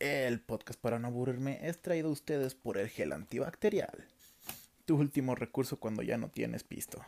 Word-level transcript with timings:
El 0.00 0.40
podcast 0.40 0.80
para 0.80 0.98
no 0.98 1.08
aburrirme 1.08 1.58
es 1.60 1.82
traído 1.82 2.08
a 2.08 2.12
ustedes 2.12 2.54
por 2.54 2.78
el 2.78 2.88
gel 2.88 3.12
antibacterial. 3.12 4.08
Tu 4.86 4.96
último 4.96 5.34
recurso 5.34 5.78
cuando 5.78 6.02
ya 6.02 6.16
no 6.16 6.30
tienes 6.30 6.64
pisto. 6.64 7.04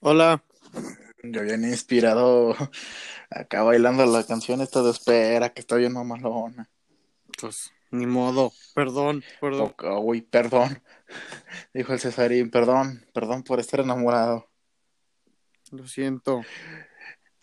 Hola. 0.00 0.44
Yo 1.24 1.42
bien 1.42 1.64
inspirado 1.64 2.54
acá 3.30 3.64
bailando 3.64 4.06
la 4.06 4.24
canción 4.24 4.60
esta 4.60 4.80
de 4.84 4.92
espera 4.92 5.52
que 5.52 5.60
está 5.60 5.74
bien 5.74 5.92
mamalona. 5.92 6.70
Pues 7.40 7.72
ni 7.90 8.06
modo. 8.06 8.52
Perdón, 8.76 9.24
perdón. 9.40 9.74
Uy, 10.04 10.20
perdón. 10.20 10.80
Dijo 11.74 11.94
el 11.94 11.98
Cesarín, 11.98 12.48
perdón, 12.48 13.04
perdón 13.12 13.42
por 13.42 13.58
estar 13.58 13.80
enamorado. 13.80 14.53
Lo 15.72 15.86
siento. 15.86 16.42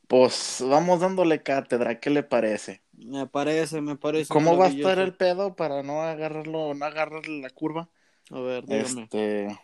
Pues 0.07 0.63
vamos 0.67 0.99
dándole 0.99 1.41
cátedra, 1.41 1.99
¿qué 1.99 2.09
le 2.09 2.23
parece? 2.23 2.81
Me 2.93 3.27
parece, 3.27 3.81
me 3.81 3.95
parece. 3.95 4.34
¿Cómo 4.34 4.57
va 4.57 4.66
a 4.66 4.70
estar 4.70 4.99
el 4.99 5.13
pedo 5.13 5.55
para 5.55 5.84
no 5.84 6.02
agarrarlo, 6.02 6.73
no 6.73 6.85
agarrarle 6.85 7.41
la 7.41 7.49
curva? 7.49 7.89
A 8.29 8.39
ver, 8.39 8.65
dígame. 8.65 9.03
Este, 9.03 9.59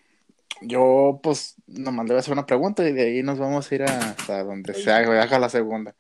yo 0.62 1.20
pues 1.22 1.56
nomás 1.68 2.06
le 2.06 2.14
voy 2.14 2.18
a 2.18 2.20
hacer 2.20 2.34
una 2.34 2.46
pregunta 2.46 2.88
y 2.88 2.94
de 2.94 3.02
ahí 3.04 3.24
nos 3.24 3.40
vamos 3.40 3.72
a 3.72 3.76
ir 3.76 3.84
a- 3.84 4.12
hasta 4.12 4.44
donde 4.44 4.74
se 4.74 4.92
haga, 4.92 5.22
haga 5.22 5.40
la 5.40 5.50
segunda. 5.50 5.96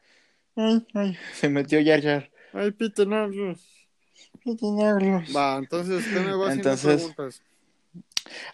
Ay, 0.55 0.85
ay, 0.93 1.17
se 1.33 1.49
metió 1.49 1.79
Yar 1.79 2.01
Yar. 2.01 2.31
Ay, 2.53 2.71
no. 3.05 4.99
no. 4.99 5.35
Va, 5.35 5.57
entonces 5.57 6.05
usted 6.07 6.21
me 6.21 6.35
va 6.35 6.47
haciendo 6.47 6.71
Entonces, 6.71 7.01
preguntas. 7.15 7.41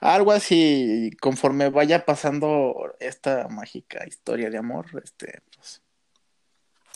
Algo 0.01 0.31
así, 0.31 1.11
conforme 1.21 1.69
vaya 1.69 2.05
pasando 2.05 2.95
esta 2.99 3.47
mágica 3.47 4.05
historia 4.07 4.49
de 4.49 4.57
amor, 4.57 4.85
este, 5.03 5.41
pues, 5.55 5.81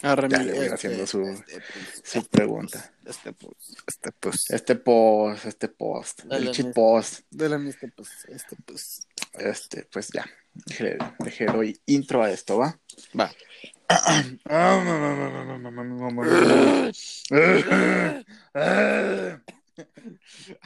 Arre, 0.03 0.29
ya 0.29 0.43
le 0.43 0.53
voy 0.53 0.61
este, 0.65 0.75
haciendo 0.75 1.07
su- 1.07 1.23
este, 1.27 1.43
pues, 1.59 2.01
su 2.03 2.17
este, 2.19 2.29
pregunta. 2.29 2.93
pues, 3.03 3.15
Este, 3.17 3.33
pues, 3.33 3.55
este, 3.87 4.11
pues. 4.11 4.49
Este 4.51 4.75
post, 4.75 5.45
este 5.45 5.67
post, 5.69 6.23
Dale, 6.25 6.45
el 6.47 6.51
cheat 6.51 6.73
post, 6.73 7.21
De 7.31 7.49
la 7.49 7.57
este, 7.57 7.87
pues, 7.87 8.09
este, 8.27 8.55
pues. 8.63 9.07
este, 9.33 9.85
pues 9.91 10.09
ya, 10.09 10.25
dejé, 10.53 10.97
dejé 11.19 11.45
doy 11.45 11.79
intro 11.87 12.21
a 12.21 12.29
esto, 12.29 12.59
¿va? 12.59 12.79
Va. 13.19 13.31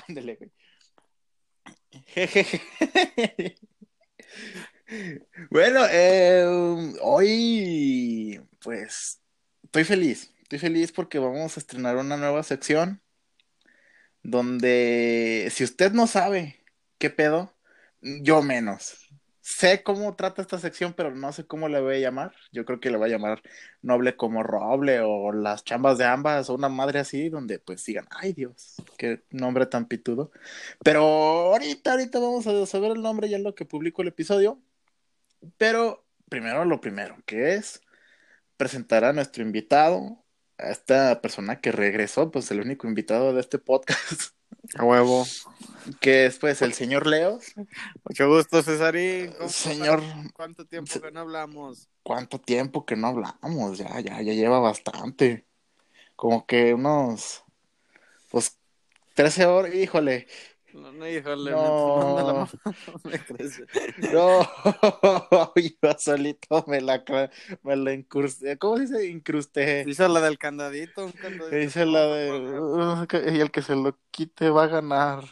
Ándale, 0.08 0.36
güey. 0.36 0.52
Bueno, 5.50 5.82
eh, 5.90 6.46
hoy, 7.02 8.42
pues, 8.62 9.22
estoy 9.64 9.84
feliz. 9.84 10.34
Estoy 10.44 10.60
feliz 10.60 10.92
porque 10.92 11.20
vamos 11.20 11.56
a 11.58 11.60
estrenar 11.60 11.98
una 11.98 12.18
nueva 12.18 12.44
sección 12.44 13.02
donde, 14.24 15.50
si 15.52 15.64
usted 15.64 15.92
no 15.94 16.08
sabe 16.08 16.64
qué 16.98 17.10
pedo, 17.10 17.56
yo 18.02 18.42
menos. 18.42 19.11
Sé 19.42 19.82
cómo 19.84 20.16
trata 20.16 20.42
esta 20.42 20.60
sección, 20.60 20.94
pero 20.94 21.16
no 21.16 21.34
sé 21.34 21.46
cómo 21.48 21.68
le 21.68 21.82
voy 21.82 21.96
a 21.96 22.00
llamar. 22.00 22.34
Yo 22.52 22.64
creo 22.64 22.80
que 22.80 22.92
le 22.92 22.98
voy 22.98 23.10
a 23.10 23.14
llamar 23.14 23.42
Noble 23.82 24.16
como 24.16 24.44
Roble 24.44 25.00
o 25.02 25.32
Las 25.32 25.64
Chambas 25.64 25.98
de 25.98 26.06
Ambas 26.06 26.50
o 26.50 26.54
una 26.54 26.70
madre 26.70 27.00
así, 27.00 27.30
donde 27.30 27.60
pues 27.60 27.84
digan, 27.86 28.08
ay 28.12 28.34
Dios, 28.34 28.76
qué 28.98 29.24
nombre 29.32 29.66
tan 29.66 29.88
pitudo. 29.88 30.32
Pero 30.84 31.02
ahorita, 31.02 31.92
ahorita 31.92 32.20
vamos 32.20 32.46
a 32.48 32.66
saber 32.68 32.92
el 32.92 33.02
nombre 33.02 33.30
ya 33.30 33.38
en 33.38 33.44
lo 33.44 33.56
que 33.56 33.66
publico 33.66 34.02
el 34.04 34.10
episodio. 34.10 34.62
Pero 35.58 36.06
primero 36.30 36.66
lo 36.66 36.80
primero, 36.82 37.18
que 37.26 37.56
es 37.56 37.82
presentar 38.58 39.04
a 39.06 39.14
nuestro 39.14 39.44
invitado, 39.44 40.24
a 40.58 40.70
esta 40.72 41.22
persona 41.22 41.62
que 41.62 41.72
regresó, 41.72 42.32
pues 42.32 42.52
el 42.52 42.62
único 42.62 42.88
invitado 42.88 43.34
de 43.34 43.42
este 43.42 43.60
podcast, 43.60 44.36
A 44.76 44.84
huevo. 44.84 45.26
que 46.00 46.26
es 46.26 46.38
pues 46.38 46.62
el 46.62 46.74
señor 46.74 47.08
Leos. 47.08 47.54
Mucho 48.06 48.28
gusto, 48.28 48.62
Cesarín. 48.64 49.34
¿Cómo 49.38 49.50
Señor? 49.50 50.02
¿Cuánto 50.34 50.66
tiempo 50.66 51.00
que 51.02 51.12
no 51.12 51.20
hablamos? 51.20 51.90
¿cuánto 52.04 52.40
tiempo 52.40 52.86
que 52.86 52.96
no 52.96 53.08
hablamos? 53.08 53.78
Ya, 53.78 54.00
ya, 54.00 54.22
ya 54.22 54.34
lleva 54.34 54.60
bastante. 54.60 55.46
Como 56.16 56.46
que 56.46 56.74
unos, 56.74 57.44
pues, 58.30 58.58
13 59.16 59.46
horas, 59.46 59.74
híjole. 59.74 60.28
No, 60.74 60.92
no, 60.92 61.08
híjole, 61.08 61.52
No. 61.52 61.98
me 61.98 62.04
manda 62.06 62.24
la 62.24 62.34
mano, 62.34 62.50
me. 63.04 64.12
No, 64.14 65.54
yo 65.56 65.96
solito 66.00 66.64
me 66.68 66.82
la, 66.82 67.04
me 67.64 67.76
la 67.76 67.94
incrusté. 67.94 68.58
¿Cómo 68.58 68.78
se 68.78 68.84
dice? 68.84 69.08
Incrusté. 69.08 69.84
Hizo 69.88 70.08
la 70.08 70.22
del 70.22 70.38
candadito, 70.38 71.06
un 71.06 71.12
candadito. 71.12 71.56
Dice 71.56 71.86
la 71.86 72.06
de. 72.08 72.60
"Uh, 72.60 73.08
y 73.34 73.40
el 73.40 73.52
que 73.52 73.62
se 73.62 73.76
lo 73.76 73.98
quite 74.12 74.50
va 74.50 74.64
a 74.64 74.68
ganar. 74.68 75.24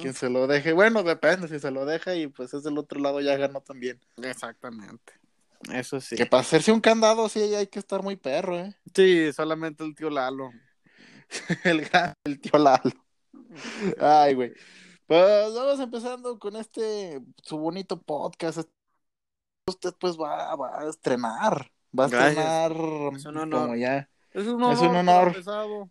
quien 0.00 0.14
se 0.14 0.30
lo 0.30 0.46
deje. 0.46 0.72
Bueno, 0.72 1.02
depende. 1.02 1.48
Si 1.48 1.58
se 1.58 1.70
lo 1.70 1.84
deja 1.84 2.14
y 2.14 2.26
pues 2.28 2.54
es 2.54 2.62
del 2.62 2.78
otro 2.78 3.00
lado, 3.00 3.20
ya 3.20 3.36
ganó 3.36 3.60
también. 3.60 4.00
Exactamente. 4.22 5.12
Eso 5.72 6.00
sí. 6.00 6.16
Que 6.16 6.26
para 6.26 6.40
hacerse 6.40 6.72
un 6.72 6.80
candado, 6.80 7.28
sí 7.28 7.40
hay 7.54 7.66
que 7.68 7.78
estar 7.78 8.02
muy 8.02 8.16
perro, 8.16 8.58
¿eh? 8.58 8.74
Sí, 8.94 9.32
solamente 9.32 9.84
el 9.84 9.94
tío 9.94 10.10
Lalo. 10.10 10.50
El 11.64 11.82
gran, 11.86 12.14
el 12.24 12.40
tío 12.40 12.58
Lalo. 12.58 12.90
Ay, 14.00 14.34
güey. 14.34 14.52
Pues 15.06 15.54
vamos 15.54 15.80
empezando 15.80 16.38
con 16.38 16.56
este, 16.56 17.20
su 17.42 17.58
bonito 17.58 18.00
podcast. 18.00 18.60
Usted 19.66 19.94
pues 20.00 20.16
va, 20.16 20.54
va 20.56 20.80
a 20.80 20.88
estrenar. 20.88 21.70
Va 21.98 22.04
a 22.06 22.08
Gracias. 22.08 22.30
estrenar 22.38 22.72
Es 23.16 23.24
un 23.26 23.36
honor. 23.36 23.60
como 23.62 23.76
ya 23.76 24.08
Es 24.32 24.46
un 24.46 24.62
Es 24.62 24.78
honor. 24.80 25.34
un 25.36 25.90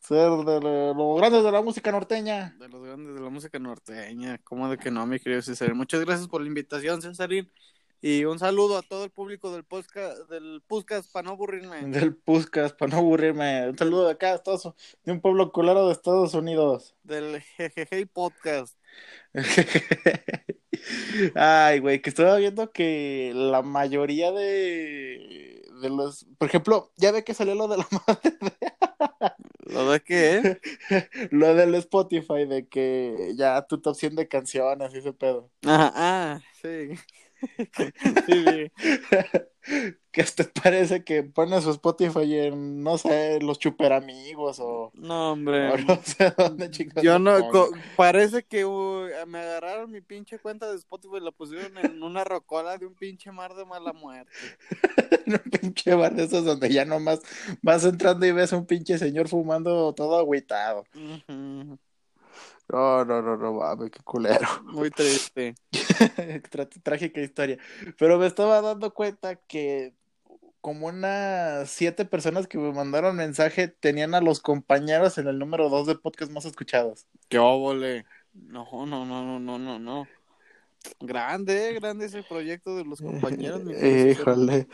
ser 0.00 0.30
de 0.30 0.60
lo- 0.60 0.94
los 0.94 1.18
grandes 1.18 1.42
de 1.42 1.52
la 1.52 1.62
música 1.62 1.90
norteña. 1.92 2.54
De 2.58 2.68
los 2.68 2.82
grandes 2.82 3.14
de 3.14 3.20
la 3.20 3.28
música 3.30 3.58
norteña. 3.58 4.38
¿Cómo 4.44 4.68
de 4.70 4.78
que 4.78 4.90
no, 4.90 5.04
mi 5.06 5.18
querido 5.18 5.42
Cesarín? 5.42 5.76
Muchas 5.76 6.00
gracias 6.04 6.28
por 6.28 6.40
la 6.40 6.46
invitación, 6.48 7.02
Cesarín. 7.02 7.50
Y 8.02 8.24
un 8.24 8.38
saludo 8.38 8.78
a 8.78 8.82
todo 8.82 9.04
el 9.04 9.10
público 9.10 9.52
del 9.52 9.64
podcast, 9.64 10.28
del 10.28 10.62
podcast 10.66 11.10
para 11.10 11.24
no 11.24 11.30
aburrirme. 11.32 11.82
Del 11.86 12.14
Puscas, 12.14 12.72
para 12.72 12.92
no 12.92 12.98
aburrirme. 12.98 13.70
Un 13.70 13.78
saludo 13.78 14.06
de 14.06 14.12
acá, 14.12 14.34
Estados, 14.34 14.70
de 15.04 15.12
un 15.12 15.20
pueblo 15.20 15.50
culero 15.50 15.86
de 15.86 15.92
Estados 15.92 16.34
Unidos. 16.34 16.94
Del 17.02 17.40
Jejeje 17.40 18.06
Podcast. 18.06 18.76
Ay, 21.34 21.80
güey, 21.80 22.00
que 22.00 22.10
estaba 22.10 22.36
viendo 22.36 22.70
que 22.70 23.32
la 23.34 23.62
mayoría 23.62 24.30
de, 24.30 25.62
de 25.80 25.90
los, 25.90 26.26
por 26.38 26.48
ejemplo, 26.48 26.92
ya 26.96 27.12
ve 27.12 27.24
que 27.24 27.34
salió 27.34 27.54
lo 27.54 27.68
de 27.68 27.78
la 27.78 27.88
madre, 28.06 28.36
¿Lo 29.64 29.90
de 29.90 30.00
qué? 30.00 30.60
lo 31.30 31.54
del 31.54 31.74
Spotify, 31.76 32.46
de 32.46 32.68
que 32.68 33.32
ya 33.36 33.66
tu 33.66 33.80
top 33.80 33.96
100 33.96 34.16
de 34.16 34.28
canciones 34.28 34.94
y 34.94 34.98
ese 34.98 35.12
pedo. 35.12 35.50
Ah, 35.66 35.92
ah, 35.94 36.40
sí. 36.62 36.90
sí, 38.26 38.44
sí. 38.44 38.72
Que 40.12 40.24
parece 40.62 41.04
que 41.04 41.24
pone 41.24 41.60
su 41.60 41.70
Spotify 41.72 42.38
en, 42.38 42.82
no 42.82 42.96
sé, 42.96 43.38
los 43.40 43.58
chuperamigos 43.58 44.60
o, 44.60 44.90
No, 44.94 45.32
hombre. 45.32 45.70
o 45.72 45.76
no 45.76 46.00
sé 46.02 46.32
dónde 46.38 46.70
chicos. 46.70 47.02
Yo 47.02 47.18
no, 47.18 47.36
parece 47.96 48.44
que 48.44 48.64
me 49.26 49.38
agarraron 49.40 49.90
mi 49.90 50.00
pinche 50.00 50.38
cuenta 50.38 50.70
de 50.70 50.76
Spotify 50.76 51.16
y 51.16 51.24
la 51.24 51.32
pusieron 51.32 51.76
en 51.78 52.02
una 52.02 52.24
rocola 52.24 52.78
de 52.78 52.86
un 52.86 52.94
pinche 52.94 53.30
mar 53.32 53.54
de 53.54 53.66
mala 53.66 53.92
muerte. 53.92 54.32
en 55.26 55.34
un 55.34 55.50
pinche 55.50 55.94
bar 55.94 56.14
de 56.14 56.24
esos 56.24 56.44
donde 56.44 56.72
ya 56.72 56.84
nomás 56.84 57.20
vas 57.60 57.84
entrando 57.84 58.24
y 58.24 58.32
ves 58.32 58.52
a 58.52 58.56
un 58.56 58.66
pinche 58.66 58.98
señor 58.98 59.28
fumando 59.28 59.92
todo 59.94 60.18
agüitado. 60.18 60.84
No, 62.68 63.04
no, 63.04 63.22
no, 63.22 63.36
no, 63.36 63.52
mames, 63.52 63.90
qué 63.90 64.00
culero. 64.02 64.48
Muy 64.64 64.90
triste. 64.90 65.54
Trágica 66.82 67.20
historia. 67.20 67.58
Pero 67.98 68.18
me 68.18 68.26
estaba 68.26 68.60
dando 68.60 68.92
cuenta 68.92 69.36
que 69.36 69.94
como 70.60 70.88
unas 70.88 71.70
siete 71.70 72.04
personas 72.04 72.48
que 72.48 72.58
me 72.58 72.72
mandaron 72.72 73.14
mensaje 73.14 73.68
tenían 73.68 74.16
a 74.16 74.20
los 74.20 74.40
compañeros 74.40 75.16
en 75.16 75.28
el 75.28 75.38
número 75.38 75.68
dos 75.68 75.86
de 75.86 75.94
podcast 75.94 76.32
más 76.32 76.44
escuchados. 76.44 77.06
¡Qué 77.28 77.38
óvole! 77.38 78.04
No, 78.34 78.66
no, 78.84 79.06
no, 79.06 79.24
no, 79.24 79.38
no, 79.38 79.58
no, 79.58 79.78
no. 79.78 80.08
Grande, 81.00 81.68
eh, 81.68 81.74
grande 81.74 82.06
ese 82.06 82.24
proyecto 82.24 82.76
de 82.76 82.84
los 82.84 83.00
compañeros. 83.00 83.62
Híjole. 83.80 84.66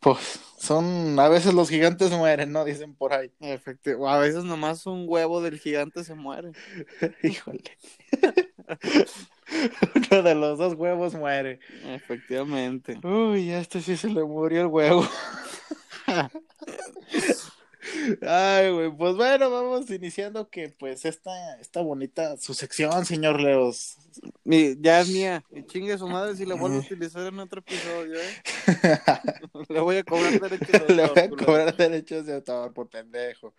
Pues 0.00 0.40
son, 0.58 1.18
a 1.18 1.28
veces 1.28 1.54
los 1.54 1.68
gigantes 1.68 2.10
mueren, 2.12 2.52
¿no? 2.52 2.64
Dicen 2.64 2.94
por 2.94 3.12
ahí. 3.12 3.32
Efectivo. 3.40 4.08
A 4.08 4.18
veces 4.18 4.44
nomás 4.44 4.86
un 4.86 5.04
huevo 5.08 5.42
del 5.42 5.58
gigante 5.58 6.04
se 6.04 6.14
muere. 6.14 6.52
Híjole. 7.22 7.62
Uno 9.94 10.22
de 10.22 10.34
los 10.34 10.58
dos 10.58 10.74
huevos 10.74 11.14
muere. 11.14 11.60
Efectivamente. 11.86 12.98
Uy, 13.02 13.50
a 13.50 13.58
este 13.58 13.80
sí 13.80 13.96
se 13.96 14.08
le 14.08 14.24
murió 14.24 14.62
el 14.62 14.66
huevo. 14.68 15.06
Ay, 18.22 18.70
güey, 18.70 18.90
pues 18.96 19.16
bueno, 19.16 19.50
vamos 19.50 19.90
iniciando 19.90 20.48
que 20.48 20.68
pues 20.68 21.04
esta, 21.04 21.58
esta 21.60 21.80
bonita, 21.82 22.36
su 22.36 22.54
sección, 22.54 23.04
señor 23.04 23.40
Leos. 23.40 23.96
Mi- 24.44 24.76
ya 24.80 25.00
es 25.00 25.08
mía. 25.08 25.44
Y 25.50 25.64
chingue 25.66 25.98
su 25.98 26.06
madre 26.08 26.36
si 26.36 26.44
la 26.46 26.54
vuelvo 26.54 26.76
a 26.76 26.80
utilizar 26.80 27.26
en 27.26 27.38
otro 27.40 27.60
episodio, 27.60 28.14
¿eh? 28.20 28.42
Le 29.68 29.80
voy 29.80 29.96
a 29.96 30.04
cobrar 30.04 30.38
derechos 30.40 30.86
de 30.86 30.94
Le 30.94 31.06
voy 31.08 31.18
a 31.18 31.28
culero. 31.28 31.46
cobrar 31.46 31.76
derechos 31.76 32.26
de 32.26 32.34
autor 32.34 32.72
por 32.72 32.88
pendejo. 32.88 33.54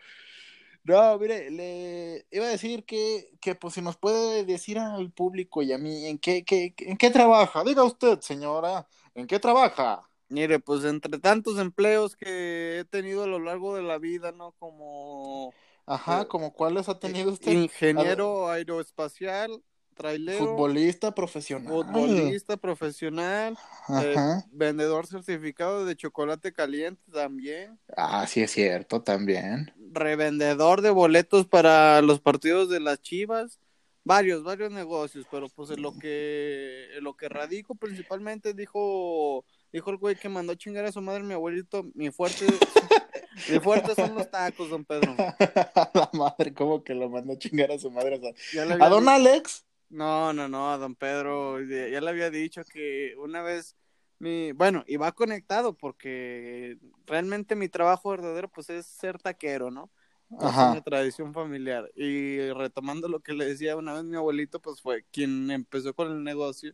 No, 0.85 1.17
mire, 1.17 1.49
le 1.49 2.25
iba 2.31 2.45
a 2.45 2.49
decir 2.49 2.83
que, 2.83 3.29
que 3.39 3.55
pues 3.55 3.73
si 3.73 3.81
nos 3.81 3.95
puede 3.97 4.43
decir 4.43 4.77
al 4.79 5.11
público 5.11 5.61
y 5.61 5.71
a 5.71 5.77
mí 5.77 6.05
en 6.07 6.17
qué, 6.17 6.43
qué, 6.43 6.73
en 6.79 6.97
qué 6.97 7.09
trabaja. 7.09 7.63
Diga 7.63 7.83
usted, 7.83 8.19
señora, 8.19 8.85
¿en 9.15 9.25
qué 9.27 9.39
trabaja? 9.39 10.09
Mire, 10.29 10.59
pues 10.59 10.83
entre 10.83 11.19
tantos 11.19 11.59
empleos 11.59 12.15
que 12.15 12.79
he 12.79 12.85
tenido 12.85 13.23
a 13.23 13.27
lo 13.27 13.39
largo 13.39 13.75
de 13.75 13.83
la 13.83 13.97
vida, 13.99 14.31
¿no? 14.31 14.51
Como 14.53 15.53
Ajá, 15.85 16.23
Eh, 16.23 16.27
¿como 16.27 16.53
cuáles 16.53 16.87
ha 16.89 16.97
tenido 16.97 17.31
usted? 17.31 17.51
ingeniero 17.51 18.49
aeroespacial, 18.49 19.61
trailero, 19.95 20.39
Futbolista 20.47 21.13
profesional. 21.13 21.71
futbolista 21.71 22.57
profesional, 22.57 23.53
eh, 23.99 24.15
Ajá. 24.15 24.43
vendedor 24.51 25.07
certificado 25.07 25.85
de 25.85 25.95
chocolate 25.95 26.53
caliente 26.53 27.01
también, 27.11 27.77
Ah, 27.95 28.25
sí 28.27 28.41
es 28.41 28.51
cierto, 28.51 29.01
también. 29.03 29.71
revendedor 29.91 30.81
de 30.81 30.89
boletos 30.89 31.45
para 31.47 32.01
los 32.01 32.19
partidos 32.21 32.69
de 32.69 32.79
las 32.79 33.01
Chivas, 33.01 33.59
varios, 34.03 34.43
varios 34.43 34.71
negocios, 34.71 35.27
pero 35.29 35.49
pues 35.49 35.69
en 35.71 35.81
lo 35.81 35.97
que 35.97 36.87
en 36.97 37.03
lo 37.03 37.15
que 37.15 37.29
radico 37.29 37.75
principalmente 37.75 38.53
dijo 38.53 39.45
dijo 39.73 39.89
el 39.89 39.97
güey 39.97 40.15
que 40.15 40.29
mandó 40.29 40.53
a 40.53 40.55
chingar 40.55 40.85
a 40.85 40.91
su 40.91 41.01
madre 41.01 41.23
mi 41.23 41.33
abuelito, 41.33 41.83
mi 41.95 42.11
fuerte 42.11 42.45
mi 43.49 43.59
fuerte 43.59 43.95
son 43.95 44.15
los 44.15 44.29
tacos, 44.29 44.69
don 44.69 44.85
Pedro. 44.85 45.15
A 45.17 45.35
la 45.93 46.09
madre, 46.13 46.53
¿cómo 46.53 46.83
que 46.83 46.93
lo 46.93 47.09
mandó 47.09 47.33
a 47.33 47.37
chingar 47.37 47.71
a 47.71 47.79
su 47.79 47.91
madre? 47.91 48.21
¿A 48.79 48.89
don 48.89 49.09
Alex? 49.09 49.65
No, 49.89 50.31
no, 50.31 50.47
no, 50.47 50.71
a 50.71 50.77
don 50.77 50.95
Pedro, 50.95 51.61
ya 51.61 51.87
ya 51.89 51.99
le 51.99 52.09
había 52.09 52.29
dicho 52.29 52.63
que 52.63 53.15
una 53.17 53.41
vez 53.41 53.75
mi, 54.19 54.53
bueno, 54.53 54.83
y 54.87 54.95
va 54.95 55.11
conectado 55.11 55.75
porque 55.75 56.77
realmente 57.05 57.55
mi 57.55 57.67
trabajo 57.67 58.11
verdadero 58.11 58.47
pues 58.47 58.69
es 58.69 58.85
ser 58.85 59.19
taquero, 59.19 59.69
¿no? 59.69 59.91
Es 60.39 60.45
Ajá. 60.45 60.71
una 60.71 60.81
tradición 60.81 61.33
familiar. 61.33 61.91
Y 61.95 62.39
retomando 62.53 63.07
lo 63.07 63.19
que 63.19 63.33
le 63.33 63.45
decía 63.45 63.75
una 63.75 63.93
vez 63.93 64.03
mi 64.03 64.15
abuelito, 64.15 64.61
pues 64.61 64.81
fue 64.81 65.05
quien 65.11 65.51
empezó 65.51 65.93
con 65.93 66.11
el 66.11 66.23
negocio, 66.23 66.73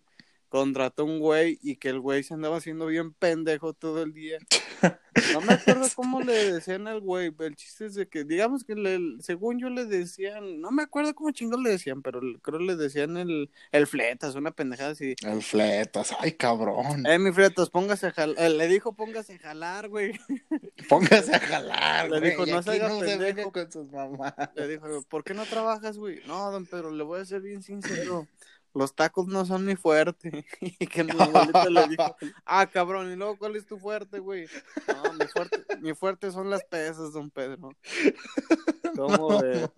contrató 0.49 1.05
un 1.05 1.19
güey 1.19 1.59
y 1.61 1.77
que 1.77 1.89
el 1.89 1.99
güey 1.99 2.23
se 2.23 2.33
andaba 2.33 2.57
haciendo 2.57 2.85
bien 2.87 3.13
pendejo 3.13 3.73
todo 3.73 4.03
el 4.03 4.13
día. 4.13 4.37
No 5.33 5.41
me 5.41 5.53
acuerdo 5.53 5.85
cómo 5.95 6.21
le 6.21 6.53
decían 6.53 6.87
al 6.87 7.01
güey, 7.01 7.33
el 7.39 7.55
chiste 7.55 7.87
es 7.87 7.95
de 7.95 8.07
que, 8.07 8.23
digamos 8.23 8.63
que 8.63 8.75
le- 8.75 9.21
según 9.21 9.59
yo 9.59 9.69
le 9.69 9.85
decían, 9.85 10.61
no 10.61 10.71
me 10.71 10.83
acuerdo 10.83 11.13
cómo 11.13 11.31
chingos 11.31 11.61
le 11.61 11.71
decían, 11.71 12.01
pero 12.01 12.21
creo 12.41 12.59
le 12.59 12.75
decían 12.77 13.17
el, 13.17 13.49
el 13.71 13.87
fletas, 13.87 14.35
una 14.35 14.51
pendejada 14.51 14.91
así. 14.91 15.15
El 15.25 15.41
fletas, 15.41 16.15
ay 16.19 16.33
cabrón. 16.33 17.05
Eh, 17.05 17.19
mi 17.19 17.33
fletas, 17.33 17.69
póngase 17.69 18.07
a 18.07 18.11
jalar, 18.11 18.49
le 18.51 18.67
dijo 18.67 18.93
póngase 18.93 19.33
a 19.33 19.39
jalar, 19.39 19.89
güey. 19.89 20.13
Póngase 20.87 21.35
a 21.35 21.39
jalar, 21.39 22.09
Le 22.09 22.19
güey. 22.19 22.29
dijo, 22.31 22.45
no 22.45 22.63
se 22.63 22.79
no 22.79 22.99
se 22.99 23.05
pendejo. 23.05 23.19
venga 23.19 23.51
con 23.51 23.71
sus 23.71 23.91
mamás. 23.91 24.33
Le 24.55 24.67
dijo, 24.69 25.01
¿por 25.09 25.23
qué 25.25 25.33
no 25.33 25.45
trabajas, 25.45 25.97
güey? 25.97 26.21
No, 26.27 26.49
don 26.51 26.65
Pedro, 26.65 26.91
le 26.91 27.03
voy 27.03 27.19
a 27.19 27.25
ser 27.25 27.41
bien 27.41 27.61
sincero. 27.61 28.27
Los 28.73 28.93
tacos 28.95 29.27
no 29.27 29.45
son 29.45 29.65
mi 29.65 29.75
fuerte. 29.75 30.45
Y 30.79 30.87
que 30.87 31.03
mi 31.03 31.11
abuelita 31.11 31.69
le 31.69 31.87
dijo, 31.87 32.15
ah, 32.45 32.67
cabrón, 32.67 33.11
y 33.11 33.15
luego, 33.15 33.37
¿cuál 33.37 33.55
es 33.55 33.65
tu 33.65 33.77
fuerte, 33.77 34.19
güey? 34.19 34.47
No, 34.87 35.13
mi 35.13 35.25
fuerte, 35.27 35.65
mi 35.81 35.93
fuerte 35.93 36.31
son 36.31 36.49
las 36.49 36.63
pesas, 36.63 37.13
don 37.13 37.29
Pedro. 37.29 37.71
¿Cómo 38.95 39.39
ve? 39.41 39.69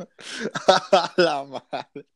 A 0.67 1.13
la 1.17 1.43
madre. 1.43 2.07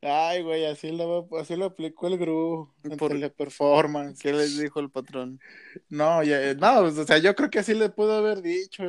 Ay, 0.00 0.42
güey, 0.42 0.64
así 0.64 0.90
lo, 0.92 1.28
así 1.38 1.56
lo 1.56 1.66
aplicó 1.66 2.06
el 2.06 2.16
Gru 2.18 2.72
Por- 2.98 3.12
teleperformance. 3.12 4.20
¿Qué 4.22 4.32
les 4.32 4.58
dijo 4.58 4.80
el 4.80 4.90
patrón? 4.90 5.40
No, 5.88 6.22
ya, 6.22 6.54
no, 6.54 6.80
pues, 6.82 6.96
o 6.98 7.04
sea, 7.04 7.18
yo 7.18 7.34
creo 7.34 7.50
que 7.50 7.58
así 7.58 7.74
le 7.74 7.90
pudo 7.90 8.14
haber 8.14 8.40
dicho. 8.40 8.82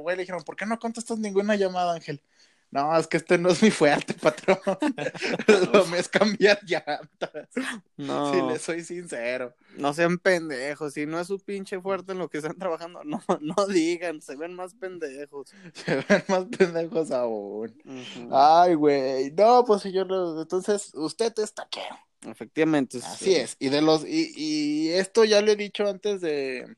Güey, 0.00 0.16
le 0.16 0.22
dijeron, 0.22 0.42
¿por 0.42 0.56
qué 0.56 0.64
no 0.64 0.78
contestas 0.78 1.18
ninguna 1.18 1.56
llamada, 1.56 1.94
Ángel? 1.94 2.22
No, 2.70 2.96
es 2.98 3.06
que 3.06 3.16
este 3.16 3.38
no 3.38 3.48
es 3.50 3.62
mi 3.62 3.70
fuerte, 3.70 4.14
patrón. 4.20 4.58
Lo 5.72 5.86
mío 5.86 5.96
es 5.96 6.08
cambiar 6.08 6.58
llantas. 6.64 7.48
No, 7.96 8.32
Si 8.34 8.42
le 8.42 8.58
soy 8.58 8.82
sincero. 8.82 9.54
no 9.76 9.94
sean 9.94 10.18
pendejos. 10.18 10.92
Si 10.94 11.06
no 11.06 11.18
es 11.20 11.28
su 11.28 11.38
pinche 11.38 11.80
fuerte 11.80 12.12
en 12.12 12.18
lo 12.18 12.28
que 12.28 12.38
están 12.38 12.58
trabajando, 12.58 13.02
no, 13.04 13.22
no 13.40 13.66
digan, 13.66 14.20
se 14.20 14.36
ven 14.36 14.54
más 14.54 14.74
pendejos. 14.74 15.50
Se 15.72 15.96
ven 16.08 16.24
más 16.28 16.44
pendejos 16.46 17.10
aún. 17.12 17.74
Ay, 18.32 18.74
güey. 18.74 19.30
No, 19.32 19.64
pues 19.64 19.82
señor, 19.82 20.08
entonces 20.40 20.92
usted 20.94 21.32
es 21.38 21.54
taquero. 21.54 21.96
Efectivamente. 22.26 22.98
Así 22.98 23.36
es. 23.36 23.56
Y 23.60 23.68
de 23.68 23.82
los, 23.82 24.04
y, 24.04 24.32
y 24.36 24.88
esto 24.90 25.24
ya 25.24 25.40
le 25.40 25.52
he 25.52 25.56
dicho 25.56 25.86
antes 25.88 26.20
de, 26.20 26.76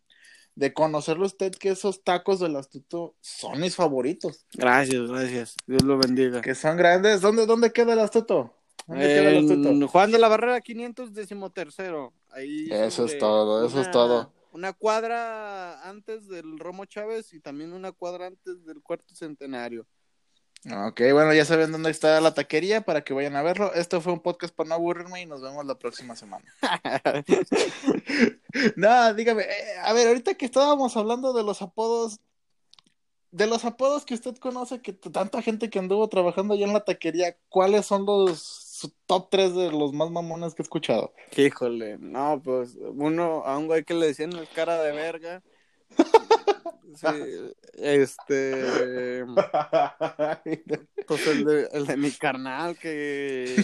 de 0.58 0.72
conocerlo 0.72 1.24
usted 1.24 1.52
que 1.52 1.70
esos 1.70 2.02
tacos 2.02 2.40
del 2.40 2.56
astuto 2.56 3.14
son 3.20 3.60
mis 3.60 3.76
favoritos. 3.76 4.44
Gracias, 4.54 5.08
gracias. 5.08 5.56
Dios 5.68 5.84
lo 5.84 5.98
bendiga. 5.98 6.40
Que 6.40 6.56
son 6.56 6.76
grandes. 6.76 7.20
¿Dónde, 7.20 7.46
dónde 7.46 7.72
queda 7.72 7.92
el 7.92 8.00
astuto? 8.00 8.52
¿Dónde 8.88 9.06
queda 9.06 9.30
el 9.30 9.38
astuto? 9.44 9.88
Juan 9.88 10.10
de 10.10 10.18
la 10.18 10.26
Barrera 10.26 10.60
500 10.60 11.14
decimotercero. 11.14 12.12
Ahí 12.30 12.66
Eso 12.72 13.04
es 13.04 13.16
todo, 13.18 13.64
eso 13.64 13.80
es 13.80 13.88
todo. 13.92 14.32
Una 14.50 14.72
cuadra 14.72 15.88
antes 15.88 16.26
del 16.26 16.58
Romo 16.58 16.86
Chávez 16.86 17.32
y 17.34 17.38
también 17.38 17.72
una 17.72 17.92
cuadra 17.92 18.26
antes 18.26 18.64
del 18.64 18.82
cuarto 18.82 19.14
centenario. 19.14 19.86
Ok, 20.64 21.00
bueno, 21.12 21.32
ya 21.32 21.44
saben 21.44 21.70
dónde 21.70 21.90
está 21.90 22.20
la 22.20 22.34
taquería 22.34 22.80
para 22.80 23.02
que 23.02 23.14
vayan 23.14 23.36
a 23.36 23.42
verlo. 23.42 23.72
Esto 23.74 24.00
fue 24.00 24.12
un 24.12 24.20
podcast 24.20 24.54
para 24.54 24.68
no 24.68 24.74
aburrirme 24.74 25.22
y 25.22 25.26
nos 25.26 25.40
vemos 25.40 25.64
la 25.64 25.78
próxima 25.78 26.16
semana. 26.16 26.44
No, 28.76 29.14
dígame, 29.14 29.42
eh, 29.42 29.78
a 29.82 29.92
ver, 29.92 30.08
ahorita 30.08 30.34
que 30.34 30.46
estábamos 30.46 30.96
hablando 30.96 31.32
de 31.32 31.44
los 31.44 31.62
apodos, 31.62 32.18
de 33.30 33.46
los 33.46 33.64
apodos 33.64 34.04
que 34.04 34.14
usted 34.14 34.36
conoce, 34.36 34.80
que 34.80 34.92
tanta 34.92 35.42
gente 35.42 35.70
que 35.70 35.78
anduvo 35.78 36.08
trabajando 36.08 36.54
allá 36.54 36.66
en 36.66 36.72
la 36.72 36.84
taquería, 36.84 37.36
¿cuáles 37.50 37.86
son 37.86 38.06
los 38.06 38.68
su 38.78 38.90
top 39.06 39.28
3 39.30 39.54
de 39.54 39.72
los 39.72 39.92
más 39.92 40.10
mamones 40.10 40.54
que 40.54 40.62
he 40.62 40.64
escuchado? 40.64 41.12
Híjole, 41.36 41.98
no, 41.98 42.40
pues 42.42 42.76
uno, 42.80 43.42
a 43.44 43.58
un 43.58 43.66
güey 43.66 43.84
que 43.84 43.94
le 43.94 44.06
decían 44.06 44.32
el 44.32 44.48
cara 44.48 44.80
de 44.82 44.92
verga. 44.92 45.42
Sí, 46.94 47.06
este, 47.74 49.24
pues 51.06 51.26
el 51.26 51.44
de, 51.44 51.68
el 51.72 51.86
de 51.86 51.96
mi 51.96 52.10
carnal 52.10 52.76
que 52.78 53.54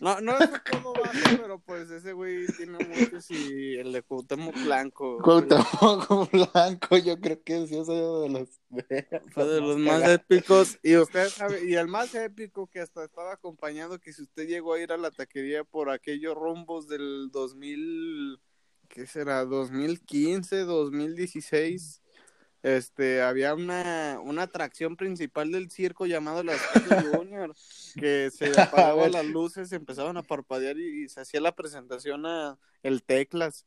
no, 0.00 0.20
no 0.20 0.36
es 0.36 0.50
como 0.70 0.92
bajo, 0.92 1.36
pero 1.40 1.58
pues 1.60 1.90
ese 1.90 2.12
güey 2.12 2.46
tiene 2.48 2.78
muchos 2.84 3.30
y 3.30 3.76
el 3.76 3.92
de 3.92 4.02
Cuauhtémoc 4.02 4.54
Blanco. 4.64 5.18
Cuauhtémoc 5.22 6.30
Blanco, 6.30 6.98
yo 6.98 7.18
creo 7.18 7.42
que 7.42 7.66
sí 7.66 7.78
es 7.78 7.88
uno 7.88 8.20
de 8.20 8.28
los, 8.28 8.48
Fue 9.32 9.44
de 9.46 9.60
los 9.60 9.78
más 9.78 10.06
épicos. 10.08 10.78
Y 10.82 10.96
usted 10.98 11.28
sabe, 11.28 11.64
y 11.64 11.74
el 11.74 11.88
más 11.88 12.14
épico 12.14 12.66
que 12.66 12.80
hasta 12.80 13.04
estaba 13.04 13.32
acompañado, 13.32 14.00
que 14.00 14.12
si 14.12 14.22
usted 14.22 14.46
llegó 14.46 14.74
a 14.74 14.80
ir 14.80 14.92
a 14.92 14.96
la 14.96 15.10
taquería 15.10 15.64
por 15.64 15.88
aquellos 15.88 16.34
rumbos 16.34 16.88
del 16.88 17.30
2000, 17.30 18.40
¿qué 18.88 19.06
será? 19.06 19.44
2015, 19.44 20.58
2016. 20.58 22.01
Este, 22.62 23.22
había 23.22 23.54
una, 23.54 24.20
una 24.22 24.42
atracción 24.42 24.96
principal 24.96 25.50
del 25.50 25.70
circo 25.70 26.06
llamado 26.06 26.42
la 26.44 26.56
Studio 26.56 27.12
Junior, 27.12 27.54
que 27.96 28.30
se 28.30 28.44
A 28.58 28.64
apagaban 28.64 29.12
las 29.12 29.24
luces, 29.26 29.72
empezaban 29.72 30.16
a 30.16 30.22
parpadear 30.22 30.78
y, 30.78 31.04
y 31.04 31.08
se 31.08 31.20
hacía 31.20 31.40
la 31.40 31.54
presentación 31.54 32.24
a 32.24 32.58
el 32.82 33.02
Teclas. 33.02 33.66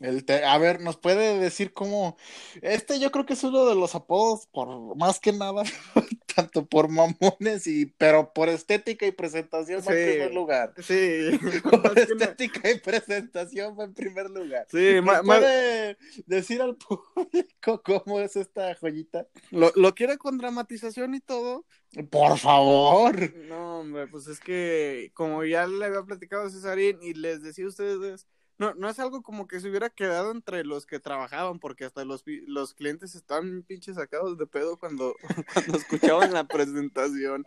El 0.00 0.24
te- 0.24 0.44
a 0.44 0.58
ver, 0.58 0.80
¿nos 0.80 0.96
puede 0.96 1.38
decir 1.38 1.72
cómo? 1.72 2.16
Este 2.60 2.98
yo 2.98 3.12
creo 3.12 3.24
que 3.24 3.34
es 3.34 3.44
uno 3.44 3.66
de 3.66 3.76
los 3.76 3.94
apodos, 3.94 4.46
por 4.46 4.96
más 4.96 5.20
que 5.20 5.32
nada, 5.32 5.62
tanto 6.34 6.66
por 6.66 6.88
mamones 6.88 7.66
y, 7.66 7.86
pero 7.86 8.32
por 8.32 8.48
estética 8.48 9.06
y 9.06 9.12
presentación 9.12 9.80
va 9.86 9.92
en 9.92 9.98
Sí. 10.04 10.10
primer 10.12 10.34
lugar. 10.34 10.74
Sí, 10.78 11.30
Por 11.62 11.82
más 11.82 11.96
estética 11.96 12.70
y 12.70 12.78
presentación 12.80 13.78
va 13.78 13.84
en 13.84 13.94
primer 13.94 14.30
lugar. 14.30 14.66
sí, 14.70 14.94
¿Nos 14.96 15.04
ma- 15.04 15.22
ma- 15.22 15.38
puede 15.38 15.96
decir 16.26 16.60
al 16.62 16.76
público 16.76 17.82
cómo 17.84 18.20
es 18.20 18.36
esta 18.36 18.74
joyita? 18.74 19.26
Lo, 19.50 19.72
lo 19.76 19.94
quiere 19.94 20.18
con 20.18 20.38
dramatización 20.38 21.14
y 21.14 21.20
todo. 21.20 21.64
Por 22.10 22.38
favor. 22.38 23.34
No, 23.36 23.80
hombre, 23.80 24.06
pues 24.06 24.26
es 24.26 24.40
que 24.40 25.10
como 25.14 25.44
ya 25.44 25.66
le 25.66 25.84
había 25.84 26.02
platicado 26.02 26.44
a 26.44 26.50
Cesarín 26.50 26.98
y 27.02 27.12
les 27.14 27.42
decía 27.42 27.66
a 27.66 27.68
ustedes, 27.68 28.26
no, 28.62 28.74
no 28.74 28.88
es 28.88 29.00
algo 29.00 29.22
como 29.22 29.48
que 29.48 29.58
se 29.58 29.68
hubiera 29.68 29.90
quedado 29.90 30.30
entre 30.30 30.64
los 30.64 30.86
que 30.86 31.00
trabajaban, 31.00 31.58
porque 31.58 31.84
hasta 31.84 32.04
los, 32.04 32.22
los 32.46 32.74
clientes 32.74 33.16
estaban 33.16 33.64
pinches 33.64 33.96
sacados 33.96 34.38
de 34.38 34.46
pedo 34.46 34.76
cuando, 34.76 35.16
cuando 35.52 35.78
escuchaban 35.78 36.32
la 36.32 36.44
presentación. 36.44 37.44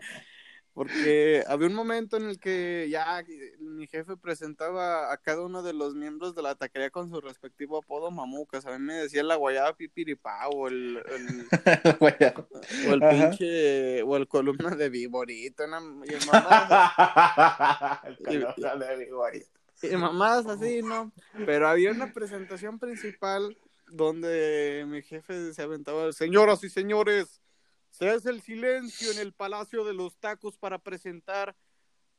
Porque 0.73 1.41
había 1.47 1.69
un 1.69 1.73
momento 1.73 2.17
en 2.17 2.27
el 2.27 2.37
que 2.37 2.89
ya 2.89 3.23
mi 3.59 3.87
jefe 3.87 4.17
presentaba 4.17 5.13
a 5.13 5.15
cada 5.15 5.43
uno 5.43 5.63
de 5.63 5.71
los 5.71 5.95
miembros 5.95 6.35
de 6.35 6.41
la 6.41 6.55
taquería 6.55 6.89
con 6.89 7.09
su 7.09 7.21
respectivo 7.21 7.77
apodo 7.77 8.11
mamucas. 8.11 8.65
A 8.65 8.77
mí 8.77 8.79
me 8.79 8.95
decía 8.95 9.23
la 9.23 9.37
guayaba 9.37 9.77
pipiripá 9.77 10.49
o 10.49 10.67
el, 10.67 10.97
el, 10.97 11.47
o 12.89 12.93
el 12.93 12.99
pinche, 12.99 14.03
o 14.03 14.17
el 14.17 14.27
columna 14.27 14.75
de 14.75 14.89
viborito. 14.89 15.63
Una, 15.63 15.79
y 15.79 16.25
mamá, 16.25 18.01
el 18.03 18.17
columna 18.17 18.75
de 18.75 18.97
viborito. 18.97 19.54
Mamás 19.97 20.45
así, 20.45 20.81
¿no? 20.81 21.11
Pero 21.45 21.67
había 21.67 21.91
una 21.91 22.13
presentación 22.13 22.79
principal 22.79 23.57
donde 23.87 24.85
mi 24.87 25.01
jefe 25.01 25.53
se 25.53 25.61
aventaba, 25.61 26.11
señoras 26.11 26.63
y 26.63 26.69
señores, 26.69 27.41
se 27.89 28.09
hace 28.09 28.29
el 28.29 28.41
silencio 28.41 29.11
en 29.11 29.19
el 29.19 29.33
Palacio 29.33 29.85
de 29.85 29.93
los 29.93 30.17
Tacos 30.17 30.57
para 30.57 30.79
presentar 30.79 31.55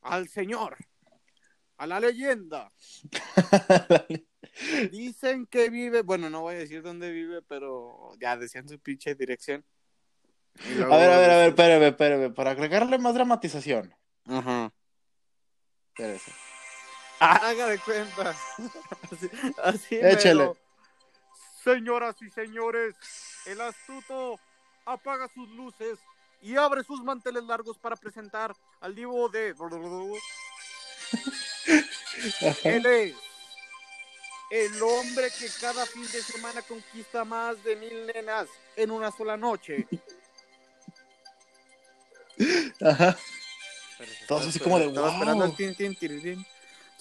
al 0.00 0.28
señor, 0.28 0.76
a 1.76 1.86
la 1.86 2.00
leyenda. 2.00 2.72
Dicen 4.90 5.46
que 5.46 5.68
vive, 5.68 6.02
bueno, 6.02 6.30
no 6.30 6.42
voy 6.42 6.54
a 6.54 6.58
decir 6.58 6.82
dónde 6.82 7.10
vive, 7.10 7.42
pero 7.42 8.12
ya 8.18 8.36
decían 8.36 8.68
su 8.68 8.78
pinche 8.78 9.14
dirección. 9.14 9.64
a 10.58 10.96
ver, 10.96 11.10
a 11.10 11.18
ver, 11.18 11.30
a 11.30 11.36
ver, 11.36 11.48
espérame, 11.48 11.88
espérame, 11.88 12.34
para 12.34 12.52
agregarle 12.52 12.98
más 12.98 13.14
dramatización. 13.14 13.94
Ajá. 14.24 14.72
Espérese. 15.88 16.32
Haga 17.20 17.66
de 17.68 17.78
cuenta. 17.78 18.30
así, 19.10 19.30
así 19.62 19.98
Échale. 20.00 20.52
Señoras 21.64 22.16
y 22.22 22.30
señores, 22.30 22.94
el 23.46 23.60
astuto 23.60 24.38
apaga 24.84 25.28
sus 25.28 25.48
luces 25.50 25.98
y 26.42 26.56
abre 26.56 26.84
sus 26.84 27.02
manteles 27.02 27.44
largos 27.44 27.76
para 27.78 27.96
presentar 27.96 28.54
al 28.80 28.94
divo 28.94 29.28
de... 29.28 29.54
Él 32.64 32.86
es 32.86 33.14
el 34.50 34.82
hombre 34.82 35.28
que 35.38 35.48
cada 35.60 35.84
fin 35.86 36.02
de 36.02 36.22
semana 36.22 36.62
conquista 36.62 37.24
más 37.24 37.62
de 37.64 37.76
mil 37.76 38.06
nenas 38.06 38.48
en 38.76 38.90
una 38.90 39.10
sola 39.10 39.36
noche. 39.36 39.88
Ajá. 42.80 43.16
Todos 44.28 44.46
así 44.46 44.60
como 44.60 44.78
de 44.78 44.86
Estaba 44.86 45.12
esperando 45.12 45.44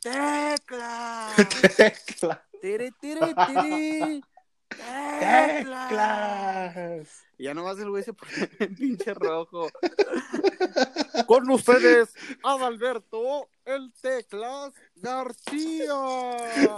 tecla, 0.00 1.34
Tecla. 1.76 2.46
tiri, 2.60 2.90
tiri, 3.00 3.34
tiri, 3.46 4.22
Teclas. 5.20 7.08
Y 7.38 7.44
ya 7.44 7.54
nomás 7.54 7.78
el 7.78 7.88
güey 7.88 8.02
se 8.02 8.12
pone 8.12 8.32
en 8.58 8.74
pinche 8.74 9.14
rojo. 9.14 9.70
Con 11.28 11.48
ustedes, 11.50 12.12
Adalberto, 12.42 13.48
el 13.64 13.92
Teclas 14.02 14.72
García. 14.96 15.94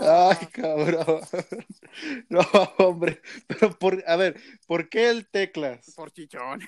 Ay, 0.00 0.46
cabrón. 0.52 1.20
No, 2.28 2.40
hombre. 2.78 3.20
Pero 3.48 3.76
por, 3.76 4.04
a 4.06 4.14
ver, 4.16 4.40
¿por 4.66 4.88
qué 4.88 5.10
el 5.10 5.28
teclas? 5.28 5.92
Por 5.96 6.12
chichón. 6.12 6.60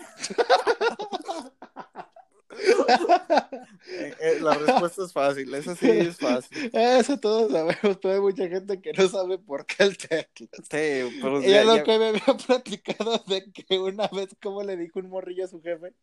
Eh, 3.88 4.14
eh, 4.20 4.38
la 4.40 4.54
respuesta 4.54 5.04
es 5.04 5.12
fácil, 5.12 5.52
esa 5.54 5.74
sí 5.74 5.88
es 5.90 6.16
fácil. 6.16 6.70
Eso 6.72 7.18
todos 7.18 7.50
sabemos, 7.52 7.98
pero 8.00 8.14
hay 8.14 8.20
mucha 8.20 8.48
gente 8.48 8.80
que 8.80 8.92
no 8.92 9.08
sabe 9.08 9.38
por 9.38 9.66
qué 9.66 9.82
el 9.84 9.96
teclas. 9.98 10.50
Sí, 10.70 11.18
pero 11.20 11.38
Ella 11.40 11.48
ya- 11.48 11.64
lo 11.64 11.76
ya- 11.76 11.82
que 11.84 11.98
me 11.98 12.08
había 12.08 12.24
platicado 12.46 13.24
de 13.26 13.50
que 13.52 13.78
una 13.78 14.06
vez, 14.08 14.28
como 14.42 14.62
le 14.62 14.76
dijo 14.76 14.98
un 15.00 15.08
morrillo 15.08 15.44
a 15.44 15.48
su 15.48 15.60
jefe? 15.62 15.94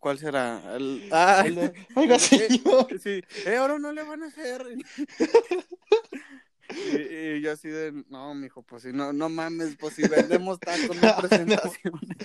¿Cuál 0.00 0.18
será? 0.18 0.62
El- 0.76 1.08
Ah, 1.12 1.42
El 1.46 1.54
de, 1.54 1.72
Oiga, 1.94 2.18
señor. 2.18 2.86
Sí, 3.02 3.22
eh, 3.46 3.56
ahora 3.56 3.78
no 3.78 3.92
le 3.92 4.02
van 4.02 4.22
a 4.22 4.26
hacer. 4.26 4.64
Y, 6.70 6.96
y 6.98 7.40
yo 7.40 7.52
así 7.52 7.66
de, 7.68 8.04
no, 8.10 8.34
mijo, 8.34 8.62
pues 8.62 8.82
si 8.82 8.92
no, 8.92 9.10
no 9.14 9.30
mames, 9.30 9.74
pues 9.80 9.94
si 9.94 10.06
vendemos 10.06 10.60
tacos, 10.60 10.94
no 11.00 11.16
presentaciones. 11.16 12.18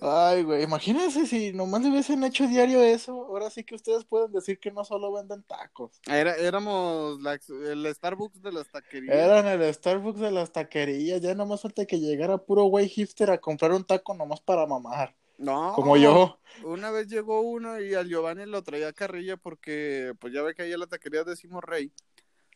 Ay, 0.00 0.42
güey, 0.42 0.62
imagínense 0.62 1.26
si 1.26 1.52
nomás 1.52 1.82
le 1.82 1.90
hubiesen 1.90 2.22
hecho 2.24 2.46
diario 2.46 2.82
eso. 2.82 3.12
Ahora 3.26 3.50
sí 3.50 3.64
que 3.64 3.74
ustedes 3.74 4.04
pueden 4.04 4.32
decir 4.32 4.58
que 4.58 4.70
no 4.70 4.84
solo 4.84 5.12
venden 5.12 5.42
tacos. 5.42 6.00
Era, 6.06 6.34
éramos 6.36 7.20
la 7.22 7.38
el 7.50 7.94
Starbucks 7.94 8.42
de 8.42 8.52
las 8.52 8.68
taquerías. 8.68 9.16
Eran 9.16 9.46
el 9.46 9.72
Starbucks 9.74 10.20
de 10.20 10.30
las 10.30 10.52
taquerías. 10.52 11.20
Ya 11.20 11.34
nomás 11.34 11.62
falta 11.62 11.86
que 11.86 11.98
llegara 11.98 12.38
puro 12.38 12.64
güey 12.64 12.88
hipster 12.88 13.30
a 13.30 13.38
comprar 13.38 13.72
un 13.72 13.84
taco 13.84 14.14
nomás 14.14 14.40
para 14.40 14.66
mamar. 14.66 15.14
No, 15.38 15.72
Como 15.74 15.96
yo. 15.96 16.38
Una 16.64 16.90
vez 16.90 17.08
llegó 17.08 17.40
uno 17.40 17.80
y 17.80 17.94
al 17.94 18.08
Giovanni 18.08 18.44
lo 18.44 18.62
traía 18.62 18.92
carrilla 18.92 19.38
porque, 19.38 20.12
pues 20.20 20.34
ya 20.34 20.42
ve 20.42 20.54
que 20.54 20.62
ahí 20.62 20.72
en 20.72 20.80
la 20.80 20.86
taquería 20.86 21.24
decimos 21.24 21.64
rey. 21.64 21.90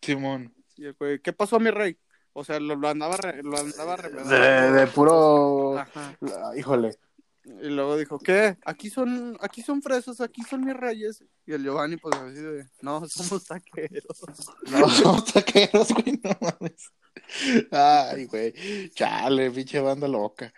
Simón. 0.03 0.55
Y 0.77 0.85
el 0.87 0.93
güey, 0.93 1.19
¿qué 1.21 1.33
pasó, 1.33 1.59
mi 1.59 1.71
rey? 1.71 1.97
O 2.35 2.45
sea, 2.45 2.61
lo, 2.61 2.75
lo 2.77 2.89
andaba, 2.89 3.17
re- 3.17 3.43
lo 3.43 3.57
andaba. 3.57 3.97
De, 3.97 4.73
de 4.73 4.87
puro. 4.89 5.79
Ajá. 5.79 6.15
Híjole. 6.57 6.97
Y 7.47 7.69
luego 7.69 7.97
dijo, 7.97 8.19
¿qué? 8.19 8.57
Aquí 8.65 8.89
son, 8.91 9.37
aquí 9.41 9.63
son 9.63 9.83
fresas, 9.83 10.21
aquí 10.21 10.43
son 10.43 10.65
mis 10.65 10.75
reyes. 10.77 11.23
Y 11.47 11.53
el 11.53 11.63
Giovanni, 11.63 11.97
pues 11.99 12.17
así 12.17 12.41
de, 12.41 12.67
no, 12.81 13.07
somos 13.09 13.45
taqueros. 13.45 14.25
No, 14.71 14.89
somos 14.91 15.25
taqueros, 15.33 15.89
güey, 15.93 16.21
no 16.23 16.31
mames. 16.41 16.91
Ay, 17.71 18.25
güey. 18.27 18.55
Chale, 18.95 19.51
pinche 19.51 19.79
banda 19.81 20.09
loca. 20.09 20.53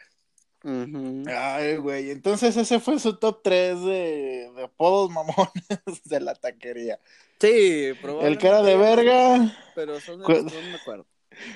Ay, 1.28 1.76
güey. 1.76 2.10
Entonces 2.10 2.56
ese 2.56 2.80
fue 2.80 2.98
su 2.98 3.16
top 3.16 3.40
3 3.42 3.80
de, 3.82 4.52
de 4.56 4.64
apodos 4.64 5.10
mamones 5.10 5.50
de 6.04 6.20
la 6.20 6.34
taquería. 6.34 6.98
Sí, 7.40 7.84
El 7.86 7.96
probablemente. 7.98 8.42
cara 8.42 8.62
de 8.62 8.76
verga, 8.76 9.56
Pero 9.74 10.00
son 10.00 10.22
de 10.22 10.42
los 10.42 10.44
no 10.52 10.60
me 10.62 10.74
acuerdo. 10.74 11.06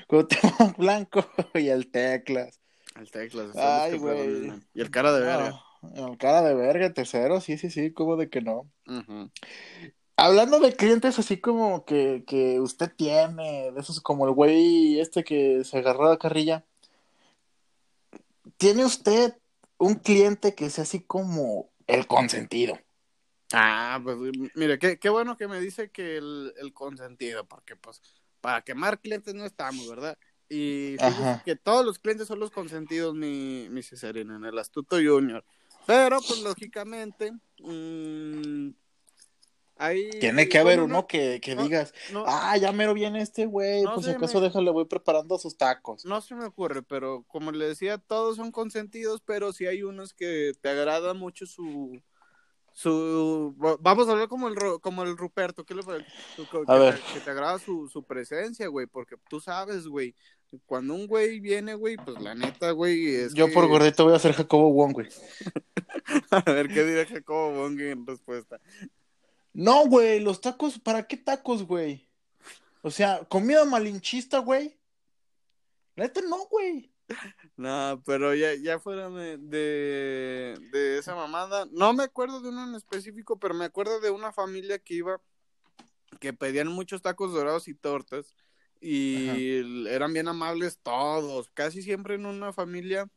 Cuauhtémoc 0.06 0.76
Blanco 0.76 1.25
y 1.54 1.68
el 1.68 1.90
Teclas. 1.90 2.60
El 2.96 3.10
teclas. 3.10 3.56
Ay, 3.56 3.92
que 3.92 3.99
güey. 3.99 4.52
Y 4.75 4.80
el 4.80 4.90
cara 4.90 5.12
de 5.12 5.20
verga. 5.20 5.62
No, 5.82 6.08
el 6.08 6.18
cara 6.18 6.42
de 6.42 6.54
verga, 6.54 6.92
tercero, 6.92 7.40
sí, 7.40 7.56
sí, 7.56 7.70
sí, 7.70 7.92
como 7.92 8.16
de 8.16 8.28
que 8.28 8.42
no. 8.42 8.68
Hablando 10.16 10.60
de 10.60 10.75
clientes 10.75 11.18
así 11.18 11.38
como 11.38 11.84
que, 11.87 12.25
que 12.26 12.60
usted 12.60 12.92
tiene, 12.94 13.72
de 13.72 13.80
esos 13.80 14.00
como 14.00 14.26
el 14.26 14.34
güey 14.34 15.00
este 15.00 15.25
que 15.25 15.64
se 15.64 15.78
agarró 15.78 16.10
a 16.10 16.18
carrilla. 16.18 16.64
¿Tiene 18.58 18.84
usted 18.84 19.34
un 19.78 19.94
cliente 19.94 20.54
que 20.54 20.68
sea 20.68 20.84
así 20.84 21.00
como 21.00 21.70
el 21.87 22.06
consentido? 22.06 22.78
Ah, 23.52 23.99
pues 24.02 24.18
mire, 24.54 24.78
qué, 24.78 24.99
qué 24.99 25.08
bueno 25.08 25.37
que 25.37 25.49
me 25.49 25.58
dice 25.58 25.90
que 25.90 26.18
el, 26.18 26.52
el 26.58 26.75
consentido, 26.75 27.46
porque 27.46 27.75
pues 27.76 28.02
para 28.40 28.62
quemar 28.62 29.00
clientes 29.00 29.35
no 29.35 29.44
estamos, 29.44 29.88
¿verdad? 29.88 30.18
Y 30.49 30.97
que 31.44 31.54
todos 31.54 31.87
los 31.87 31.99
clientes 31.99 32.26
son 32.26 32.40
los 32.40 32.50
consentidos, 32.50 33.14
mi, 33.14 33.68
mi 33.70 33.82
Cesarina, 33.82 34.35
en 34.35 34.44
el 34.44 34.59
astuto 34.59 34.97
junior. 34.97 35.44
Pero 35.87 36.20
pues 36.23 36.40
lógicamente, 36.40 37.32
mm, 37.62 38.70
ahí... 39.76 40.11
Tiene 40.18 40.49
que 40.49 40.59
haber 40.59 40.80
uno 40.80 41.06
que, 41.06 41.40
que 41.40 41.54
no, 41.54 41.62
digas, 41.62 41.94
No, 42.12 42.25
ah, 42.26 42.56
ya 42.56 42.73
mero 42.73 42.94
viene 42.94 43.23
este 43.23 43.47
güey, 43.47 43.85
No 43.85 43.94
pues 43.94 44.06
si 44.06 44.12
acaso 44.12 44.40
me- 44.40 44.47
déjale, 44.47 44.70
voy 44.73 44.87
preparando 44.87 45.38
sus 45.38 45.56
tacos. 45.56 46.04
no 46.04 46.20
se 46.20 46.35
me 46.35 46.44
ocurre, 46.44 46.82
pero 46.82 47.25
como 47.28 47.52
le 47.52 47.68
decía, 47.68 47.99
todos 47.99 48.37
son 48.37 48.50
consentidos, 48.50 49.23
pero 49.25 49.52
sí 49.52 49.66
hay 49.66 49.85
unos 49.85 50.14
que 50.14 50.52
te 50.61 50.68
agrada 50.68 51.14
mucho 51.14 51.47
su... 51.47 52.02
su 52.80 53.54
vamos 53.80 54.08
a 54.08 54.12
hablar 54.12 54.28
como 54.28 54.49
el 54.49 54.56
como 54.80 55.02
el 55.02 55.16
Ruperto 55.16 55.64
que, 55.64 55.75
A 55.75 56.75
ver. 56.78 56.94
te, 56.99 57.12
que 57.14 57.20
te 57.20 57.30
agrada 57.30 57.58
su, 57.58 57.88
su 57.88 58.02
presencia 58.02 58.68
güey 58.68 58.87
porque 58.87 59.16
tú 59.28 59.38
sabes 59.40 59.87
güey 59.87 60.14
cuando 60.64 60.94
un 60.94 61.06
güey 61.06 61.40
viene 61.40 61.75
güey 61.75 61.96
pues 61.96 62.18
la 62.22 62.34
neta 62.34 62.70
güey 62.70 63.14
es 63.14 63.34
Yo 63.34 63.46
que- 63.49 63.52
por 63.52 63.68
gordito 63.68 64.04
voy 64.04 64.14
a 64.14 64.18
ser 64.18 64.32
Jacobo 64.32 64.72
Wong, 64.72 64.92
güey. 64.94 65.08
a 66.30 66.40
ver 66.52 66.68
qué 66.68 66.84
dirá 66.84 67.04
Jacobo 67.06 67.52
Bongi 67.52 67.84
en 67.88 68.06
respuesta 68.06 68.58
No, 69.52 69.87
güey, 69.87 70.20
los 70.20 70.40
tacos, 70.40 70.78
¿para 70.78 71.06
qué 71.06 71.16
tacos, 71.18 71.64
güey? 71.64 72.08
O 72.82 72.90
sea, 72.90 73.25
comida 73.28 73.64
malinchista, 73.66 74.38
güey. 74.38 74.78
Neta, 75.96 76.20
no, 76.22 76.46
güey. 76.46 76.89
No 77.57 78.02
pero 78.07 78.35
ya 78.35 78.55
ya 78.55 78.79
fuera 78.79 79.11
de, 79.11 79.38
de 79.38 80.59
de 80.73 80.99
esa 80.99 81.14
mamada 81.14 81.67
no 81.73 81.93
me 81.93 82.05
acuerdo 82.05 82.40
de 82.40 82.49
uno 82.49 82.69
en 82.69 82.75
específico 82.75 83.38
pero 83.38 83.55
me 83.55 83.64
acuerdo 83.64 84.00
de 84.00 84.11
una 84.11 84.33
familia 84.33 84.79
que 84.79 84.95
iba 84.95 85.21
que 86.19 86.33
pedían 86.33 86.69
muchos 86.69 87.02
tacos 87.02 87.33
dorados 87.33 87.69
y 87.69 87.75
tortas 87.75 88.35
y 88.81 89.87
eran 89.88 90.12
bien 90.12 90.29
amables 90.29 90.79
todos. 90.83 91.50
Casi 91.50 91.83
siempre 91.83 92.14
en 92.14 92.26
una 92.26 92.52
familia 92.52 93.09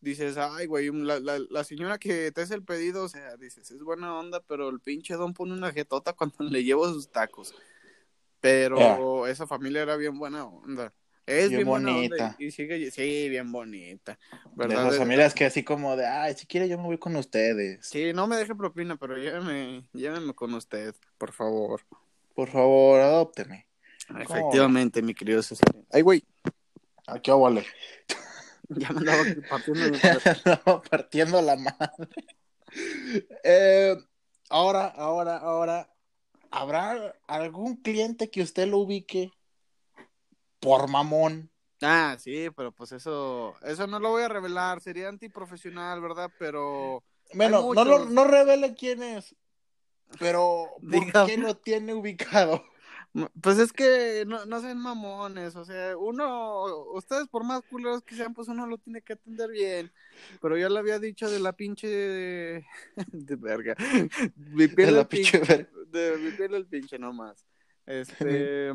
dices, 0.00 0.36
ay, 0.36 0.66
güey, 0.66 0.90
la, 0.92 1.18
la, 1.20 1.38
la, 1.38 1.64
señora 1.64 1.98
que 1.98 2.30
te 2.30 2.42
hace 2.42 2.54
el 2.54 2.62
pedido, 2.62 3.04
o 3.04 3.08
sea, 3.08 3.36
dices, 3.36 3.70
es 3.70 3.82
buena 3.82 4.16
onda, 4.16 4.40
pero 4.46 4.68
el 4.68 4.78
pinche 4.80 5.14
don 5.14 5.32
pone 5.32 5.54
una 5.54 5.72
jetota 5.72 6.12
cuando 6.12 6.36
le 6.44 6.64
llevo 6.64 6.86
sus 6.88 7.10
tacos. 7.10 7.54
Pero 8.40 9.26
esa 9.26 9.46
familia 9.46 9.82
era 9.82 9.96
bien 9.96 10.18
buena 10.18 10.44
onda. 10.44 10.92
Es 11.26 11.50
bien, 11.50 11.64
bonita. 11.64 12.36
y 12.38 12.52
sigue, 12.52 12.90
sí, 12.92 13.28
bien 13.28 13.50
bonita. 13.50 14.16
¿verdad? 14.54 14.82
De 14.82 14.88
esas 14.88 14.98
familias 14.98 15.34
que 15.34 15.44
así 15.44 15.64
como 15.64 15.96
de, 15.96 16.06
ay, 16.06 16.34
si 16.34 16.46
quiere 16.46 16.68
yo 16.68 16.78
me 16.78 16.84
voy 16.84 16.98
con 16.98 17.16
ustedes. 17.16 17.84
Sí, 17.84 18.12
no 18.14 18.28
me 18.28 18.36
deje 18.36 18.54
propina, 18.54 18.96
pero 18.96 19.16
lléveme, 19.16 19.84
lléveme 19.92 20.34
con 20.34 20.54
usted, 20.54 20.94
por 21.18 21.32
favor. 21.32 21.82
Por 22.34 22.48
favor, 22.48 23.00
adópteme. 23.00 23.66
Efectivamente, 24.20 25.02
mi 25.02 25.14
querido 25.14 25.42
César. 25.42 25.74
Ay, 25.90 26.02
güey. 26.02 26.22
Aquí 27.08 27.32
vale. 27.32 27.66
ya 28.68 28.90
me 28.92 28.98
andaba 28.98 29.24
partiendo, 29.48 29.98
andaba 30.44 30.82
partiendo 30.82 31.42
la 31.42 31.56
madre. 31.56 32.08
Eh, 33.42 33.96
ahora, 34.48 34.86
ahora, 34.86 35.38
ahora, 35.38 35.92
¿habrá 36.52 37.16
algún 37.26 37.76
cliente 37.76 38.30
que 38.30 38.42
usted 38.42 38.68
lo 38.68 38.78
ubique 38.78 39.32
por 40.66 40.90
mamón? 40.90 41.48
Ah, 41.80 42.16
sí, 42.18 42.48
pero 42.56 42.72
pues 42.72 42.90
eso, 42.90 43.54
eso 43.62 43.86
no 43.86 44.00
lo 44.00 44.10
voy 44.10 44.24
a 44.24 44.28
revelar, 44.28 44.80
sería 44.80 45.08
antiprofesional, 45.08 46.00
¿verdad? 46.00 46.28
Pero... 46.40 47.04
Bueno, 47.34 47.72
no, 47.72 47.84
lo, 47.84 48.04
no 48.06 48.24
revele 48.24 48.74
quién 48.74 49.00
es, 49.00 49.36
pero 50.18 50.70
¿por 51.12 51.26
qué 51.26 51.36
lo 51.36 51.56
tiene 51.56 51.94
ubicado? 51.94 52.64
Pues 53.40 53.58
es 53.58 53.72
que 53.72 54.24
no, 54.26 54.44
no 54.44 54.60
sean 54.60 54.78
mamones, 54.78 55.54
o 55.54 55.64
sea, 55.64 55.96
uno, 55.96 56.64
ustedes 56.94 57.28
por 57.28 57.44
más 57.44 57.62
culeros 57.62 58.02
que 58.02 58.16
sean, 58.16 58.34
pues 58.34 58.48
uno 58.48 58.66
lo 58.66 58.78
tiene 58.78 59.02
que 59.02 59.12
atender 59.12 59.50
bien. 59.50 59.92
Pero 60.42 60.58
yo 60.58 60.68
le 60.68 60.78
había 60.80 60.98
dicho 60.98 61.30
de 61.30 61.38
la 61.38 61.52
pinche 61.52 61.86
de, 61.86 62.66
de 63.12 63.36
verga. 63.36 63.76
Mi 64.36 64.66
piel 64.66 64.88
de 64.88 64.92
la 64.92 65.08
pinche, 65.08 65.38
verga. 65.38 65.68
De 65.86 66.16
mi 66.18 66.32
piel 66.32 66.54
el 66.54 66.66
pinche 66.66 66.98
nomás. 66.98 67.46
Este, 67.86 68.72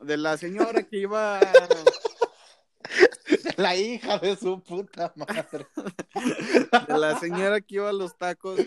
de 0.00 0.16
la 0.16 0.36
señora 0.36 0.82
que 0.82 0.98
iba 0.98 1.40
la 3.56 3.76
hija 3.76 4.18
de 4.18 4.36
su 4.36 4.62
puta 4.62 5.12
madre. 5.16 5.66
De 6.88 6.98
la 6.98 7.18
señora 7.18 7.60
que 7.60 7.76
iba 7.76 7.88
a 7.88 7.92
los 7.92 8.16
tacos 8.16 8.60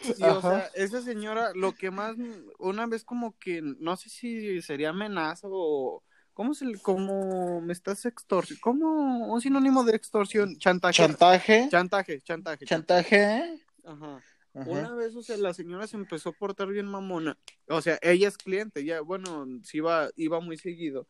Sí, 0.00 0.22
o 0.22 0.40
sea, 0.40 0.70
esa 0.74 1.02
señora, 1.02 1.52
lo 1.54 1.72
que 1.72 1.90
más, 1.90 2.16
una 2.58 2.86
vez 2.86 3.04
como 3.04 3.38
que, 3.38 3.62
no 3.62 3.96
sé 3.96 4.10
si 4.10 4.60
sería 4.60 4.90
amenaza 4.90 5.46
o, 5.50 6.02
¿cómo 6.34 6.54
se 6.54 6.66
le, 6.66 6.78
cómo 6.78 7.60
me 7.60 7.72
estás 7.72 8.04
extorsionando? 8.04 8.62
¿Cómo 8.62 9.32
un 9.32 9.40
sinónimo 9.40 9.84
de 9.84 9.96
extorsión? 9.96 10.58
Chantaje. 10.58 10.96
Chantaje. 10.96 11.68
Chantaje, 11.70 12.20
chantaje. 12.20 12.66
Chantaje. 12.66 13.60
Ajá. 13.84 14.20
Una 14.54 14.94
vez, 14.94 15.16
o 15.16 15.22
sea, 15.22 15.36
la 15.36 15.52
señora 15.52 15.88
se 15.88 15.96
empezó 15.96 16.28
a 16.28 16.32
portar 16.32 16.68
bien 16.68 16.86
mamona. 16.86 17.36
O 17.68 17.80
sea, 17.82 17.98
ella 18.02 18.28
es 18.28 18.38
cliente, 18.38 18.84
ya, 18.84 19.00
bueno, 19.00 19.46
sí 19.64 19.78
iba, 19.78 20.10
iba 20.14 20.38
muy 20.38 20.56
seguido. 20.56 21.08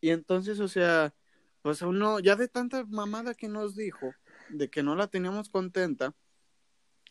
Y 0.00 0.10
entonces, 0.10 0.58
o 0.58 0.66
sea, 0.66 1.14
pues 1.62 1.80
uno, 1.82 2.18
ya 2.18 2.34
de 2.34 2.48
tanta 2.48 2.84
mamada 2.84 3.34
que 3.34 3.48
nos 3.48 3.76
dijo, 3.76 4.12
de 4.50 4.68
que 4.68 4.82
no 4.82 4.96
la 4.96 5.06
teníamos 5.06 5.48
contenta, 5.48 6.12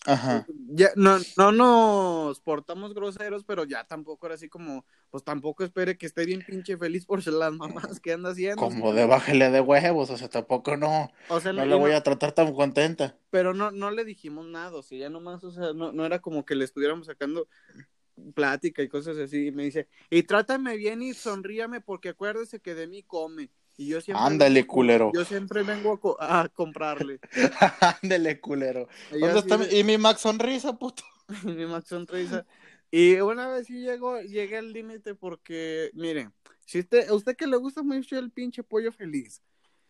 Ajá. 0.06 0.46
Ya, 0.68 0.90
no, 0.96 1.18
no 1.38 1.52
nos 1.52 2.40
portamos 2.40 2.94
groseros, 2.94 3.44
pero 3.44 3.64
ya 3.66 3.86
tampoco 3.86 4.26
era 4.28 4.36
así 4.36 4.50
como, 4.50 4.86
pues 5.10 5.24
tampoco 5.24 5.64
espere 5.64 5.98
que 5.98 6.06
esté 6.06 6.26
bien 6.26 6.44
pinche 6.46 6.78
feliz 6.78 7.06
por 7.06 7.26
las 7.28 7.54
mamás 7.54 8.00
que 8.00 8.14
anda 8.14 8.32
haciendo. 8.32 8.62
Como 8.62 8.94
de 8.94 9.06
bájele 9.06 9.50
de 9.50 9.62
huevos, 9.62 10.10
o 10.10 10.18
sea, 10.18 10.30
tampoco 10.30 10.78
no, 10.78 11.12
o 11.30 11.40
sea, 11.40 11.54
no, 11.54 11.66
le 11.66 11.76
voy 11.76 11.92
a 11.92 12.04
tratar 12.04 12.32
tan 12.34 12.54
contenta. 12.54 13.18
Pero 13.32 13.54
no, 13.54 13.72
no 13.72 13.92
le 13.92 14.06
dijimos 14.06 14.46
nada, 14.46 14.76
o 14.76 14.84
sea, 14.84 14.98
ya 14.98 15.10
nomás, 15.10 15.44
o 15.44 15.52
sea, 15.52 15.74
no, 15.74 15.92
no 15.92 16.06
era 16.06 16.20
como 16.20 16.46
que 16.46 16.56
le 16.56 16.66
estuviéramos 16.66 17.08
sacando 17.08 17.48
plática 18.34 18.82
y 18.82 18.88
cosas 18.88 19.18
así, 19.18 19.48
y 19.48 19.52
me 19.52 19.64
dice, 19.64 19.88
y 20.10 20.24
trátame 20.24 20.78
bien 20.78 21.02
y 21.02 21.14
sonríame 21.14 21.82
porque 21.82 22.10
acuérdese 22.10 22.60
que 22.60 22.76
de 22.76 22.88
mí 22.88 23.04
come. 23.04 23.50
Y 23.78 23.88
yo 23.88 24.02
siempre 24.02 24.26
Ándale, 24.26 24.66
culero. 24.66 25.12
Yo 25.14 25.26
siempre 25.26 25.64
vengo 25.64 26.00
a, 26.20 26.50
comprarle. 26.50 27.20
Ándale, 28.02 28.40
culero. 28.40 28.88
¿Dónde 29.12 29.40
está 29.40 29.58
mi... 29.58 29.66
Y 29.66 29.84
mi 29.84 29.98
Max 29.98 30.22
Sonrisa, 30.22 30.78
puto. 30.78 31.04
mi 31.44 31.66
Max 31.66 31.90
Sonrisa. 31.90 32.46
Y 32.90 33.16
una 33.16 33.48
vez 33.50 33.68
sí 33.68 33.82
llegó, 33.82 34.22
llegué 34.22 34.58
al 34.58 34.72
límite 34.72 35.16
porque, 35.16 35.92
miren, 35.94 36.32
si 36.66 36.80
usted, 36.80 37.10
a 37.10 37.14
usted 37.14 37.36
que 37.36 37.48
le 37.48 37.58
gusta 37.58 37.84
mucho 37.84 38.18
el 38.18 38.32
pinche 38.32 38.64
pollo 38.64 38.92
feliz, 38.92 39.42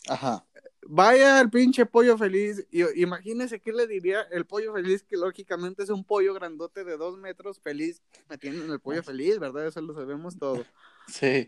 Ajá. 0.08 0.46
Vaya 0.88 1.40
al 1.40 1.50
pinche 1.50 1.86
pollo 1.86 2.18
feliz. 2.18 2.66
Y 2.70 2.84
imagínese 3.02 3.60
qué 3.60 3.74
le 3.74 3.88
diría 3.88 4.22
el 4.32 4.46
pollo 4.46 4.74
feliz, 4.74 5.04
que 5.04 5.18
lógicamente 5.18 5.84
es 5.84 5.90
un 5.90 6.04
pollo 6.04 6.34
grandote 6.34 6.84
de 6.84 6.98
dos 6.98 7.18
metros 7.18 7.60
feliz. 7.60 8.02
Metiendo 8.30 8.64
en 8.64 8.72
el 8.72 8.80
pollo 8.80 9.02
feliz, 9.02 9.40
¿verdad? 9.40 9.68
Eso 9.68 9.82
lo 9.82 9.94
sabemos 9.94 10.38
todo. 10.38 10.64
Sí. 11.08 11.48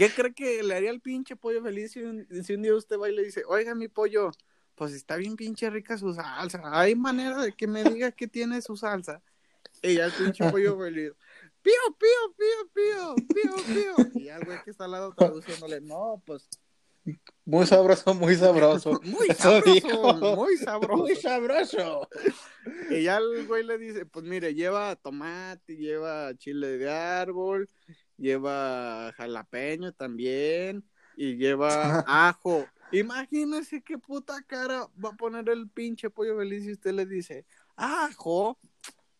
¿Qué 0.00 0.08
cree 0.08 0.32
que 0.32 0.62
le 0.62 0.74
haría 0.74 0.88
el 0.88 1.02
pinche 1.02 1.36
pollo 1.36 1.62
feliz 1.62 1.92
si 1.92 2.00
un, 2.00 2.26
día 2.62 2.74
usted 2.74 2.98
va 2.98 3.10
y 3.10 3.14
le 3.14 3.22
dice, 3.22 3.42
oiga, 3.46 3.74
mi 3.74 3.86
pollo, 3.86 4.30
pues 4.74 4.94
está 4.94 5.16
bien 5.16 5.36
pinche 5.36 5.68
rica 5.68 5.98
su 5.98 6.14
salsa? 6.14 6.62
¿Hay 6.72 6.94
manera 6.94 7.42
de 7.42 7.52
que 7.52 7.66
me 7.66 7.84
diga 7.84 8.10
que 8.10 8.26
tiene 8.26 8.62
su 8.62 8.78
salsa? 8.78 9.22
Y 9.82 9.96
ya 9.96 10.06
el 10.06 10.12
pinche 10.12 10.50
pollo 10.50 10.78
feliz, 10.78 11.12
pío, 11.60 11.74
pío, 11.98 12.34
pío, 12.34 12.70
pío, 12.72 13.14
pío, 13.28 13.74
pío. 13.74 14.10
Y 14.14 14.24
ya 14.24 14.38
el 14.38 14.46
güey 14.46 14.62
que 14.64 14.70
está 14.70 14.86
al 14.86 14.92
lado 14.92 15.12
traduciéndole, 15.12 15.82
no, 15.82 16.22
pues 16.24 16.48
muy 17.44 17.66
sabroso, 17.66 18.14
muy 18.14 18.36
sabroso. 18.36 19.00
muy 19.04 19.28
sabroso, 19.28 20.36
muy 20.36 20.56
sabroso. 20.56 20.96
Muy 20.96 21.16
sabroso. 21.16 22.08
Y 22.90 23.02
ya 23.02 23.18
el 23.18 23.46
güey 23.46 23.64
le 23.64 23.78
dice, 23.78 24.06
pues 24.06 24.24
mire, 24.24 24.54
lleva 24.54 24.94
tomate, 24.96 25.76
lleva 25.76 26.34
chile 26.36 26.78
de 26.78 26.90
árbol, 26.90 27.68
lleva 28.20 29.12
jalapeño 29.16 29.92
también 29.92 30.84
y 31.16 31.36
lleva 31.36 31.70
ajo. 32.06 32.66
Imagínese 32.92 33.82
qué 33.82 33.98
puta 33.98 34.42
cara 34.42 34.88
va 35.02 35.10
a 35.10 35.16
poner 35.16 35.48
el 35.48 35.68
pinche 35.68 36.10
pollo 36.10 36.36
feliz 36.36 36.64
si 36.64 36.72
usted 36.72 36.92
le 36.92 37.06
dice, 37.06 37.46
ajo, 37.76 38.58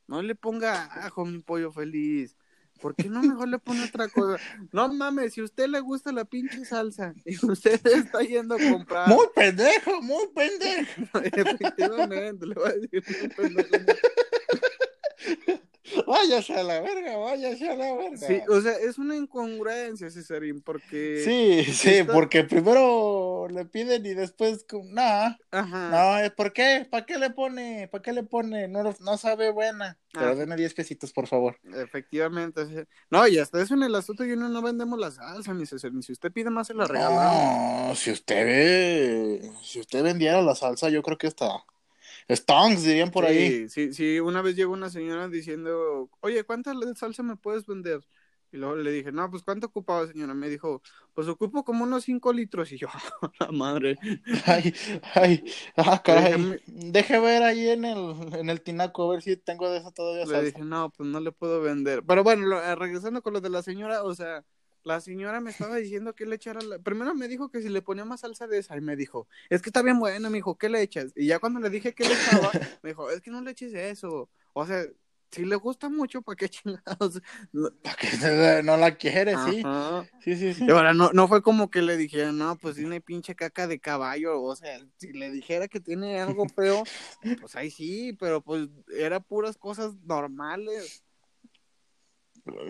no 0.06 0.22
le 0.22 0.34
ponga 0.34 0.84
ajo 1.06 1.24
mi 1.24 1.38
pollo 1.40 1.72
feliz. 1.72 2.36
¿Por 2.80 2.94
qué 2.94 3.10
no 3.10 3.22
mejor 3.22 3.48
le 3.48 3.58
pone 3.58 3.84
otra 3.84 4.08
cosa? 4.08 4.42
No 4.72 4.88
mames, 4.92 5.34
si 5.34 5.40
a 5.40 5.44
usted 5.44 5.68
le 5.68 5.80
gusta 5.80 6.12
la 6.12 6.24
pinche 6.24 6.64
salsa 6.64 7.14
y 7.24 7.36
usted 7.46 7.80
está 7.86 8.22
yendo 8.22 8.54
a 8.54 8.58
comprar. 8.58 9.08
Muy 9.08 9.26
pendejo, 9.34 10.00
muy 10.00 10.26
pendejo. 10.34 11.18
Efectivamente, 11.22 12.46
le 12.46 12.54
voy 12.54 12.68
a 12.68 12.72
decir 12.72 13.04
muy 13.20 13.28
pendejo. 13.28 13.76
váyase 16.06 16.54
a 16.54 16.62
la 16.62 16.80
verga, 16.80 17.16
váyase 17.16 17.68
a 17.68 17.76
la 17.76 17.94
verga. 17.94 18.26
Sí, 18.26 18.40
o 18.48 18.60
sea, 18.60 18.72
es 18.72 18.98
una 18.98 19.16
incongruencia, 19.16 20.10
Cesarín, 20.10 20.62
porque... 20.62 21.22
Sí, 21.24 21.72
sí, 21.72 22.02
porque 22.04 22.44
primero 22.44 23.48
le 23.48 23.64
piden 23.64 24.04
y 24.06 24.14
después, 24.14 24.64
nada. 24.84 25.38
Ajá. 25.50 25.90
No, 25.90 26.34
¿por 26.34 26.52
qué? 26.52 26.86
¿Para 26.90 27.06
qué 27.06 27.18
le 27.18 27.30
pone? 27.30 27.88
¿Para 27.88 28.02
qué 28.02 28.12
le 28.12 28.22
pone? 28.22 28.68
No, 28.68 28.94
no 29.00 29.18
sabe 29.18 29.50
buena. 29.50 29.98
Pero 30.12 30.34
denme 30.34 30.56
10 30.56 30.74
pesitos, 30.74 31.12
por 31.12 31.26
favor. 31.26 31.56
Efectivamente. 31.74 32.86
No, 33.10 33.26
y 33.28 33.38
hasta 33.38 33.62
eso 33.62 33.74
en 33.74 33.84
el 33.84 33.94
asunto 33.94 34.24
yo 34.24 34.36
no, 34.36 34.48
no 34.48 34.62
vendemos 34.62 34.98
la 34.98 35.10
salsa, 35.10 35.54
ni 35.54 35.66
Cesarín. 35.66 36.02
Si 36.02 36.12
usted 36.12 36.32
pide 36.32 36.50
más, 36.50 36.66
se 36.66 36.74
la 36.74 36.86
regalamos. 36.86 37.88
No, 37.88 37.94
si 37.94 38.10
usted. 38.10 39.40
Si 39.62 39.80
usted 39.80 40.02
vendiera 40.02 40.42
la 40.42 40.54
salsa, 40.54 40.88
yo 40.88 41.02
creo 41.02 41.18
que 41.18 41.28
está 41.28 41.64
Stonks, 42.30 42.84
dirían 42.84 43.10
por 43.10 43.24
ahí. 43.24 43.68
Sí, 43.68 43.92
sí, 43.92 44.20
una 44.20 44.42
vez 44.42 44.56
llegó 44.56 44.72
una 44.72 44.90
señora 44.90 45.28
diciendo, 45.28 46.10
oye, 46.20 46.44
¿cuánta 46.44 46.72
salsa 46.94 47.22
me 47.22 47.36
puedes 47.36 47.66
vender? 47.66 48.00
Y 48.52 48.56
luego 48.56 48.76
le 48.76 48.90
dije, 48.90 49.12
no, 49.12 49.30
pues 49.30 49.44
¿cuánto 49.44 49.68
ocupaba, 49.68 50.06
señora? 50.08 50.34
Me 50.34 50.48
dijo, 50.48 50.82
pues 51.14 51.28
ocupo 51.28 51.64
como 51.64 51.84
unos 51.84 52.04
5 52.04 52.32
litros. 52.32 52.72
Y 52.72 52.78
yo, 52.78 52.88
la 53.40 53.52
madre. 53.52 53.96
Ay, 54.44 54.74
ay, 55.14 55.44
ah, 55.76 56.02
caray. 56.02 56.60
Deje 56.66 57.20
ver 57.20 57.44
ahí 57.44 57.68
en 57.68 57.84
el, 57.84 58.34
en 58.34 58.50
el 58.50 58.60
tinaco, 58.60 59.08
a 59.08 59.12
ver 59.12 59.22
si 59.22 59.36
tengo 59.36 59.70
de 59.70 59.78
eso 59.78 59.92
todavía. 59.92 60.26
Le 60.26 60.46
dije, 60.46 60.62
no, 60.64 60.90
pues 60.90 61.08
no 61.08 61.20
le 61.20 61.30
puedo 61.30 61.60
vender. 61.60 62.02
Pero 62.04 62.24
bueno, 62.24 62.60
eh, 62.60 62.74
regresando 62.74 63.22
con 63.22 63.34
lo 63.34 63.40
de 63.40 63.50
la 63.50 63.62
señora, 63.62 64.02
o 64.02 64.14
sea, 64.16 64.44
la 64.84 65.00
señora 65.00 65.40
me 65.40 65.50
estaba 65.50 65.76
diciendo 65.76 66.14
que 66.14 66.26
le 66.26 66.36
echara 66.36 66.60
la... 66.62 66.78
Primero 66.78 67.14
me 67.14 67.28
dijo 67.28 67.50
que 67.50 67.62
si 67.62 67.68
le 67.68 67.82
ponía 67.82 68.04
más 68.04 68.20
salsa 68.20 68.46
de 68.46 68.58
esa 68.58 68.76
y 68.76 68.80
me 68.80 68.96
dijo, 68.96 69.28
es 69.48 69.62
que 69.62 69.68
está 69.68 69.82
bien 69.82 69.98
buena, 69.98 70.30
me 70.30 70.38
dijo, 70.38 70.56
¿qué 70.56 70.68
le 70.68 70.82
echas? 70.82 71.12
Y 71.16 71.26
ya 71.26 71.38
cuando 71.38 71.60
le 71.60 71.70
dije 71.70 71.94
que 71.94 72.04
le 72.04 72.14
echaba, 72.14 72.50
me 72.82 72.90
dijo, 72.90 73.10
es 73.10 73.20
que 73.20 73.30
no 73.30 73.40
le 73.40 73.50
eches 73.50 73.74
eso. 73.74 74.28
O 74.52 74.66
sea, 74.66 74.84
si 75.30 75.44
le 75.44 75.56
gusta 75.56 75.88
mucho, 75.88 76.22
¿para 76.22 76.36
qué 76.36 76.48
chingados? 76.48 77.22
¿Para 77.82 77.96
qué 77.96 78.08
no 78.64 78.76
la 78.76 78.96
quiere? 78.96 79.34
Sí. 79.46 79.62
Sí, 80.24 80.36
sí, 80.36 80.54
sí. 80.54 80.64
Y 80.66 80.70
ahora 80.70 80.92
no, 80.92 81.10
no 81.12 81.28
fue 81.28 81.42
como 81.42 81.70
que 81.70 81.82
le 81.82 81.96
dijera, 81.96 82.32
no, 82.32 82.56
pues 82.56 82.76
tiene 82.76 83.00
pinche 83.00 83.34
caca 83.34 83.66
de 83.66 83.78
caballo. 83.78 84.42
O 84.42 84.56
sea, 84.56 84.80
si 84.96 85.12
le 85.12 85.30
dijera 85.30 85.68
que 85.68 85.80
tiene 85.80 86.20
algo 86.20 86.48
feo, 86.48 86.82
pues 87.40 87.54
ahí 87.56 87.70
sí, 87.70 88.16
pero 88.18 88.42
pues 88.42 88.68
era 88.96 89.20
puras 89.20 89.56
cosas 89.56 89.94
normales. 90.02 91.04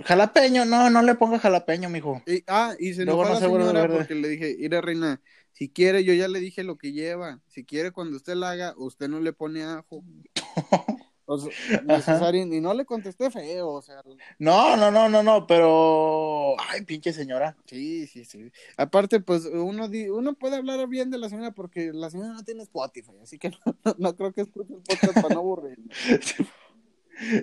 Jalapeño, 0.04 0.64
no, 0.64 0.90
no 0.90 1.02
le 1.02 1.14
ponga 1.14 1.38
jalapeño, 1.38 1.88
mijo. 1.88 2.22
Y, 2.26 2.42
ah, 2.46 2.74
y 2.78 2.94
se 2.94 3.04
Luego 3.04 3.22
enojó 3.22 3.35
no 3.35 3.59
la 3.59 3.70
señora 3.70 3.88
porque 3.88 4.14
le 4.14 4.28
dije, 4.28 4.56
mira 4.59 4.80
reina, 4.80 5.20
si 5.52 5.68
quiere, 5.68 6.04
yo 6.04 6.14
ya 6.14 6.28
le 6.28 6.40
dije 6.40 6.64
lo 6.64 6.76
que 6.76 6.92
lleva. 6.92 7.40
Si 7.48 7.64
quiere, 7.64 7.90
cuando 7.90 8.16
usted 8.16 8.35
la 8.35 8.50
haga, 8.50 8.74
usted 8.76 9.09
no 9.09 9.20
le 9.20 9.33
pone 9.33 9.62
ajo. 9.64 10.04
O 11.33 11.38
sea, 11.38 12.35
y 12.35 12.61
no 12.61 12.74
le 12.74 12.85
contesté 12.85 13.30
feo, 13.30 13.68
o 13.68 13.83
sea, 13.83 14.02
No, 14.40 14.76
no, 14.76 14.90
no, 14.90 15.09
no, 15.09 15.22
no, 15.22 15.46
pero. 15.46 16.56
Ay, 16.59 16.83
pinche 16.85 17.12
señora. 17.12 17.56
sí, 17.66 18.09
sí, 18.09 18.24
sí. 18.24 18.50
Aparte, 18.76 19.20
pues 19.20 19.44
uno 19.44 19.87
di- 19.88 20.09
uno 20.09 20.35
puede 20.35 20.56
hablar 20.56 20.88
bien 20.88 21.09
de 21.09 21.18
la 21.18 21.28
señora 21.28 21.52
porque 21.52 21.92
la 21.92 22.11
señora 22.11 22.33
no 22.33 22.42
tiene 22.42 22.64
Spotify, 22.64 23.12
así 23.22 23.38
que 23.38 23.50
no, 23.85 23.94
no 23.98 24.16
creo 24.16 24.33
que 24.33 24.40
escuche 24.40 24.74
el 24.74 24.83
podcast 24.83 25.20
para 25.22 25.35
no 25.35 25.38
aburrirme. 25.40 25.85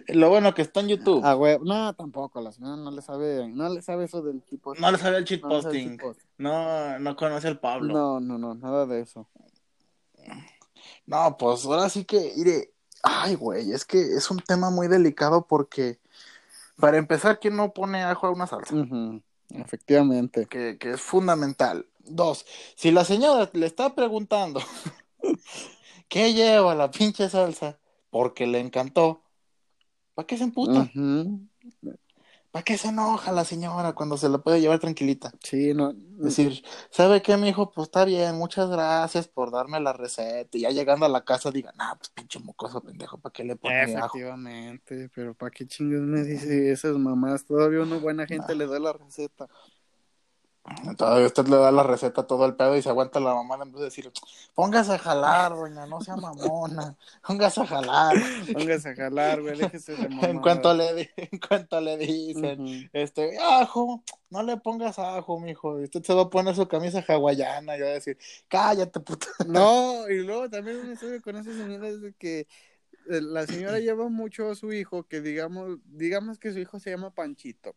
Lo 0.08 0.30
bueno 0.30 0.54
que 0.54 0.62
está 0.62 0.80
en 0.80 0.90
YouTube. 0.90 1.22
Ah, 1.24 1.34
güey, 1.34 1.58
no, 1.62 1.94
tampoco, 1.94 2.42
la 2.42 2.52
señora 2.52 2.76
no 2.78 2.92
le 2.92 3.02
sabe, 3.02 3.48
no 3.48 3.70
le 3.70 3.82
sabe 3.82 4.06
eso 4.06 4.22
del 4.22 4.42
tipo. 4.42 4.74
No 4.76 4.92
le 4.92 4.98
sabe 4.98 5.18
el 5.18 5.24
no 5.24 5.50
le 5.50 5.62
sabe 5.62 5.78
el 5.78 5.80
shitposting. 5.80 5.92
shitposting. 5.92 6.28
No, 6.38 7.00
no 7.00 7.16
conoce 7.16 7.48
al 7.48 7.60
Pablo. 7.60 7.94
No. 7.94 8.20
No, 8.20 8.38
no, 8.38 8.56
no, 8.56 8.56
nada 8.56 8.86
de 8.86 9.02
eso. 9.02 9.28
pues 11.38 11.66
ahora 11.66 11.90
sí 11.90 12.06
que, 12.06 12.34
mire, 12.36 12.74
ay, 13.04 13.36
güey, 13.36 13.72
es 13.72 13.86
que 13.86 14.00
es 14.00 14.32
un 14.32 14.40
tema 14.40 14.70
muy 14.70 14.88
delicado 14.88 15.46
porque, 15.46 16.00
para 16.78 16.98
empezar, 16.98 17.40
¿quién 17.40 17.56
no 17.56 17.74
pone 17.74 18.04
ajo 18.04 18.28
a 18.28 18.32
una 18.32 18.48
salsa? 18.48 18.76
Efectivamente. 19.50 20.48
Que, 20.48 20.78
que 20.78 20.92
es 20.92 21.02
fundamental. 21.02 21.86
Dos, 22.00 22.46
si 22.76 22.92
la 22.92 23.04
señora 23.04 23.50
le 23.54 23.66
está 23.66 23.94
preguntando 23.94 24.62
qué 26.08 26.34
lleva 26.34 26.74
la 26.74 26.90
pinche 26.90 27.30
salsa 27.30 27.78
porque 28.10 28.48
le 28.48 28.60
encantó, 28.60 29.22
¿para 30.18 30.26
qué 30.26 30.36
se 30.36 30.46
emputa? 30.46 30.92
¿Para 32.50 32.64
qué 32.64 32.76
se 32.76 32.88
enoja 32.88 33.32
la 33.32 33.46
señora 33.46 33.94
cuando 33.94 34.18
se 34.18 34.30
la 34.30 34.40
puede 34.40 34.60
llevar 34.60 34.80
tranquilita? 34.80 35.32
Sí, 35.44 35.76
no. 35.76 35.94
Decir, 35.94 36.64
¿sabe 36.90 37.22
qué, 37.22 37.38
mi 37.38 37.50
hijo? 37.50 37.70
Pues 37.72 37.90
está 37.90 38.04
bien, 38.04 38.36
muchas 38.36 38.68
gracias 38.68 39.28
por 39.28 39.52
darme 39.52 39.80
la 39.80 39.94
receta. 39.94 40.58
Y 40.58 40.62
ya 40.62 40.72
llegando 40.72 41.06
a 41.06 41.10
la 41.10 41.24
casa 41.24 41.52
diga, 41.52 41.72
nah, 41.78 41.94
pues 41.94 42.10
pinche 42.10 42.40
mocoso 42.40 42.82
pendejo, 42.82 43.20
¿para 43.20 43.32
qué 43.32 43.44
le 43.44 43.58
pone 43.58 43.76
ajo? 43.76 43.98
Efectivamente, 43.98 45.08
pero 45.14 45.36
¿para 45.36 45.52
qué 45.52 45.68
chingas 45.68 46.02
me 46.02 46.24
dice 46.24 46.72
esas 46.72 46.98
mamás? 46.98 47.46
Todavía 47.46 47.82
una 47.82 47.98
buena 47.98 48.26
gente 48.26 48.56
le 48.56 48.66
da 48.66 48.80
la 48.80 48.94
receta. 48.94 49.48
Todavía 50.98 51.28
usted 51.28 51.48
le 51.48 51.56
da 51.56 51.72
la 51.72 51.84
receta 51.84 52.28
todo 52.28 52.46
el 52.46 52.56
pedo 52.56 52.76
y 52.76 52.82
se 52.82 52.90
aguanta 52.90 53.20
la 53.20 53.34
mamá 53.34 53.58
en 53.62 53.72
vez 53.72 53.80
de 53.80 53.86
decir, 53.86 54.12
póngase 54.54 54.94
a 54.94 54.98
jalar, 54.98 55.56
doña, 55.56 55.86
no 55.86 56.02
sea 56.02 56.18
mamona, 56.18 56.96
póngase 57.28 57.62
a 57.62 57.66
jalar. 57.66 58.16
Póngase 58.54 58.90
a 58.90 58.96
jalar, 58.96 59.42
güey, 59.42 59.58
déjese 59.58 59.96
de 59.96 60.10
mamá. 60.10 60.22
en 60.28 60.40
cuanto 60.40 60.74
le 60.74 61.10
en 61.16 61.40
cuanto 61.40 61.80
le 61.80 61.98
dicen, 61.98 62.90
este, 62.92 63.38
ajo, 63.40 64.04
no 64.30 64.44
le 64.44 64.58
pongas 64.58 65.00
ajo, 65.00 65.40
mijo. 65.40 65.80
Y 65.80 65.86
usted 65.86 66.04
se 66.04 66.14
va 66.14 66.24
a 66.24 66.30
poner 66.30 66.56
su 66.56 66.68
camisa 66.68 67.04
hawaiana 67.08 67.78
y 67.78 67.82
va 67.82 67.88
a 67.88 67.92
decir, 67.92 68.18
cállate, 68.48 69.00
puta. 69.00 69.28
No, 69.48 70.08
y 70.10 70.20
luego 70.24 70.50
también 70.50 70.78
un 70.78 70.92
estudio 70.92 71.22
con 71.22 71.38
esa 71.38 71.52
señora 71.54 71.88
es 71.88 72.02
de 72.02 72.14
que 72.14 72.48
eh, 73.10 73.22
la 73.22 73.48
señora 73.48 73.80
lleva 73.80 74.10
mucho 74.10 74.52
a 74.52 74.56
su 74.56 74.74
hijo, 74.74 75.04
que 75.04 75.22
digamos, 75.22 75.80
digamos 75.86 76.40
que 76.40 76.52
su 76.52 76.60
hijo 76.60 76.80
se 76.80 76.90
llama 76.90 77.12
Panchito. 77.12 77.74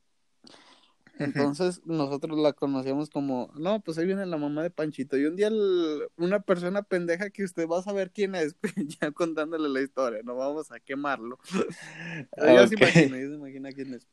Entonces 1.25 1.83
nosotros 1.85 2.39
la 2.39 2.53
conocíamos 2.53 3.11
como, 3.11 3.53
no, 3.57 3.81
pues 3.81 3.99
ahí 3.99 4.07
viene 4.07 4.25
la 4.27 4.37
mamá 4.39 4.63
de 4.63 4.71
Panchito. 4.71 5.17
Y 5.19 5.27
un 5.27 5.37
día 5.37 5.49
el- 5.49 6.09
una 6.17 6.41
persona 6.41 6.83
pendeja 6.83 7.31
que 7.31 7.45
usted 7.45 7.67
va 7.69 7.79
a 7.79 7.83
saber 7.83 8.11
quién 8.11 8.35
es, 8.35 8.57
ya 9.01 9.11
contándole 9.13 9.69
la 9.69 9.81
historia, 9.83 10.21
no 10.25 10.35
vamos 10.37 10.73
a 10.73 10.81
quemarlo. 10.81 11.39
Se 12.69 12.75
imagina, 12.75 13.17
se 13.17 13.35
imagina 13.35 13.73
quién 13.73 13.95
es. 13.95 14.07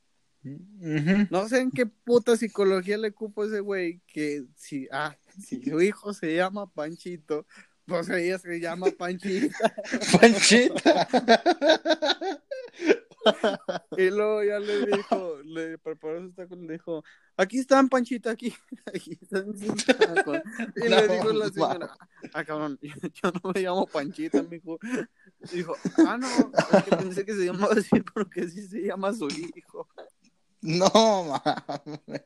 No 1.29 1.47
sé 1.49 1.59
en 1.61 1.71
qué 1.71 1.85
puta 1.85 2.37
psicología 2.37 2.97
le 2.97 3.11
cupo 3.11 3.43
ese 3.43 3.59
güey 3.59 4.01
que 4.07 4.45
si, 4.55 4.87
ah, 4.91 5.15
si 5.45 5.61
su 5.63 5.81
hijo 5.81 6.13
se 6.13 6.35
llama 6.35 6.71
Panchito, 6.71 7.45
pues 7.85 8.07
ella 8.09 8.37
se 8.37 8.59
llama 8.59 8.87
Panchita. 8.97 9.75
Panchita. 10.19 11.07
Y 13.97 14.09
luego 14.09 14.43
ya 14.43 14.59
le 14.59 14.85
dijo, 14.85 15.37
le 15.43 15.77
preparó 15.77 16.21
sus 16.21 16.35
tacos, 16.35 16.57
le 16.57 16.73
dijo, 16.73 17.03
aquí 17.35 17.59
están 17.59 17.89
Panchita, 17.89 18.31
aquí, 18.31 18.53
aquí 18.85 19.17
están 19.21 19.57
sus 19.57 19.85
tacos. 19.85 20.39
Y 20.75 20.87
le 20.87 21.07
dijo 21.07 21.31
la 21.33 21.49
señora, 21.49 21.97
ah, 22.33 22.43
cabrón, 22.43 22.79
yo 22.81 23.31
no 23.31 23.51
me 23.53 23.61
llamo 23.61 23.87
Panchita, 23.87 24.43
mijo. 24.43 24.79
Dijo, 25.51 25.75
ah, 26.05 26.17
no, 26.17 26.27
es 26.27 26.83
que 26.83 26.95
pensé 26.95 27.25
que 27.25 27.33
se 27.33 27.45
llamaba 27.45 27.73
así 27.73 28.01
porque 28.13 28.47
sí 28.49 28.67
se 28.67 28.81
llama 28.81 29.13
su 29.13 29.27
hijo. 29.27 29.87
No, 30.61 30.89
mames. 31.45 32.23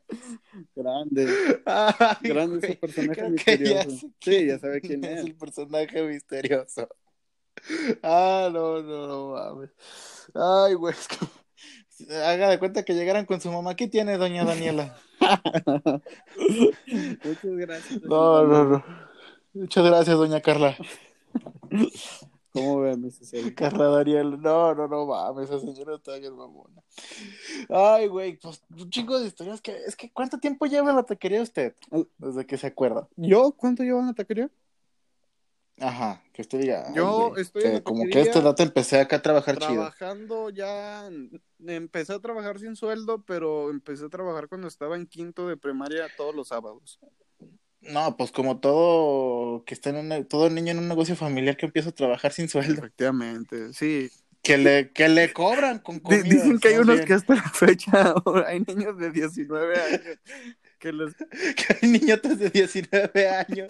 Grande, 0.74 1.62
Ay, 1.66 2.16
grande 2.30 2.58
güey, 2.60 2.72
ese 2.72 2.80
personaje 2.80 3.22
creo 3.22 3.36
que 3.36 3.58
ya 3.58 3.86
misterioso. 3.86 4.12
Sí, 4.20 4.46
ya 4.48 4.60
sabe 4.60 4.82
quién 4.82 5.04
es. 5.04 5.26
el 5.26 5.36
personaje 5.36 6.02
misterioso. 6.04 6.88
Ah, 8.04 8.50
no, 8.52 8.82
no, 8.82 9.08
no 9.08 9.32
mames. 9.32 9.70
Ay, 10.34 10.74
güey. 10.76 10.96
Haga 12.10 12.50
de 12.50 12.60
cuenta 12.60 12.84
que 12.84 12.94
llegaran 12.94 13.26
con 13.26 13.40
su 13.42 13.52
mamá. 13.52 13.76
¿Qué 13.76 13.88
tiene, 13.88 14.18
doña 14.18 14.44
Daniela? 14.44 14.98
Muchas 17.24 17.44
gracias. 17.44 18.02
No, 18.04 18.44
no, 18.46 18.64
no. 18.66 18.84
Muchas 19.54 19.86
gracias, 19.86 20.18
doña 20.18 20.42
Carla. 20.42 20.76
¿Cómo 22.54 22.82
ve, 22.82 22.98
Mrs. 22.98 23.34
Eli? 23.34 23.54
Carla 23.54 23.86
Daniel. 23.86 24.42
No, 24.42 24.74
no, 24.76 24.88
no 24.88 25.06
mames. 25.06 25.50
Esa 25.50 25.60
señora 25.60 25.96
está 25.96 26.18
bien 26.18 26.36
mamona. 26.36 26.82
Ay, 27.70 28.08
güey. 28.08 28.38
Pues 28.38 28.62
un 28.78 28.90
chingo 28.90 29.20
de 29.20 29.28
historias. 29.28 29.62
que 29.62 29.78
Es 29.86 29.96
que 29.96 30.12
¿cuánto 30.12 30.40
tiempo 30.40 30.66
lleva 30.66 30.90
en 30.90 30.96
la 30.96 31.04
taquería 31.04 31.42
usted? 31.42 31.76
Desde 32.18 32.46
que 32.46 32.58
se 32.58 32.68
acuerda. 32.68 33.08
¿Yo? 33.16 33.54
¿Cuánto 33.54 33.84
llevo 33.84 34.00
en 34.00 34.08
la 34.08 34.14
taquería? 34.14 34.50
Ajá, 35.82 36.22
que 36.32 36.44
usted 36.44 36.60
diga. 36.60 36.94
Yo 36.94 37.36
estoy 37.38 37.64
que 37.64 37.84
como 37.84 38.06
que 38.06 38.22
esta 38.22 38.40
edad 38.40 38.60
empecé 38.62 39.00
acá 39.00 39.18
a 39.18 39.22
trabajar 39.22 39.58
chido. 39.58 39.74
Trabajando 39.74 40.50
ya, 40.50 41.10
empecé 41.66 42.14
a 42.14 42.20
trabajar 42.20 42.60
sin 42.60 42.76
sueldo, 42.76 43.24
pero 43.26 43.70
empecé 43.72 44.06
a 44.06 44.10
trabajar 44.10 44.48
cuando 44.48 44.68
estaba 44.68 44.96
en 44.96 45.08
quinto 45.08 45.48
de 45.48 45.58
primaria 45.58 46.08
todos 46.16 46.36
los 46.36 46.50
sábados. 46.50 47.00
No, 47.82 48.16
pues 48.16 48.32
como 48.32 48.60
todo 48.60 49.64
que 49.66 49.74
está 49.74 49.90
en 49.90 50.12
un, 50.12 50.26
todo 50.26 50.50
niño 50.52 50.72
en 50.72 50.80
un 50.80 50.88
negocio 50.88 51.16
familiar 51.16 51.58
que 51.58 51.66
empieza 51.66 51.90
a 51.90 51.94
trabajar 51.94 52.32
sin 52.32 52.48
sueldo, 52.48 52.74
Efectivamente, 52.74 53.74
sí. 53.74 54.12
que 54.44 54.60
le, 54.60 54.92
que 54.92 55.10
le 55.10 55.34
cobran 55.34 55.80
con 55.80 56.00
comida. 56.00 56.22
Dicen 56.22 56.60
que 56.60 56.68
hay 56.68 56.76
unos 56.76 56.98
bien. 56.98 57.08
que 57.08 57.14
hasta 57.16 57.34
la 57.34 57.50
fecha 57.50 58.14
hay 58.48 58.60
niños 58.60 58.98
de 59.00 59.10
19 59.10 59.82
años 59.82 60.20
que 60.82 60.92
les 60.92 61.16
que 61.56 61.78
hay 61.82 61.90
niñotes 61.90 62.40
de 62.40 62.50
19 62.50 63.30
años 63.30 63.70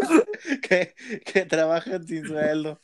que, 0.62 0.94
que 1.24 1.44
trabajan 1.44 2.06
sin 2.06 2.26
sueldo. 2.26 2.80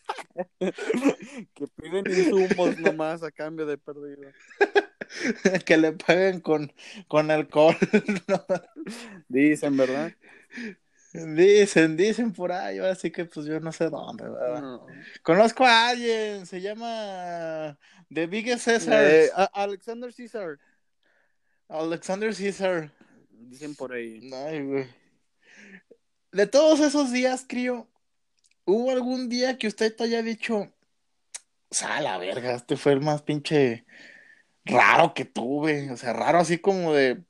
que 0.59 1.67
piden 1.77 2.05
insumos 2.07 2.79
nomás 2.81 3.23
a 3.23 3.31
cambio 3.31 3.65
de 3.65 3.79
perdido. 3.79 4.31
que 5.65 5.77
le 5.77 5.93
paguen 5.93 6.41
con, 6.41 6.73
con 7.09 7.31
alcohol. 7.31 7.77
¿no? 8.27 8.45
Dicen, 9.29 9.77
¿verdad? 9.77 10.13
Dicen, 11.13 11.97
dicen 11.97 12.33
por 12.33 12.53
ahí, 12.53 12.79
así 12.79 13.11
que 13.11 13.25
pues 13.25 13.47
yo 13.47 13.59
no 13.61 13.73
sé 13.73 13.89
dónde, 13.89 14.29
¿verdad? 14.29 14.61
No. 14.61 14.87
Conozco 15.23 15.65
a 15.65 15.89
alguien, 15.89 16.45
se 16.45 16.61
llama 16.61 17.79
The 18.13 18.27
Biggest 18.27 18.65
César, 18.65 19.03
Eh, 19.05 19.31
Alexander 19.55 20.13
Caesar. 20.13 20.59
Alexander 21.69 22.35
Caesar. 22.35 22.93
Dicen 23.49 23.75
por 23.75 23.93
ahí. 23.93 24.31
Ay, 24.33 24.63
güey. 24.63 24.87
De 26.33 26.47
todos 26.47 26.81
esos 26.81 27.13
días, 27.13 27.45
crío, 27.49 27.89
¿hubo 28.65 28.91
algún 28.91 29.29
día 29.29 29.57
que 29.57 29.69
usted 29.69 29.95
te 29.95 30.05
haya 30.05 30.23
dicho, 30.23 30.73
a 31.83 32.01
la 32.01 32.19
verga, 32.19 32.55
este 32.55 32.77
fue 32.77 32.93
el 32.93 33.01
más 33.01 33.23
pinche 33.23 33.87
raro 34.65 35.15
que 35.15 35.25
tuve? 35.25 35.91
O 35.91 35.97
sea, 35.97 36.13
raro 36.13 36.39
así 36.39 36.59
como 36.59 36.93
de, 36.93 37.23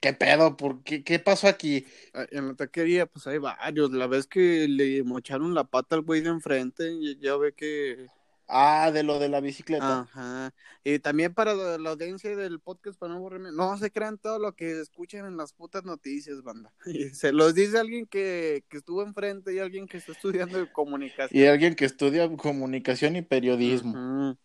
¿qué 0.00 0.12
pedo? 0.12 0.56
¿Por 0.56 0.84
qué, 0.84 1.02
qué 1.02 1.18
pasó 1.18 1.48
aquí? 1.48 1.86
En 2.30 2.48
la 2.48 2.54
taquería, 2.54 3.06
pues 3.06 3.26
hay 3.26 3.38
varios. 3.38 3.90
La 3.90 4.06
vez 4.06 4.26
que 4.26 4.68
le 4.68 5.02
mocharon 5.02 5.54
la 5.54 5.64
pata 5.64 5.96
al 5.96 6.02
güey 6.02 6.20
de 6.20 6.28
enfrente, 6.28 7.16
ya 7.20 7.36
ve 7.36 7.54
que. 7.54 8.08
Ah, 8.46 8.90
de 8.92 9.02
lo 9.02 9.18
de 9.18 9.28
la 9.28 9.40
bicicleta. 9.40 10.00
Ajá. 10.00 10.54
Y 10.82 10.98
también 10.98 11.32
para 11.32 11.54
la 11.54 11.90
audiencia 11.90 12.36
del 12.36 12.60
podcast, 12.60 12.98
para 12.98 13.12
no 13.12 13.18
aburrirme, 13.18 13.52
no 13.52 13.76
se 13.78 13.90
crean 13.90 14.18
todo 14.18 14.38
lo 14.38 14.54
que 14.54 14.80
escuchen 14.80 15.24
en 15.24 15.36
las 15.36 15.54
putas 15.54 15.84
noticias, 15.84 16.42
banda. 16.42 16.72
Y 16.86 17.08
se 17.10 17.32
los 17.32 17.54
dice 17.54 17.78
alguien 17.78 18.06
que, 18.06 18.64
que 18.68 18.76
estuvo 18.76 19.02
enfrente 19.02 19.54
y 19.54 19.58
alguien 19.58 19.86
que 19.86 19.96
está 19.96 20.12
estudiando 20.12 20.70
comunicación. 20.72 21.40
Y 21.42 21.46
alguien 21.46 21.74
que 21.74 21.86
estudia 21.86 22.28
comunicación 22.36 23.16
y 23.16 23.22
periodismo. 23.22 24.36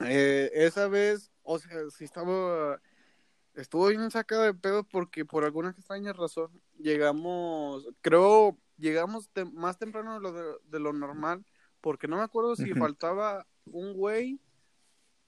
Eh, 0.00 0.50
esa 0.54 0.88
vez, 0.88 1.30
o 1.42 1.58
sea, 1.58 1.70
sí 1.96 2.04
estaba, 2.04 2.80
estuvo 3.54 3.88
bien 3.88 4.10
sacado 4.10 4.42
de 4.42 4.54
pedo 4.54 4.84
porque 4.84 5.24
por 5.24 5.44
alguna 5.44 5.70
extraña 5.70 6.12
razón 6.12 6.50
llegamos, 6.78 7.86
creo, 8.02 8.58
llegamos 8.76 9.30
te- 9.30 9.44
más 9.44 9.78
temprano 9.78 10.14
de 10.14 10.20
lo, 10.20 10.32
de, 10.32 10.42
de 10.64 10.80
lo 10.80 10.92
normal, 10.92 11.44
porque 11.80 12.08
no 12.08 12.16
me 12.16 12.22
acuerdo 12.22 12.56
si 12.56 12.72
faltaba 12.74 13.46
un 13.66 13.94
güey 13.94 14.40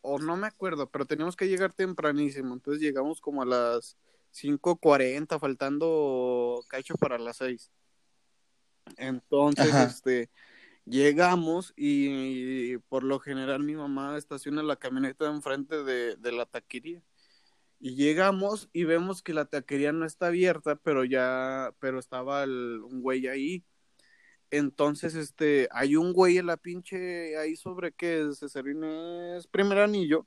o 0.01 0.19
no 0.19 0.37
me 0.37 0.47
acuerdo, 0.47 0.89
pero 0.89 1.07
teníamos 1.07 1.37
que 1.37 1.49
llegar 1.49 1.73
tempranísimo, 1.73 2.55
entonces 2.55 2.83
llegamos 2.83 3.21
como 3.21 3.43
a 3.43 3.47
las 3.47 3.97
5.40, 4.31 5.39
faltando 5.39 6.63
cacho 6.69 6.95
para 6.97 7.19
las 7.19 7.39
6. 7.39 7.73
Entonces, 8.97 9.69
Ajá. 9.69 9.85
este, 9.85 10.31
llegamos 10.85 11.73
y, 11.77 12.79
por 12.89 13.05
lo 13.05 13.19
general 13.19 13.63
mi 13.63 13.75
mamá 13.75 14.17
estaciona 14.17 14.63
la 14.63 14.77
camioneta 14.77 15.27
enfrente 15.27 15.83
de, 15.85 16.17
de 16.17 16.33
la 16.33 16.47
taquería. 16.47 17.03
Y 17.81 17.95
llegamos 17.95 18.69
y 18.73 18.85
vemos 18.85 19.23
que 19.23 19.35
la 19.35 19.45
taquería 19.45 19.93
no 19.93 20.05
está 20.05 20.29
abierta, 20.29 20.77
pero 20.77 21.05
ya, 21.05 21.73
pero 21.79 21.99
estaba 22.01 22.43
el- 22.43 22.81
un 22.83 23.03
güey 23.03 23.29
ahí. 23.29 23.65
Entonces, 24.51 25.15
este, 25.15 25.69
hay 25.71 25.97
un 25.97 26.13
güey 26.13 26.39
en 26.39 26.47
la 26.47 26.57
pinche 26.57 27.37
ahí 27.37 27.57
sobre 27.57 27.93
que 27.93 28.31
Cesarín 28.39 28.83
es 28.85 29.47
primer 29.47 29.79
anillo. 29.79 30.27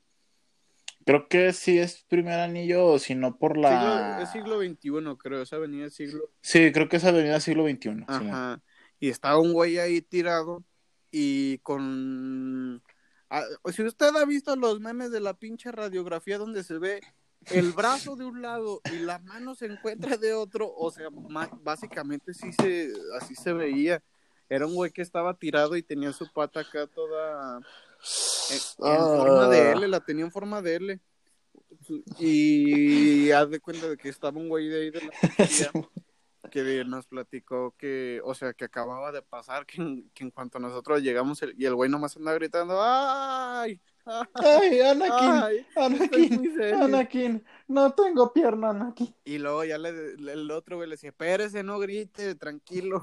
Creo 1.04 1.28
que 1.28 1.52
sí 1.52 1.78
es 1.78 2.04
primer 2.08 2.38
anillo, 2.38 2.86
o 2.86 2.98
si 2.98 3.14
no 3.14 3.36
por 3.36 3.56
la. 3.56 4.26
Siglo, 4.30 4.58
es 4.58 4.62
siglo 4.62 5.02
XXI, 5.02 5.18
creo, 5.18 5.42
esa 5.42 5.56
avenida 5.56 5.86
es 5.86 5.94
siglo. 5.94 6.30
Sí, 6.40 6.70
creo 6.72 6.88
que 6.88 6.98
es 6.98 7.04
avenida 7.04 7.40
siglo 7.40 7.68
XXI. 7.68 8.04
Ajá. 8.06 8.62
Y 9.00 9.08
estaba 9.08 9.38
un 9.40 9.52
güey 9.52 9.78
ahí 9.78 10.00
tirado 10.00 10.64
y 11.10 11.58
con... 11.58 12.82
Ah, 13.28 13.44
si 13.72 13.82
usted 13.82 14.14
ha 14.14 14.24
visto 14.24 14.54
los 14.56 14.78
memes 14.80 15.10
de 15.10 15.20
la 15.20 15.34
pinche 15.34 15.72
radiografía 15.72 16.38
donde 16.38 16.62
se 16.62 16.78
ve 16.78 17.00
el 17.50 17.72
brazo 17.72 18.14
de 18.14 18.24
un 18.24 18.42
lado 18.42 18.80
y 18.92 18.98
la 19.00 19.18
mano 19.18 19.54
se 19.54 19.66
encuentra 19.66 20.16
de 20.16 20.32
otro, 20.34 20.72
o 20.72 20.90
sea, 20.90 21.08
básicamente 21.62 22.34
sí 22.34 22.52
se, 22.52 22.92
así 23.20 23.34
se 23.34 23.52
veía. 23.52 24.02
Era 24.52 24.66
un 24.66 24.74
güey 24.74 24.90
que 24.90 25.00
estaba 25.00 25.32
tirado 25.38 25.76
y 25.76 25.82
tenía 25.82 26.12
su 26.12 26.30
pata 26.30 26.60
acá 26.60 26.86
toda 26.86 27.58
en, 28.50 28.56
en 28.86 28.98
forma 29.16 29.48
de 29.48 29.72
L, 29.72 29.88
la 29.88 30.00
tenía 30.00 30.24
en 30.26 30.30
forma 30.30 30.60
de 30.60 30.74
L. 30.74 31.00
Y 32.18 33.30
haz 33.30 33.48
de 33.48 33.60
cuenta 33.60 33.88
de 33.88 33.96
que 33.96 34.08
estaba 34.10 34.38
un 34.38 34.48
güey 34.50 34.68
de 34.68 34.80
ahí 34.82 34.90
de 34.90 35.00
la 35.00 35.10
taquería 35.10 35.70
que 36.50 36.84
nos 36.84 37.06
platicó 37.06 37.74
que, 37.78 38.20
o 38.24 38.34
sea, 38.34 38.52
que 38.52 38.66
acababa 38.66 39.10
de 39.10 39.22
pasar, 39.22 39.64
que 39.64 39.80
en, 39.80 40.10
que 40.10 40.24
en 40.24 40.30
cuanto 40.30 40.58
nosotros 40.58 41.00
llegamos 41.00 41.40
el- 41.42 41.54
y 41.56 41.64
el 41.64 41.74
güey 41.74 41.88
nomás 41.88 42.16
andaba 42.18 42.36
gritando, 42.36 42.78
¡ay! 42.78 43.80
¡Ay! 44.04 44.04
Anakin, 44.80 45.30
ay, 45.30 45.66
Anakin, 45.76 46.36
muy 46.36 46.48
serio". 46.56 46.84
Anakin, 46.84 47.44
no 47.68 47.92
tengo 47.92 48.32
pierna, 48.32 48.70
Anakin. 48.70 49.14
Y 49.24 49.38
luego 49.38 49.64
ya 49.64 49.78
le, 49.78 50.16
le- 50.16 50.32
el 50.32 50.50
otro 50.50 50.76
güey 50.76 50.88
le 50.88 50.94
decía, 50.94 51.10
espérese, 51.10 51.62
no 51.62 51.78
grite, 51.78 52.34
tranquilo. 52.34 53.02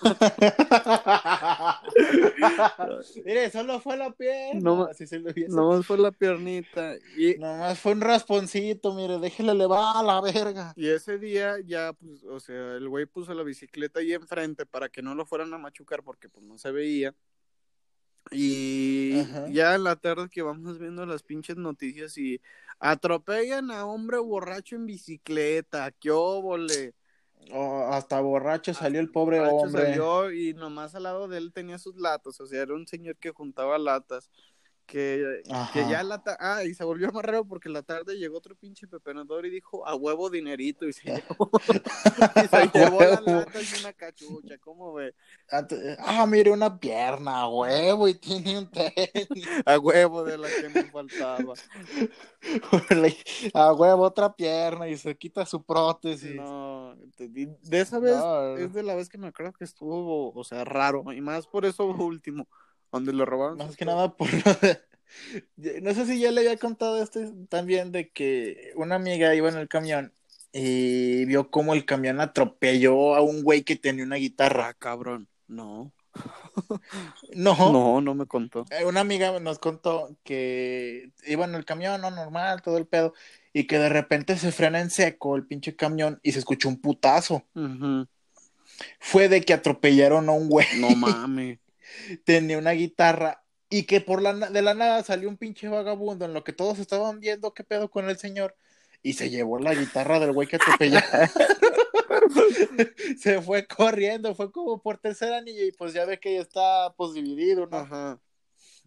Mire, 3.24 3.50
solo 3.50 3.80
fue 3.80 3.96
la 3.96 4.10
pierna. 4.12 4.60
No, 4.60 4.84
Así 4.84 5.06
se 5.06 5.18
le 5.18 5.32
hubiese- 5.32 5.54
Nomás 5.54 5.86
fue 5.86 5.98
la 5.98 6.10
piernita. 6.12 6.94
Y, 7.16 7.36
Nomás 7.38 7.78
fue 7.78 7.92
un 7.92 8.00
rasponcito, 8.00 8.94
mire, 8.94 9.18
déjele 9.18 9.52
elevar 9.52 9.96
a 9.96 10.02
la 10.02 10.20
verga. 10.20 10.72
y 10.76 10.88
ese 10.88 11.18
día 11.18 11.56
ya, 11.64 11.92
pues, 11.92 12.24
o 12.24 12.40
sea, 12.40 12.74
el 12.76 12.88
güey 12.88 13.06
puso 13.06 13.34
la 13.34 13.42
bicicleta 13.42 14.00
ahí 14.00 14.12
enfrente 14.12 14.66
para 14.66 14.88
que 14.88 15.02
no 15.02 15.14
lo 15.14 15.26
fueran 15.26 15.52
a 15.54 15.58
machucar 15.58 16.02
porque 16.02 16.28
pues 16.28 16.44
no 16.44 16.58
se 16.58 16.70
veía. 16.70 17.14
Y 18.30 19.18
Ajá. 19.20 19.48
ya 19.48 19.74
en 19.74 19.84
la 19.84 19.96
tarde 19.96 20.28
que 20.30 20.42
vamos 20.42 20.78
viendo 20.78 21.04
las 21.06 21.22
pinches 21.22 21.56
noticias 21.56 22.16
y 22.16 22.40
atropellan 22.78 23.70
a 23.70 23.84
hombre 23.86 24.18
borracho 24.18 24.76
en 24.76 24.86
bicicleta, 24.86 25.90
qué 25.92 26.10
óvole. 26.10 26.94
Oh, 27.52 27.88
hasta 27.90 28.20
borracho 28.20 28.74
salió 28.74 29.00
el 29.00 29.10
pobre 29.10 29.40
hombre. 29.40 29.86
salió 29.86 30.30
y 30.30 30.54
nomás 30.54 30.94
al 30.94 31.04
lado 31.04 31.26
de 31.26 31.38
él 31.38 31.52
tenía 31.52 31.78
sus 31.78 31.96
latas, 31.96 32.40
o 32.40 32.46
sea, 32.46 32.62
era 32.62 32.74
un 32.74 32.86
señor 32.86 33.16
que 33.16 33.30
juntaba 33.30 33.78
latas. 33.78 34.30
Que, 34.90 35.42
que 35.72 35.88
ya 35.88 36.02
la 36.02 36.20
ta- 36.20 36.36
ah, 36.40 36.64
y 36.64 36.74
se 36.74 36.82
volvió 36.82 37.12
más 37.12 37.24
raro 37.24 37.44
porque 37.44 37.68
la 37.68 37.82
tarde 37.82 38.18
llegó 38.18 38.38
otro 38.38 38.56
pinche 38.56 38.88
pepenador 38.88 39.46
y 39.46 39.50
dijo 39.50 39.86
a 39.86 39.94
huevo 39.94 40.28
dinerito 40.30 40.84
y 40.88 40.92
se 40.92 41.02
llevó, 41.38 41.48
y 42.42 42.48
se 42.48 42.70
llevó 42.74 42.98
huevo. 42.98 43.20
latas 43.24 43.76
y 43.76 43.80
una 43.80 43.92
cachucha, 43.92 44.58
¿cómo 44.58 44.92
ve? 44.94 45.14
Ante- 45.48 45.96
Ah, 46.00 46.26
mire, 46.26 46.50
una 46.50 46.76
pierna, 46.80 47.42
a 47.42 47.48
huevo, 47.48 48.08
y 48.08 48.14
tiene 48.14 48.58
un 48.58 48.68
tenis. 48.70 49.28
A 49.66 49.78
huevo 49.78 50.24
de 50.24 50.36
la 50.38 50.48
que 50.48 50.68
me 50.68 50.84
faltaba. 50.84 51.54
a 53.54 53.72
huevo, 53.72 54.02
otra 54.02 54.34
pierna, 54.34 54.88
y 54.88 54.96
se 54.96 55.16
quita 55.16 55.46
su 55.46 55.62
prótesis. 55.62 56.34
No, 56.34 56.94
de 57.16 57.80
esa 57.80 57.98
vez 57.98 58.16
No. 58.16 58.56
es 58.56 58.72
de 58.72 58.82
la 58.82 58.94
vez 58.94 59.08
que 59.08 59.18
me 59.18 59.28
acuerdo 59.28 59.52
que 59.52 59.64
estuvo, 59.64 60.32
o 60.32 60.44
sea, 60.44 60.64
raro, 60.64 61.04
y 61.12 61.20
más 61.20 61.46
por 61.46 61.64
eso 61.64 61.84
último, 61.86 62.48
donde 62.92 63.12
lo 63.12 63.24
robaron. 63.24 63.58
Más 63.58 63.76
que 63.76 63.84
nada 63.84 64.14
por 64.16 64.28
lo 64.32 64.52
de- 65.56 65.80
No 65.80 65.92
sé 65.94 66.06
si 66.06 66.20
ya 66.20 66.30
le 66.30 66.40
había 66.40 66.56
contado 66.56 67.02
esto 67.02 67.20
también 67.48 67.90
de 67.92 68.10
que 68.10 68.72
una 68.76 68.94
amiga 68.96 69.34
iba 69.34 69.48
en 69.48 69.56
el 69.56 69.68
camión 69.68 70.12
y 70.52 71.24
vio 71.26 71.50
cómo 71.50 71.74
el 71.74 71.84
camión 71.84 72.20
atropelló 72.20 73.14
a 73.14 73.20
un 73.20 73.42
güey 73.42 73.62
que 73.62 73.76
tenía 73.76 74.04
una 74.04 74.16
Ah, 74.16 74.18
guitarra. 74.18 74.74
cabrón, 74.74 75.28
no. 75.48 75.92
No, 77.34 77.72
No, 77.72 78.00
no 78.00 78.14
me 78.14 78.26
contó. 78.26 78.64
Eh, 78.70 78.84
Una 78.84 79.00
amiga 79.00 79.38
nos 79.40 79.58
contó 79.60 80.16
que 80.24 81.10
iba 81.26 81.44
en 81.44 81.54
el 81.54 81.64
camión, 81.64 82.00
no 82.00 82.10
normal, 82.10 82.62
todo 82.62 82.78
el 82.78 82.86
pedo, 82.86 83.14
y 83.52 83.66
que 83.68 83.78
de 83.78 83.88
repente 83.88 84.36
se 84.36 84.50
frena 84.52 84.80
en 84.80 84.90
seco 84.90 85.36
el 85.36 85.46
pinche 85.46 85.76
camión 85.76 86.18
y 86.24 86.32
se 86.32 86.40
escuchó 86.40 86.68
un 86.68 86.80
putazo. 86.80 87.44
Fue 88.98 89.28
de 89.28 89.40
que 89.42 89.52
atropellaron 89.52 90.28
a 90.28 90.32
un 90.32 90.48
güey, 90.48 90.66
No 90.78 90.88
mames. 90.96 91.58
Tenía 92.24 92.58
una 92.58 92.72
guitarra 92.72 93.42
y 93.68 93.84
que 93.84 94.00
por 94.00 94.20
la 94.20 94.34
de 94.34 94.62
la 94.62 94.74
nada 94.74 95.02
salió 95.02 95.28
un 95.28 95.36
pinche 95.36 95.68
vagabundo 95.68 96.24
en 96.24 96.34
lo 96.34 96.44
que 96.44 96.52
todos 96.52 96.78
estaban 96.78 97.20
viendo 97.20 97.54
qué 97.54 97.64
pedo 97.64 97.90
con 97.90 98.08
el 98.08 98.18
señor 98.18 98.56
y 99.02 99.14
se 99.14 99.30
llevó 99.30 99.58
la 99.58 99.74
guitarra 99.74 100.18
del 100.20 100.32
güey 100.32 100.48
que 100.48 100.56
atropellaron. 100.56 101.30
se 103.18 103.40
fue 103.40 103.66
corriendo, 103.66 104.34
fue 104.34 104.52
como 104.52 104.82
por 104.82 104.98
tercer 104.98 105.32
anillo 105.32 105.64
y 105.64 105.72
pues 105.72 105.92
ya 105.92 106.04
ve 106.04 106.18
que 106.18 106.34
ya 106.34 106.40
está 106.40 106.92
pues 106.96 107.14
dividido, 107.14 107.66
¿no? 107.66 107.78
Ajá. 107.78 108.20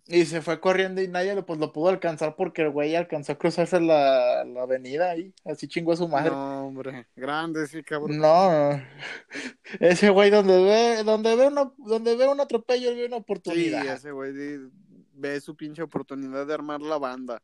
Y 0.06 0.26
se 0.26 0.42
fue 0.42 0.60
corriendo 0.60 1.02
y 1.02 1.08
nadie 1.08 1.34
lo, 1.34 1.46
pues, 1.46 1.60
lo 1.60 1.72
pudo 1.72 1.88
alcanzar 1.90 2.36
porque 2.36 2.64
el 2.64 2.72
güey 2.72 2.94
alcanzó 2.96 3.32
a 3.32 3.38
cruzarse 3.38 3.80
la, 3.80 4.44
la 4.44 4.64
avenida 4.64 5.12
ahí, 5.12 5.34
así 5.46 5.68
chingó 5.68 5.94
a 5.94 5.96
su 5.96 6.10
madre. 6.10 6.32
No. 6.32 6.36
No, 6.36 6.68
hombre. 6.68 7.08
Grande, 7.16 7.66
sí, 7.68 7.84
cabrón. 7.84 8.20
ese 9.80 10.10
güey 10.10 10.30
donde 10.30 10.62
ve, 10.62 11.04
donde 11.04 11.36
ve 11.36 11.48
una, 11.48 11.72
donde 11.78 12.18
ve 12.18 12.28
un 12.28 12.42
atropello, 12.42 12.90
él 12.90 12.98
ve 12.98 13.06
una 13.06 13.16
Sí, 13.18 13.22
oportunidad. 13.22 13.86
ese 13.88 14.12
güey 14.12 14.34
ve 15.14 15.40
su 15.40 15.56
pinche 15.56 15.82
oportunidad 15.82 16.46
de 16.46 16.54
armar 16.54 16.82
la 16.82 16.98
banda. 16.98 17.42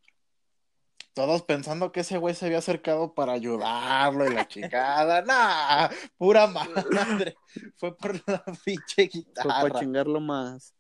Todos 1.14 1.44
pensando 1.44 1.92
que 1.92 2.02
ese 2.02 2.18
güey 2.18 2.36
se 2.36 2.46
había 2.46 2.60
acercado 2.60 3.14
para 3.14 3.34
ayudarlo 3.34 4.30
y 4.30 4.34
la 4.34 4.48
chingada. 4.48 5.22
nah, 5.24 5.90
pura 6.18 6.48
madre. 6.48 7.36
Fue 7.78 7.96
por 7.98 8.16
la 8.28 8.44
pinche 8.64 9.10
Fue 9.42 9.52
para 9.54 9.70
guitarra. 9.70 9.80
chingarlo 9.80 10.20
más. 10.20 10.74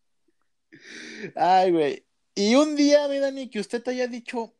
Ay, 1.35 1.71
güey. 1.71 2.05
Y 2.35 2.55
un 2.55 2.75
día, 2.75 3.07
mi 3.07 3.19
Dani, 3.19 3.49
que 3.49 3.59
usted 3.59 3.83
te 3.83 3.91
haya 3.91 4.07
dicho, 4.07 4.53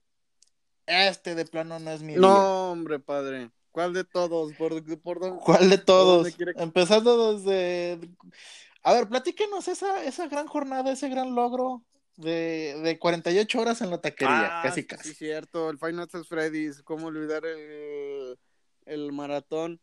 este 0.86 1.36
de 1.36 1.46
plano 1.46 1.80
no 1.80 1.92
es 1.92 2.02
mi 2.02 2.14
día. 2.14 2.22
No, 2.22 2.72
hombre, 2.72 3.00
padre. 3.00 3.52
¿Cuál 3.72 3.94
de 3.94 4.04
todos? 4.04 4.54
¿Por, 4.54 4.84
por 5.02 5.20
dónde? 5.20 5.42
¿Cuál 5.44 5.70
de 5.70 5.78
todos? 5.78 6.36
quiere 6.36 6.54
Empezando 6.58 7.38
desde... 7.38 8.00
A 8.82 8.94
ver, 8.94 9.08
platíquenos 9.08 9.68
esa, 9.68 10.04
esa 10.04 10.28
gran 10.28 10.48
jornada, 10.48 10.92
ese 10.92 11.10
gran 11.10 11.36
logro 11.36 11.84
de, 12.16 12.80
de 12.84 12.98
48 12.98 13.60
horas 13.60 13.82
en 13.82 13.92
la 13.92 14.02
taquería, 14.02 14.60
Ah, 14.60 14.62
casi 14.64 14.82
sí, 14.82 14.88
casi. 14.88 15.10
Sí, 15.10 15.16
cierto. 15.16 15.70
El 15.70 15.78
Final 15.78 16.10
Fantasy 16.10 16.28
Freddy's. 16.28 16.82
¿Cómo 16.84 17.08
olvidar 17.08 17.46
el, 17.46 18.38
el 18.86 19.12
maratón? 19.12 19.80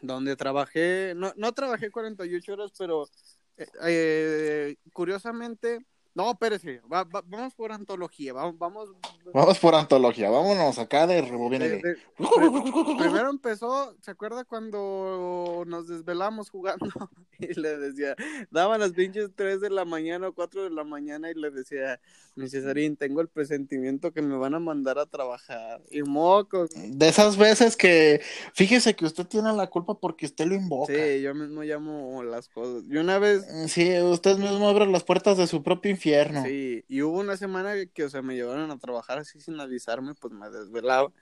Donde 0.00 0.36
trabajé. 0.36 1.14
No, 1.16 1.32
no 1.36 1.52
trabajé 1.52 1.90
48 1.90 2.52
horas, 2.52 2.72
pero 2.78 3.08
eh, 3.56 3.66
eh, 3.82 4.76
curiosamente. 4.92 5.86
No, 6.14 6.30
espérese. 6.30 6.80
va- 6.92 7.02
va- 7.04 7.24
vamos 7.26 7.54
por 7.54 7.72
antología. 7.72 8.32
Vamos. 8.32 8.56
vamos 8.58 8.90
Vamos 9.32 9.58
por 9.58 9.74
antología, 9.74 10.30
vámonos 10.30 10.78
acá 10.78 11.06
de 11.08 11.22
rebobínele. 11.22 11.76
de- 11.78 11.82
de- 11.82 11.94
pri- 12.16 12.18
primero 12.98 13.30
empezó, 13.30 13.96
¿se 14.00 14.10
acuerda 14.12 14.44
cuando 14.44 15.64
nos 15.66 15.88
desvelamos 15.88 16.50
jugando? 16.50 16.86
Y 17.40 17.58
le 17.60 17.76
decía, 17.78 18.14
daban 18.52 18.78
las 18.78 18.92
pinches 18.92 19.30
3 19.34 19.60
de 19.60 19.68
la 19.68 19.84
mañana 19.84 20.28
o 20.28 20.32
4 20.32 20.62
de 20.62 20.70
la 20.70 20.84
mañana 20.84 21.30
y 21.32 21.34
le 21.34 21.50
decía, 21.50 22.00
mi 22.36 22.48
Cesarín, 22.48 22.96
tengo 22.96 23.20
el 23.20 23.26
presentimiento 23.28 24.12
que 24.12 24.22
me 24.22 24.36
van 24.36 24.54
a 24.54 24.60
mandar 24.60 25.00
a 25.00 25.06
trabajar. 25.06 25.82
Y 25.90 26.02
mocos. 26.02 26.70
De 26.74 27.08
esas 27.08 27.36
veces 27.36 27.76
que, 27.76 28.20
fíjese 28.52 28.94
que 28.94 29.04
usted 29.04 29.26
tiene 29.26 29.52
la 29.52 29.66
culpa 29.66 29.94
porque 29.98 30.26
usted 30.26 30.46
lo 30.46 30.54
invoca. 30.54 30.92
Sí, 30.94 31.22
yo 31.22 31.34
mismo 31.34 31.62
llamo 31.64 32.22
las 32.22 32.48
cosas. 32.48 32.84
Y 32.88 32.96
una 32.98 33.18
vez, 33.18 33.44
Sí, 33.66 33.98
usted 34.00 34.38
mismo 34.38 34.68
abre 34.68 34.86
las 34.86 35.02
puertas 35.02 35.36
de 35.36 35.48
su 35.48 35.60
propio 35.64 35.90
infierno. 35.90 36.03
Sí, 36.42 36.84
y 36.88 37.02
hubo 37.02 37.20
una 37.20 37.36
semana 37.36 37.74
que, 37.86 38.04
o 38.04 38.08
sea, 38.10 38.22
me 38.22 38.34
llevaron 38.34 38.70
a 38.70 38.78
trabajar 38.78 39.18
así 39.18 39.40
sin 39.40 39.58
avisarme, 39.60 40.14
pues 40.14 40.32
me 40.34 40.50
desvelaba. 40.50 41.12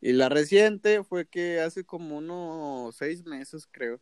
Y 0.00 0.12
la 0.12 0.28
reciente 0.28 1.04
fue 1.04 1.26
que 1.28 1.60
hace 1.60 1.84
como 1.84 2.18
unos 2.18 2.96
seis 2.96 3.24
meses, 3.24 3.66
creo. 3.70 4.00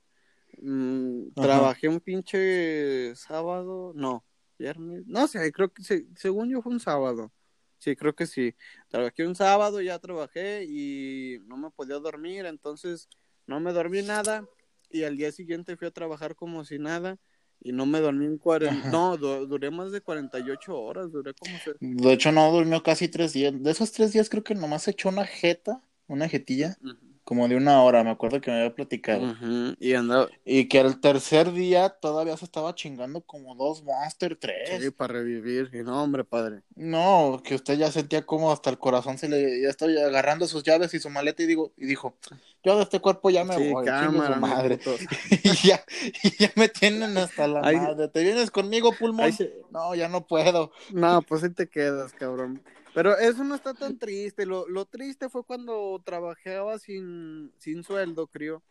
mm, 0.62 1.28
Ajá. 1.36 1.42
trabajé 1.42 1.88
un 1.88 2.00
pinche 2.00 3.14
sábado, 3.16 3.92
no, 3.94 4.24
viernes, 4.58 5.06
no 5.06 5.26
sé, 5.28 5.52
creo 5.52 5.72
que 5.72 5.82
se- 5.84 6.06
según 6.16 6.50
yo 6.50 6.62
fue 6.62 6.72
un 6.72 6.80
sábado. 6.80 7.32
Sí, 7.78 7.94
creo 7.96 8.14
que 8.14 8.26
sí. 8.26 8.54
Trabajé 8.88 9.26
un 9.26 9.34
sábado, 9.36 9.80
ya 9.82 9.98
trabajé 9.98 10.64
y 10.68 11.38
no 11.46 11.56
me 11.58 11.70
podía 11.70 11.96
dormir, 11.98 12.46
entonces 12.46 13.08
no 13.46 13.60
me 13.60 13.72
dormí 13.72 14.02
nada 14.02 14.46
y 14.90 15.04
al 15.04 15.16
día 15.16 15.32
siguiente 15.32 15.76
fui 15.76 15.86
a 15.88 15.90
trabajar 15.92 16.34
como 16.36 16.64
si 16.64 16.78
nada 16.78 17.18
y 17.60 17.72
no 17.72 17.86
me 17.86 18.00
dormí 18.00 18.26
en 18.26 18.38
40, 18.38 18.90
no, 18.90 19.16
du- 19.16 19.46
duré 19.46 19.70
más 19.70 19.92
de 19.92 20.00
48 20.00 20.78
horas, 20.78 21.10
duré 21.12 21.34
como... 21.34 21.58
se- 21.58 21.74
De 21.80 22.12
hecho, 22.12 22.32
no 22.32 22.50
durmió 22.52 22.82
casi 22.82 23.08
tres 23.08 23.32
días. 23.32 23.52
De 23.62 23.70
esos 23.70 23.92
tres 23.92 24.12
días 24.12 24.28
creo 24.28 24.44
que 24.44 24.54
nomás 24.54 24.88
echó 24.88 25.08
una 25.08 25.24
jeta, 25.26 25.80
una 26.06 26.28
jetilla, 26.28 26.78
Ujú. 26.82 26.96
Como 27.26 27.48
de 27.48 27.56
una 27.56 27.82
hora, 27.82 28.02
me 28.04 28.10
acuerdo 28.10 28.40
que 28.40 28.50
me 28.50 28.58
había 28.58 28.74
platicado. 28.74 29.20
Ujú, 29.20 29.76
Y 29.78 29.92
andaba 29.94 30.28
Y 30.46 30.68
que 30.68 30.78
el 30.80 31.00
tercer 31.00 31.52
día 31.52 31.90
todavía 31.90 32.36
se 32.38 32.44
estaba 32.46 32.74
chingando 32.74 33.20
como 33.20 33.54
dos 33.54 33.82
Monster, 33.82 34.36
tres. 34.36 34.80
sí, 34.80 34.90
para 34.92 35.14
revivir. 35.14 35.70
Y 35.74 35.82
no, 35.82 36.02
hombre, 36.02 36.24
padre. 36.24 36.62
No, 36.76 37.42
que 37.44 37.54
usted 37.56 37.76
ya 37.78 37.90
sentía 37.90 38.24
como 38.24 38.52
hasta 38.52 38.70
el 38.70 38.78
corazón 38.78 39.18
se 39.18 39.28
le 39.28 39.62
ya 39.62 39.68
estaba 39.70 39.90
agarrando 39.92 40.46
sus 40.46 40.62
llaves 40.62 40.94
y 40.94 41.00
su 41.00 41.10
maleta 41.10 41.42
y 41.42 41.46
digo 41.46 41.72
y 41.76 41.86
dijo, 41.86 42.14
yo 42.62 42.76
de 42.76 42.82
este 42.82 43.00
cuerpo 43.00 43.30
ya 43.30 43.44
me 43.44 43.56
Sí, 43.56 43.70
voy, 43.70 43.86
cámara, 43.86 44.40
madre. 44.40 44.78
y 45.42 45.68
ya, 45.68 45.84
y 46.22 46.30
ya 46.38 46.52
me 46.56 46.68
tienen 46.68 47.16
hasta 47.18 47.46
la 47.48 47.62
madre. 47.62 48.08
¿Te 48.08 48.22
vienes 48.22 48.50
conmigo, 48.50 48.92
pulmón? 48.92 49.32
Se- 49.32 49.52
No, 49.70 49.94
ya 49.94 50.08
no 50.08 50.26
puedo. 50.26 50.70
No, 50.92 51.22
pues 51.22 51.42
ahí 51.42 51.50
te 51.50 51.68
quedas, 51.68 52.12
cabrón. 52.12 52.62
Pero 52.96 53.14
eso 53.18 53.44
no 53.44 53.54
está 53.54 53.74
tan 53.74 53.98
triste. 53.98 54.46
Lo, 54.46 54.66
lo 54.66 54.87
triste 54.87 55.28
fue 55.28 55.44
cuando 55.44 56.00
trabajaba 56.02 56.78
sin, 56.78 57.52
sin 57.59 57.85
sueldo, 57.85 58.26
creo. 58.26 58.62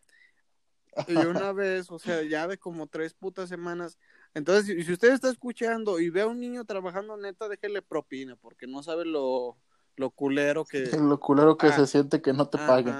Y 1.07 1.15
una 1.15 1.51
vez, 1.53 1.91
o 1.91 1.99
sea, 1.99 2.23
ya 2.23 2.47
de 2.47 2.57
como 2.57 2.87
tres 2.87 3.13
putas 3.13 3.49
semanas. 3.49 3.99
Entonces, 4.33 4.83
si, 4.83 4.91
usted 4.91 5.13
está 5.13 5.29
escuchando 5.29 5.99
y 5.99 6.09
ve 6.09 6.21
a 6.21 6.25
un 6.27 6.39
niño 6.39 6.65
trabajando, 6.65 7.15
neta, 7.17 7.47
déjele 7.47 7.83
propina, 7.83 8.35
porque 8.35 8.65
no 8.65 8.81
sabe 8.81 9.05
lo, 9.05 9.57
lo 9.95 10.09
culero 10.09 10.65
que... 10.65 10.79
Lo 11.07 11.19
culero 11.19 11.55
que 11.55 11.67
Ah. 11.67 11.73
se 11.73 11.85
siente 11.85 12.19
que 12.19 12.33
no 12.33 12.49
te 12.49 12.57
paguen. 12.57 12.95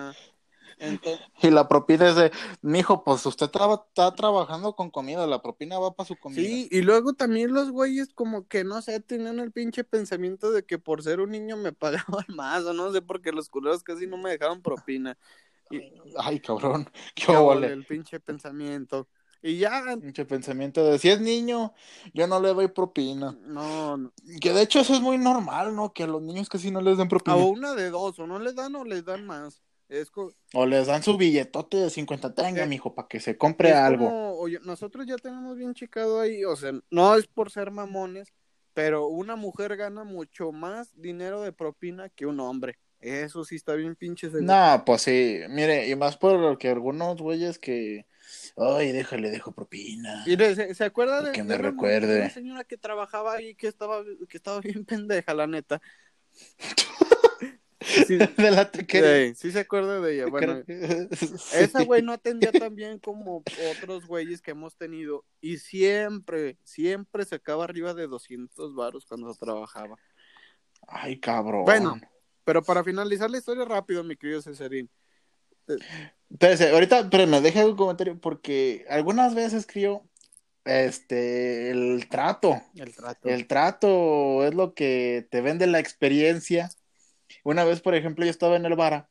Entonces, 0.80 1.26
Y 1.42 1.50
la 1.52 1.68
propina 1.68 2.10
es 2.10 2.16
de, 2.16 2.32
mijo, 2.62 3.04
pues 3.04 3.26
usted 3.26 3.48
traba- 3.50 3.86
está 3.88 4.14
trabajando 4.14 4.76
con 4.76 4.90
comida, 4.90 5.26
la 5.28 5.42
propina 5.42 5.80
va 5.80 5.94
para 5.94 6.08
su 6.08 6.16
comida. 6.16 6.42
sí, 6.42 6.68
y 6.72 6.82
luego 6.82 7.14
también 7.14 7.54
los 7.54 7.72
güeyes 7.72 8.14
como 8.14 8.48
que, 8.48 8.64
no 8.64 8.82
sé, 8.82 9.00
tenían 9.00 9.40
el 9.40 9.52
pinche 9.52 9.84
pensamiento 9.84 10.52
de 10.52 10.66
que 10.66 10.78
por 10.80 11.04
ser 11.04 11.20
un 11.20 11.32
niño 11.32 11.58
me 11.58 11.72
pagaban 12.20 12.26
más, 12.30 12.64
o 12.64 12.74
no 12.74 12.92
sé, 12.92 13.02
porque 13.02 13.32
los 13.32 13.50
culeros 13.50 13.84
casi 13.84 14.08
no 14.08 14.18
me 14.18 14.32
dejaban 14.32 14.62
propina. 14.62 15.18
Y, 15.70 15.82
Ay, 16.18 16.40
cabrón, 16.40 16.90
qué 17.16 17.26
el 17.34 17.86
pinche 17.86 18.20
pensamiento. 18.20 19.08
Y 19.42 19.60
ya, 19.60 19.96
Mucho 19.96 20.26
pensamiento 20.26 20.84
de, 20.84 20.98
si 20.98 21.10
es 21.10 21.22
niño, 21.22 21.74
yo 22.14 22.26
no 22.26 22.40
le 22.40 22.54
doy 22.54 22.68
propina. 22.68 23.38
no, 23.48 23.96
no. 23.98 24.12
Que 24.42 24.54
de 24.54 24.62
hecho 24.64 24.80
eso 24.80 24.94
es 24.96 25.02
muy 25.02 25.18
normal, 25.20 25.76
¿no? 25.76 25.94
Que 25.94 26.04
a 26.04 26.08
los 26.08 26.22
niños 26.22 26.50
casi 26.50 26.72
no 26.72 26.82
les 26.82 26.98
den 26.98 27.08
propina. 27.08 27.36
a 27.36 27.40
una 27.46 27.76
de 27.76 27.90
dos, 27.92 28.18
o 28.20 28.28
no 28.28 28.40
les 28.40 28.56
dan 28.56 28.76
o 28.76 28.84
les 28.84 29.06
dan 29.06 29.26
más. 29.26 29.62
Es, 29.88 30.12
O 30.54 30.66
les 30.66 30.88
dan 30.88 31.04
su 31.04 31.16
billetote 31.16 31.78
de 31.78 31.90
50 31.90 32.34
tenga, 32.34 32.64
Eh, 32.64 32.68
mijo, 32.68 32.96
para 32.96 33.08
que 33.08 33.20
se 33.20 33.38
compre 33.38 33.72
algo. 33.74 34.38
oye, 34.40 34.60
nosotros 34.64 35.06
ya 35.06 35.16
tenemos 35.18 35.56
bien 35.58 35.74
chicado 35.74 36.20
ahí, 36.20 36.44
o 36.44 36.56
sea, 36.56 36.72
no 36.90 37.16
es 37.16 37.28
por 37.28 37.52
ser 37.52 37.72
mamones, 37.72 38.34
pero 38.74 39.08
una 39.08 39.36
mujer 39.36 39.78
gana 39.78 40.04
mucho 40.04 40.52
más 40.52 40.90
dinero 41.00 41.42
de 41.42 41.52
propina 41.52 42.10
que 42.10 42.26
un 42.26 42.40
hombre. 42.40 42.78
Eso 43.00 43.44
sí 43.46 43.56
está 43.56 43.76
bien 43.76 43.96
pinche 43.96 44.28
seguro. 44.32 44.46
No, 44.52 44.84
pues 44.86 45.04
sí, 45.04 45.42
mire, 45.50 45.88
y 45.88 45.96
más 45.96 46.18
por 46.18 46.40
lo 46.40 46.58
que 46.58 46.70
algunos 46.70 47.22
güeyes 47.22 47.60
que, 47.60 48.08
ay, 48.58 48.92
déjale, 48.92 49.30
dejo 49.30 49.52
propina. 49.52 50.24
Mire, 50.26 50.56
¿se, 50.56 50.74
se 50.74 50.84
acuerda 50.84 51.22
de, 51.22 51.32
Que 51.32 51.44
me 51.44 51.56
de 51.56 51.58
recuerde. 51.60 52.22
una 52.22 52.30
señora 52.32 52.64
que 52.64 52.78
trabajaba 52.78 53.36
ahí 53.36 53.54
que 53.54 53.68
estaba, 53.68 54.04
que 54.28 54.38
estaba 54.38 54.60
bien 54.62 54.84
pendeja, 54.86 55.34
la 55.36 55.46
neta? 55.46 55.80
Sí, 58.08 58.18
De 58.38 58.52
la 58.52 58.72
tequería. 58.72 59.34
sí, 59.34 59.36
sí 59.36 59.52
se 59.52 59.60
acuerda 59.60 60.00
de 60.02 60.16
ella. 60.16 60.26
Bueno, 60.28 60.64
que- 60.66 61.08
esa 61.54 61.84
güey 61.84 62.02
no 62.02 62.12
atendía 62.14 62.52
tan 62.52 62.76
bien 62.76 63.00
como 63.00 63.44
otros 63.72 64.06
güeyes 64.08 64.42
que 64.42 64.52
hemos 64.52 64.76
tenido 64.76 65.24
y 65.42 65.58
siempre, 65.58 66.58
siempre 66.64 67.26
sacaba 67.26 67.64
arriba 67.64 67.94
de 67.94 68.08
200 68.08 68.76
varos 68.76 69.06
cuando 69.06 69.34
trabajaba. 69.36 69.96
Ay, 70.88 71.20
cabrón. 71.20 71.64
Bueno. 71.66 72.00
Pero 72.44 72.62
para 72.64 72.84
finalizar 72.84 73.30
la 73.30 73.40
historia 73.40 73.66
rápido, 73.66 74.04
mi 74.04 74.16
querido 74.16 74.42
Cesarín. 74.42 74.90
Espérese, 76.30 76.70
ahorita, 76.70 77.00
espérame, 77.00 77.42
deja 77.42 77.66
un 77.66 77.76
comentario, 77.76 78.20
porque 78.20 78.86
algunas 78.88 79.34
veces 79.34 79.66
creo, 79.66 80.08
este, 80.64 81.72
el 81.72 82.08
trato, 82.10 82.62
El 82.76 82.94
trato. 82.96 83.30
el 83.30 83.48
trato 83.48 84.46
es 84.46 84.54
lo 84.54 84.74
que 84.74 85.28
te 85.32 85.42
vende 85.42 85.66
la 85.68 85.80
experiencia. 85.80 86.70
Una 87.46 87.64
vez, 87.64 87.80
por 87.80 87.94
ejemplo, 87.94 88.26
yo 88.26 88.32
estaba 88.32 88.56
en 88.56 88.66
el 88.66 88.76
Vara 88.76 89.08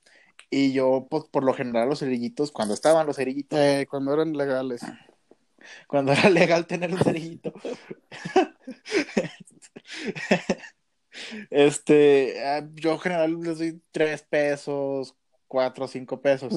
y 0.51 0.73
yo, 0.73 1.07
pues, 1.09 1.23
por 1.31 1.45
lo 1.45 1.55
general, 1.55 1.89
los 1.89 2.01
cerillitos, 2.01 2.51
cuando 2.51 2.75
estaban 2.75 3.07
los 3.07 3.15
cerillitos, 3.15 3.57
Eh, 3.57 3.87
cuando 3.89 4.13
eran 4.13 4.37
legales. 4.37 4.83
cuando 5.89 6.13
era 6.13 6.29
legal 6.31 6.67
tener 6.67 6.93
un 6.93 6.99
cerillito, 6.99 7.53
este, 11.51 12.45
ah, 12.45 12.67
yo 12.75 12.95
en 12.95 12.99
general 12.99 13.41
les 13.41 13.59
doy 13.59 13.81
tres 13.93 14.23
pesos, 14.23 15.15
cuatro 15.47 15.85
o 15.85 15.89
cinco 15.89 16.21
pesos. 16.21 16.53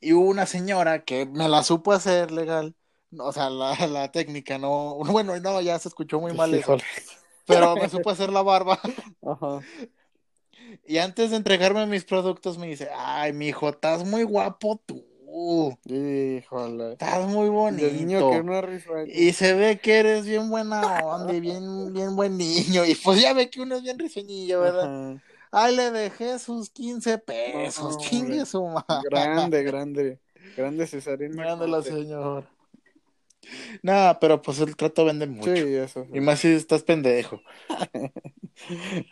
Y 0.00 0.14
hubo 0.14 0.26
una 0.26 0.46
señora 0.46 1.04
que 1.04 1.26
me 1.26 1.50
la 1.50 1.62
supo 1.62 1.92
hacer 1.92 2.30
legal. 2.30 2.74
O 3.18 3.30
sea, 3.30 3.50
la, 3.50 3.74
la 3.86 4.10
técnica, 4.10 4.56
no. 4.56 5.00
Bueno, 5.04 5.38
no, 5.38 5.60
ya 5.60 5.78
se 5.78 5.88
escuchó 5.88 6.18
muy 6.18 6.32
mal 6.32 6.54
eso. 6.54 6.78
Pero 7.46 7.76
me 7.76 7.88
supo 7.88 8.10
hacer 8.10 8.30
la 8.30 8.42
barba. 8.42 8.78
Ajá. 9.22 9.60
Y 10.86 10.98
antes 10.98 11.30
de 11.30 11.36
entregarme 11.36 11.86
mis 11.86 12.04
productos, 12.04 12.58
me 12.58 12.66
dice: 12.66 12.88
Ay, 12.96 13.32
mijo, 13.32 13.68
estás 13.68 14.04
muy 14.04 14.22
guapo 14.22 14.80
tú. 14.86 15.04
Híjole. 15.86 16.92
Estás 16.92 17.26
muy 17.26 17.46
Y 17.78 17.84
el 17.84 17.96
niño 17.96 18.18
que 18.18 18.24
bonito. 18.24 18.42
no 18.42 18.62
risueño. 18.62 19.12
Y 19.12 19.32
se 19.32 19.54
ve 19.54 19.78
que 19.78 19.98
eres 19.98 20.26
bien 20.26 20.50
buena 20.50 20.98
onda 21.04 21.32
y 21.32 21.40
bien, 21.40 21.92
bien 21.92 22.14
buen 22.14 22.36
niño. 22.36 22.84
Y 22.84 22.94
pues 22.94 23.20
ya 23.20 23.32
ve 23.32 23.48
que 23.48 23.60
uno 23.62 23.76
es 23.76 23.82
bien 23.82 23.98
risueñillo, 23.98 24.60
¿verdad? 24.60 25.10
Ajá. 25.12 25.22
Ay, 25.54 25.76
le 25.76 25.90
dejé 25.90 26.38
sus 26.38 26.70
15 26.70 27.18
pesos. 27.18 27.98
Chingue 27.98 28.46
su 28.46 28.64
madre. 28.64 29.08
Grande, 29.10 29.62
grande. 29.62 30.18
Grande 30.56 30.86
Cesarín. 30.86 31.32
Grande 31.32 31.68
la 31.68 31.82
señora. 31.82 32.46
Nada, 33.82 34.20
pero 34.20 34.40
pues 34.40 34.60
el 34.60 34.76
trato 34.76 35.04
vende 35.04 35.26
mucho. 35.26 35.54
Sí, 35.54 35.74
eso. 35.74 36.06
Y 36.12 36.20
más 36.20 36.40
si 36.40 36.48
estás 36.48 36.82
pendejo. 36.82 37.40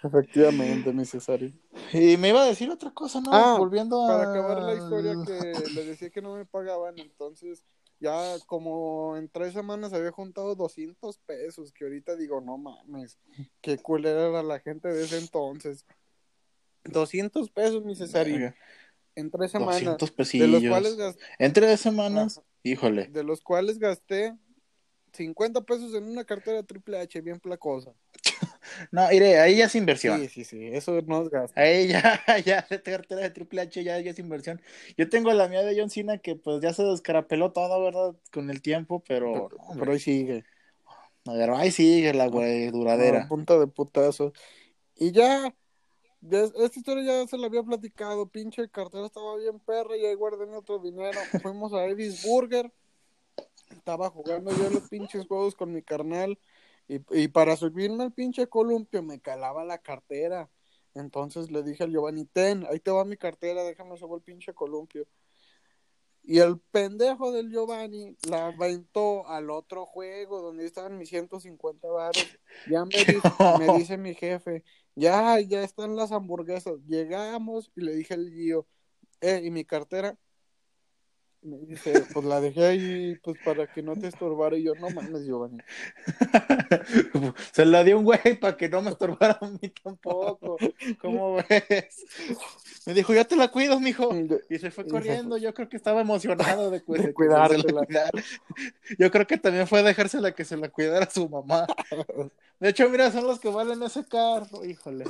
Efectivamente, 0.05 0.93
mi 0.93 1.05
Cesarín. 1.05 1.61
Y 1.93 2.17
me 2.17 2.29
iba 2.29 2.43
a 2.43 2.47
decir 2.47 2.71
otra 2.71 2.93
cosa, 2.93 3.21
¿no? 3.21 3.33
Ah, 3.33 3.57
Volviendo 3.59 4.05
a... 4.05 4.09
Para 4.09 4.31
acabar 4.31 4.63
la 4.63 4.75
historia 4.75 5.15
que 5.27 5.71
les 5.75 5.87
decía 5.87 6.11
que 6.11 6.23
no 6.23 6.35
me 6.37 6.45
pagaban, 6.45 6.99
entonces 6.99 7.65
ya 8.01 8.37
como 8.47 9.17
en 9.17 9.29
tres 9.29 9.53
semanas 9.53 9.93
había 9.93 10.11
juntado 10.11 10.55
200 10.55 11.19
pesos, 11.19 11.73
que 11.73 11.85
ahorita 11.85 12.17
digo, 12.17 12.41
no 12.41 12.57
mames, 12.57 13.19
qué 13.61 13.79
culera 13.79 14.29
era 14.29 14.43
la 14.43 14.59
gente 14.61 14.89
de 14.89 15.05
ese 15.05 15.19
entonces. 15.19 15.85
200 16.85 17.51
pesos, 17.51 17.85
mi 17.85 17.95
Cesarín, 17.95 18.55
en 19.15 19.31
tres 19.31 19.51
semanas, 19.51 19.99
200 19.99 20.33
de 20.33 20.49
los 20.49 20.63
cuales 20.65 20.97
Entre 21.39 21.69
dos 21.69 21.81
semanas, 21.81 22.41
híjole. 22.63 23.07
de 23.07 23.25
los 23.25 23.41
cuales 23.41 23.79
gasté 23.79 24.37
50 25.13 25.63
pesos 25.63 25.95
en 25.95 26.05
una 26.05 26.25
cartera 26.25 26.63
triple 26.63 26.99
H 26.99 27.21
bien 27.21 27.41
placosa. 27.41 27.93
No, 28.93 29.11
iré, 29.13 29.41
ahí 29.41 29.57
ya 29.57 29.67
es 29.67 29.75
inversión. 29.75 30.21
Sí, 30.21 30.29
sí, 30.29 30.45
sí, 30.45 30.67
eso 30.67 31.01
no 31.03 31.23
es 31.23 31.29
gasto. 31.29 31.59
Ahí 31.59 31.89
ya, 31.89 32.21
ya, 32.45 32.67
de 32.69 32.83
cartera 32.83 33.23
de 33.23 33.31
Triple 33.31 33.63
H 33.63 33.83
ya, 33.83 33.99
ya 33.99 34.11
es 34.11 34.19
inversión. 34.19 34.61
Yo 34.97 35.09
tengo 35.09 35.33
la 35.33 35.49
mía 35.49 35.63
de 35.63 35.79
John 35.79 35.91
Cena 35.91 36.19
que 36.19 36.37
pues 36.37 36.61
ya 36.61 36.73
se 36.73 36.85
descarapeló 36.85 37.53
todo, 37.53 37.83
¿verdad? 37.83 38.15
Con 38.33 38.51
el 38.51 38.63
tiempo, 38.63 39.03
pero... 39.07 39.49
Pero, 39.49 39.63
no, 39.75 39.79
pero 39.79 39.93
ahí 39.93 39.99
sigue. 39.99 40.45
pero 41.25 41.57
ahí 41.57 41.71
sigue 41.71 42.15
la 42.15 42.29
güey, 42.29 42.71
duradera. 42.71 43.25
A 43.25 43.29
punta 43.29 43.59
de 43.59 43.67
putazo. 43.67 44.33
Y 44.97 45.13
ya, 45.13 45.55
ya, 46.21 46.43
esta 46.43 46.79
historia 46.79 47.05
ya 47.05 47.27
se 47.27 47.39
la 47.39 47.47
había 47.47 47.63
platicado, 47.63 48.27
pinche 48.27 48.69
cartera 48.69 49.07
estaba 49.07 49.37
bien 49.37 49.59
perra 49.61 49.97
y 49.97 50.07
ahí 50.07 50.15
guardé 50.15 50.47
mi 50.47 50.55
otro 50.55 50.79
dinero. 50.79 51.19
Fuimos 51.43 51.73
a 51.73 51.87
Eddie's 51.87 52.27
Burger, 52.27 52.73
estaba 53.71 54.11
jugando 54.11 54.51
yo 54.57 54.71
los 54.71 54.89
pinches 54.89 55.27
juegos 55.27 55.55
con 55.55 55.73
mi 55.73 55.83
carnal 55.83 56.39
y, 56.89 57.01
y 57.11 57.29
para 57.29 57.57
subirme 57.57 58.05
al 58.05 58.13
pinche 58.13 58.47
columpio 58.49 59.03
me 59.03 59.21
calaba 59.21 59.65
la 59.65 59.79
cartera. 59.79 60.51
Entonces 60.95 61.51
le 61.51 61.63
dije 61.63 61.85
al 61.85 61.93
Giovanni, 61.93 62.25
ten, 62.25 62.67
ahí 62.69 62.81
te 62.81 62.91
va 62.91 63.05
mi 63.05 63.17
cartera, 63.17 63.63
déjame 63.63 63.97
subir 63.97 64.17
el 64.17 64.23
pinche 64.23 64.53
columpio. 64.55 65.07
Y 66.23 66.39
el 66.39 66.59
pendejo 66.59 67.33
del 67.33 67.51
Giovanni 67.51 68.17
la 68.29 68.49
aventó 68.49 69.27
al 69.27 69.51
otro 69.51 69.87
juego 69.87 70.43
donde 70.43 70.67
estaban 70.67 70.99
mis 70.99 71.09
150 71.09 71.89
baros. 71.89 72.39
Ya 72.69 72.85
me 72.85 72.97
dice, 72.99 73.21
me 73.59 73.79
dice 73.79 73.97
mi 73.97 74.15
jefe, 74.15 74.63
ya, 74.95 75.41
ya 75.41 75.63
están 75.63 75.97
las 75.97 76.13
hamburguesas. 76.13 76.75
Llegamos 76.87 77.71
y 77.77 77.83
le 77.83 77.95
dije 77.95 78.15
al 78.15 78.31
Gio, 78.31 78.67
eh, 79.21 79.43
¿y 79.45 79.51
mi 79.51 79.65
cartera? 79.65 80.19
Me 81.43 81.57
dice, 81.61 82.05
pues 82.13 82.27
la 82.27 82.39
dejé 82.41 82.67
ahí, 82.67 83.17
pues 83.23 83.39
para 83.43 83.67
que 83.67 83.83
no 83.83 83.97
te 83.97 84.09
estorbara. 84.09 84.59
Y 84.59 84.65
yo, 84.65 84.75
no 84.75 84.91
mames, 84.91 85.25
Giovanni. 85.25 85.59
Se 87.53 87.65
la 87.65 87.83
dio 87.83 87.99
un 87.99 88.05
güey 88.05 88.39
para 88.39 88.57
que 88.59 88.69
no 88.69 88.83
me 88.83 88.91
estorbara 88.91 89.39
a 89.41 89.49
mí 89.49 89.73
tampoco. 89.83 90.59
¿Cómo 91.01 91.37
ves? 91.37 92.07
Me 92.87 92.93
dijo, 92.95 93.15
yo 93.15 93.27
te 93.27 93.37
la 93.37 93.49
cuido, 93.49 93.81
mijo. 93.81 94.11
Y 94.51 94.59
se 94.59 94.71
fue 94.71 94.85
corriendo. 94.87 95.37
Yo 95.39 95.55
creo 95.55 95.69
que 95.69 95.77
estaba 95.77 96.03
emocionado 96.03 96.71
de, 96.71 96.83
cu- 96.83 96.93
De. 96.95 97.15
Yo 98.99 99.11
creo 99.11 99.27
que 99.27 99.39
también 99.39 99.67
fue 99.67 99.83
dejársela 99.83 100.33
que 100.35 100.45
se 100.45 100.57
la 100.59 100.69
cuidara 100.69 101.09
su 101.11 101.29
mamá. 101.29 101.67
De 102.61 102.69
hecho, 102.69 102.89
mira, 102.91 103.11
son 103.11 103.27
los 103.27 103.41
que 103.41 103.49
valen 103.49 103.83
ese 103.83 104.05
carro. 104.05 104.63
Híjole. 104.65 105.05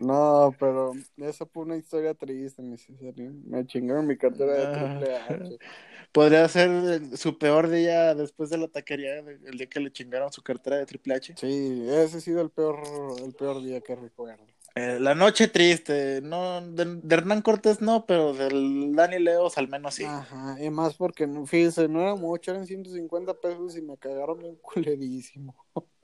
No, 0.00 0.54
pero 0.58 0.92
esa 1.18 1.44
fue 1.44 1.64
una 1.64 1.76
historia 1.76 2.14
triste, 2.14 2.62
mi 2.62 2.78
Cesarín. 2.78 3.42
Me 3.46 3.66
chingaron 3.66 4.06
mi 4.06 4.16
cartera 4.16 4.52
de 4.54 4.66
triple 4.66 5.16
H. 5.16 5.58
Podría 6.12 6.48
ser 6.48 7.16
su 7.18 7.38
peor 7.38 7.68
día 7.68 8.14
después 8.14 8.48
de 8.48 8.58
la 8.58 8.68
taquería, 8.68 9.18
el 9.18 9.58
día 9.58 9.68
que 9.68 9.78
le 9.78 9.92
chingaron 9.92 10.32
su 10.32 10.42
cartera 10.42 10.78
de 10.78 10.86
Triple 10.86 11.14
H. 11.14 11.34
Sí, 11.36 11.86
ese 11.88 12.16
ha 12.16 12.20
sido 12.20 12.40
el 12.40 12.50
peor, 12.50 12.80
el 13.22 13.32
peor 13.34 13.62
día 13.62 13.80
que 13.80 13.94
recuerdo. 13.94 14.44
Eh, 14.74 14.98
la 15.00 15.14
noche 15.14 15.48
triste, 15.48 16.20
no, 16.22 16.62
de, 16.62 17.00
de 17.02 17.14
Hernán 17.14 17.42
Cortés 17.42 17.80
no, 17.80 18.06
pero 18.06 18.32
del 18.32 18.94
Dani 18.94 19.18
Leos 19.18 19.58
al 19.58 19.68
menos 19.68 19.94
sí. 19.94 20.04
Ajá, 20.04 20.56
y 20.60 20.70
más 20.70 20.94
porque, 20.94 21.28
fíjese, 21.46 21.88
no 21.88 22.00
era 22.00 22.14
mucho, 22.14 22.52
eran 22.52 22.66
150 22.66 23.34
pesos 23.34 23.76
y 23.76 23.82
me 23.82 23.98
cagaron 23.98 24.38
bien 24.38 24.56
culerísimo. 24.56 25.54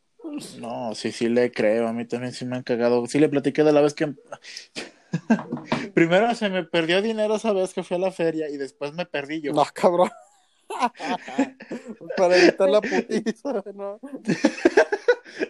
No, 0.59 0.95
sí, 0.95 1.13
sí 1.13 1.29
le 1.29 1.51
creo, 1.53 1.89
a 1.89 1.93
mí 1.93 2.05
también 2.05 2.33
sí 2.33 2.45
me 2.45 2.57
han 2.57 2.63
cagado. 2.63 3.07
Sí 3.07 3.19
le 3.19 3.29
platiqué 3.29 3.65
de 3.65 3.73
la 3.73 3.81
vez 3.81 3.95
que... 3.95 4.15
Primero 5.95 6.35
se 6.35 6.51
me 6.51 6.65
perdió 6.65 7.01
dinero 7.01 7.37
esa 7.37 7.53
vez 7.53 7.73
que 7.73 7.83
fui 7.83 7.97
a 7.97 8.01
la 8.01 8.13
feria 8.13 8.49
y 8.49 8.57
después 8.57 8.93
me 8.93 9.07
perdí 9.07 9.41
yo. 9.41 9.53
No, 9.53 9.65
cabrón. 9.73 10.11
Para 12.17 12.37
evitar 12.37 12.69
la 12.69 12.81
putiza, 12.81 13.63
¿no? 13.75 14.01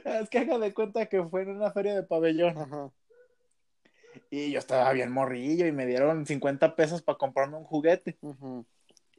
Es 0.05 0.29
que 0.29 0.39
haga 0.39 0.59
de 0.59 0.74
cuenta 0.74 1.07
que 1.07 1.22
fue 1.24 1.43
en 1.43 1.51
una 1.51 1.70
feria 1.72 1.95
de 1.95 2.03
pabellón 2.03 2.59
Ajá. 2.59 2.91
y 4.31 4.53
yo 4.53 4.59
estaba 4.59 4.93
bien 4.93 5.11
morrillo 5.11 5.66
y 5.66 5.72
me 5.72 5.87
dieron 5.87 6.27
50 6.27 6.77
pesos 6.77 7.03
para 7.03 7.18
comprarme 7.18 7.57
un 7.57 7.64
juguete. 7.64 8.18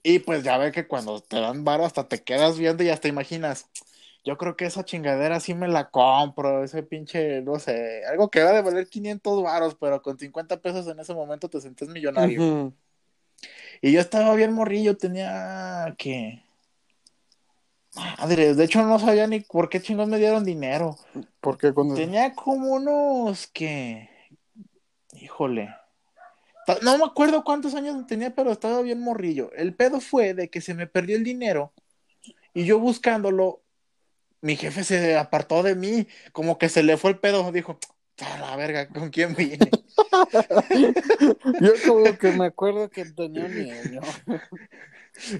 Y 0.03 0.19
pues 0.19 0.43
ya 0.43 0.57
ve 0.57 0.71
que 0.71 0.87
cuando 0.87 1.19
te 1.21 1.39
dan 1.39 1.63
varo 1.63 1.85
hasta 1.85 2.07
te 2.07 2.23
quedas 2.23 2.57
viendo 2.57 2.83
y 2.83 2.89
hasta 2.89 3.07
imaginas. 3.07 3.69
Yo 4.23 4.37
creo 4.37 4.57
que 4.57 4.65
esa 4.65 4.83
chingadera 4.83 5.39
sí 5.39 5.53
me 5.53 5.67
la 5.67 5.89
compro, 5.89 6.63
ese 6.63 6.83
pinche, 6.83 7.41
no 7.41 7.59
sé, 7.59 8.03
algo 8.05 8.29
que 8.29 8.43
va 8.43 8.51
de 8.51 8.61
valer 8.61 8.87
500 8.87 9.43
varos, 9.43 9.75
pero 9.79 10.01
con 10.01 10.19
50 10.19 10.61
pesos 10.61 10.87
en 10.87 10.99
ese 10.99 11.13
momento 11.13 11.49
te 11.49 11.61
sentías 11.61 11.89
millonario. 11.89 12.73
Y 13.81 13.91
yo 13.91 13.99
estaba 13.99 14.35
bien 14.35 14.53
morrillo, 14.53 14.97
tenía 14.97 15.95
que... 15.97 16.43
Madre, 18.19 18.53
de 18.53 18.63
hecho 18.63 18.83
no 18.83 18.99
sabía 18.99 19.27
ni 19.27 19.39
por 19.39 19.69
qué 19.69 19.81
chingos 19.81 20.07
me 20.07 20.17
dieron 20.19 20.43
dinero. 20.43 20.97
Porque 21.39 21.73
cuando... 21.73 21.95
Tenía 21.95 22.33
como 22.33 22.73
unos 22.73 23.47
que... 23.47 24.09
Híjole. 25.13 25.73
No 26.81 26.97
me 26.97 27.05
acuerdo 27.05 27.43
cuántos 27.43 27.75
años 27.75 28.05
tenía, 28.07 28.35
pero 28.35 28.51
estaba 28.51 28.81
bien 28.81 28.99
morrillo. 28.99 29.51
El 29.53 29.73
pedo 29.73 30.01
fue 30.01 30.33
de 30.33 30.49
que 30.49 30.59
se 30.59 30.73
me 30.73 30.85
perdió 30.85 31.15
el 31.15 31.23
dinero 31.23 31.71
y 32.53 32.65
yo 32.65 32.77
buscándolo, 32.77 33.61
mi 34.41 34.55
jefe 34.55 34.83
se 34.83 35.17
apartó 35.17 35.63
de 35.63 35.75
mí, 35.75 36.07
como 36.31 36.57
que 36.57 36.69
se 36.69 36.83
le 36.83 36.97
fue 36.97 37.11
el 37.11 37.19
pedo, 37.19 37.51
dijo, 37.51 37.79
a 38.19 38.39
la 38.39 38.55
verga, 38.55 38.87
¿con 38.89 39.09
quién 39.09 39.35
vine? 39.35 39.69
Yo 41.59 41.81
como 41.85 42.17
que 42.17 42.31
me 42.31 42.45
acuerdo 42.45 42.89
que 42.89 43.05
tenía 43.15 43.47
niño. 43.47 44.01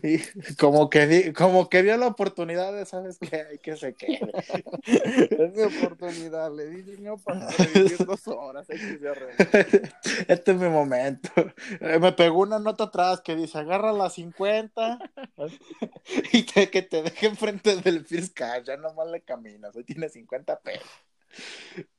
Y 0.04 0.20
como 0.56 0.90
que, 0.90 1.06
di- 1.08 1.34
como 1.34 1.70
que 1.70 1.84
dio 1.84 1.96
la 1.98 2.08
oportunidad 2.08 2.74
de, 2.74 2.86
¿sabes 2.86 3.18
qué? 3.20 3.46
Hay 3.52 3.58
que 3.60 3.76
se 3.78 3.94
quede. 3.94 4.34
Es 4.86 5.54
mi 5.54 5.62
oportunidad, 5.64 6.52
le 6.56 6.66
di 6.68 6.82
dinero 6.82 7.18
para 7.18 7.52
sobrevivir 7.52 7.98
dos 8.06 8.28
horas. 8.28 8.70
hay 8.70 8.78
que 8.78 8.98
se 9.00 9.08
arregle. 9.10 9.90
Este 10.28 10.52
es 10.52 10.58
mi 10.58 10.70
momento. 10.70 11.30
Eh, 11.82 12.00
Me 12.00 12.12
pegó 12.14 12.40
una 12.42 12.60
nota 12.60 12.86
atrás 12.86 13.22
que 13.22 13.36
dice, 13.36 13.58
agarra 13.60 13.92
las 13.94 14.14
50 14.18 15.00
y 16.34 16.44
te, 16.44 16.70
que 16.70 16.82
te 16.82 17.04
deje 17.04 17.28
enfrente 17.28 17.76
del 17.78 18.06
fiscal, 18.06 18.64
ya 18.64 18.78
nomás 18.78 19.08
le 19.10 19.22
caminas, 19.22 19.76
hoy 19.76 19.84
tiene 19.84 20.10
50 20.10 20.60
pesos. 20.60 20.88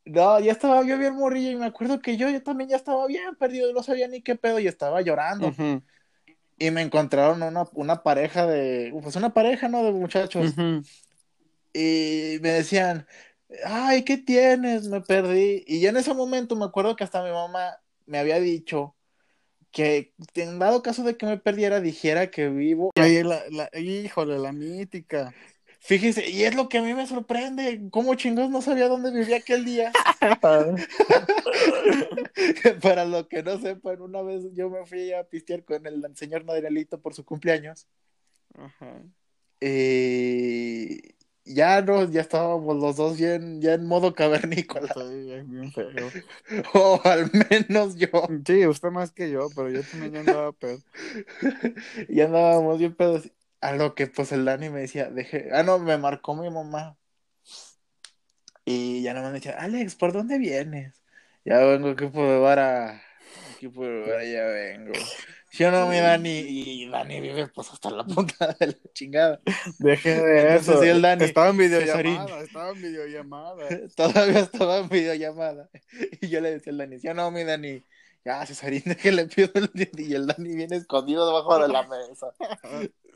No, 0.05 0.41
ya 0.41 0.53
estaba 0.53 0.83
yo 0.85 0.99
bien 0.99 1.15
morrillo 1.15 1.51
y 1.51 1.57
me 1.57 1.67
acuerdo 1.67 2.01
que 2.01 2.17
yo, 2.17 2.29
yo 2.31 2.43
también 2.43 2.71
ya 2.71 2.77
estaba 2.77 3.07
bien 3.07 3.37
perdido, 3.37 3.73
no 3.73 3.83
sabía 3.83 4.09
ni 4.09 4.23
qué 4.23 4.35
pedo 4.35 4.59
y 4.59 4.67
estaba 4.67 5.01
llorando. 5.03 5.49
Ujú, 5.49 5.83
Y 6.59 6.71
me 6.71 6.83
encontraron 6.83 7.43
una, 7.43 7.65
una 7.75 8.03
pareja 8.03 8.47
de, 8.47 8.93
pues 9.03 9.17
una 9.17 9.33
pareja, 9.33 9.69
¿no? 9.69 9.85
De 9.85 9.93
muchachos. 9.93 10.55
Y 11.73 12.39
me 12.41 12.51
decían, 12.51 13.07
ay, 13.65 14.05
¿qué 14.05 14.17
tienes? 14.17 14.89
Me 14.89 15.01
perdí. 15.01 15.65
Y 15.67 15.81
yo 15.81 15.91
en 15.91 15.97
ese 15.97 16.15
momento 16.15 16.57
me 16.57 16.65
acuerdo 16.65 16.97
que 16.97 17.05
hasta 17.05 17.23
mi 17.23 17.31
mamá 17.31 17.79
me 18.07 18.19
había 18.19 18.41
dicho 18.41 18.97
que 19.71 20.13
en 20.35 20.59
dado 20.59 20.83
caso 20.83 21.05
de 21.05 21.17
que 21.17 21.27
me 21.27 21.39
perdiera, 21.39 21.81
dijera 21.81 22.31
que 22.31 22.49
vivo. 22.49 22.91
Ahí 22.97 23.23
la, 23.23 23.43
la- 23.51 23.71
híjole, 23.79 24.39
la 24.39 24.53
mítica. 24.53 25.35
Fíjese, 25.81 26.29
y 26.29 26.45
es 26.45 26.55
lo 26.55 26.69
que 26.69 26.79
a 26.79 26.83
mí 26.83 26.93
me 26.93 27.07
sorprende, 27.07 27.89
cómo 27.91 28.15
chingados 28.15 28.51
no 28.51 28.63
sabía 28.63 28.89
dónde 28.89 29.13
vivía 29.13 29.39
aquel 29.39 29.65
día. 29.65 29.93
Para 32.83 33.05
lo 33.05 33.29
que 33.29 33.43
no 33.43 33.59
sepan, 33.61 34.03
una 34.03 34.23
vez 34.23 34.45
yo 34.55 34.71
me 34.71 34.85
fui 34.87 35.13
a 35.13 35.25
pistear 35.25 35.65
con 35.65 35.87
el 35.87 36.05
señor 36.17 36.45
Madrialito 36.45 37.01
por 37.01 37.15
su 37.15 37.25
cumpleaños. 37.25 37.87
Ajá. 38.55 39.03
Y 39.61 41.19
ya 41.49 41.81
no, 41.81 42.05
ya 42.11 42.21
estábamos 42.21 42.77
los 42.77 42.97
dos 42.97 43.17
bien, 43.17 43.61
ya 43.61 43.75
en 43.75 43.87
modo 43.87 44.15
cavernícola. 44.15 44.93
Sí, 44.95 45.33
es 45.33 45.49
bien 45.49 45.73
feo. 45.73 46.11
O 46.75 47.01
al 47.05 47.31
menos 47.51 47.97
yo. 47.97 48.09
Sí, 48.47 48.67
usted 48.67 48.91
más 48.91 49.13
que 49.13 49.31
yo, 49.31 49.49
pero 49.57 49.71
yo 49.71 49.83
también 49.83 50.13
ya 50.13 50.21
andaba 50.21 50.53
pedo. 50.53 50.79
Y 52.09 52.21
andábamos 52.21 52.79
bien 52.79 52.95
pedos. 52.95 53.31
A 53.61 53.73
lo 53.73 53.95
que 53.95 54.07
pues 54.07 54.33
el 54.33 54.45
Dani 54.45 54.71
me 54.71 54.81
decía, 54.81 55.11
deje, 55.11 55.49
ah 55.53 55.63
no, 55.63 55.79
me 55.79 55.99
marcó 55.99 56.35
mi 56.35 56.51
mamá. 56.51 56.97
Y 58.65 59.03
ya 59.03 59.15
no 59.15 59.23
me 59.23 59.33
decía, 59.33 59.57
Alex, 59.59 59.95
¿por 59.95 60.13
dónde 60.13 60.39
vienes? 60.39 61.03
Ya 61.45 61.59
vengo 61.59 61.89
aquí 61.89 62.07
por 62.07 62.41
vara, 62.41 63.03
aquí 63.55 63.69
por 63.69 64.07
vara 64.07 64.25
ya 64.25 64.45
vengo. 64.45 64.93
Yo 65.53 65.71
no, 65.71 65.87
mi 65.89 65.97
Dani, 65.97 66.41
y 66.47 66.89
Dani 66.91 67.21
vive 67.21 67.49
pues 67.49 67.71
hasta 67.73 67.91
la 67.91 68.05
punta 68.07 68.55
de 68.61 68.67
la 68.67 68.93
chingada. 68.93 69.41
Deje 69.79 70.15
de 70.15 70.41
Entonces, 70.41 70.69
eso. 70.69 70.83
sí, 70.83 70.89
el 70.89 71.01
Dani, 71.03 71.25
estaba 71.25 71.49
en 71.49 71.57
videollamada, 71.57 72.41
estaba 72.43 72.71
en 72.71 72.83
videollamada. 72.83 73.69
Todavía 73.97 74.41
estaba 74.41 74.79
en 74.79 74.89
videollamada. 74.89 75.71
Y 76.21 76.29
yo 76.29 76.41
le 76.41 76.53
decía 76.53 76.73
al 76.73 76.79
Dani, 76.79 77.01
yo 77.01 77.15
no, 77.15 77.31
mi 77.31 77.45
Dani, 77.45 77.83
ya 78.25 78.45
Cesarín, 78.45 78.83
que 79.03 79.11
le 79.11 79.25
pido 79.27 79.51
el 79.55 79.71
y 79.97 80.15
el 80.15 80.27
Dani 80.27 80.55
viene 80.55 80.77
escondido 80.77 81.27
debajo 81.27 81.59
de 81.59 81.69
la 81.69 81.83
mesa. 81.85 82.29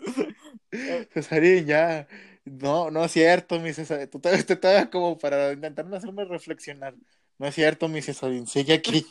Cesarín, 1.13 1.67
ya. 1.67 2.07
No, 2.45 2.91
no 2.91 3.05
es 3.05 3.13
cierto, 3.13 3.59
mi 3.61 3.73
Cesarín. 3.73 4.09
Tú 4.09 4.21
tú 4.21 4.57
todavía 4.57 4.91
como 4.91 5.19
para 5.19 5.53
intentar 5.53 5.93
hacerme 5.95 6.25
reflexionar. 6.25 6.95
No 7.39 7.47
es 7.47 7.55
cierto, 7.55 7.89
mi 7.89 8.03
Cesarín. 8.03 8.47
Sigue 8.47 8.75
aquí. 8.75 9.07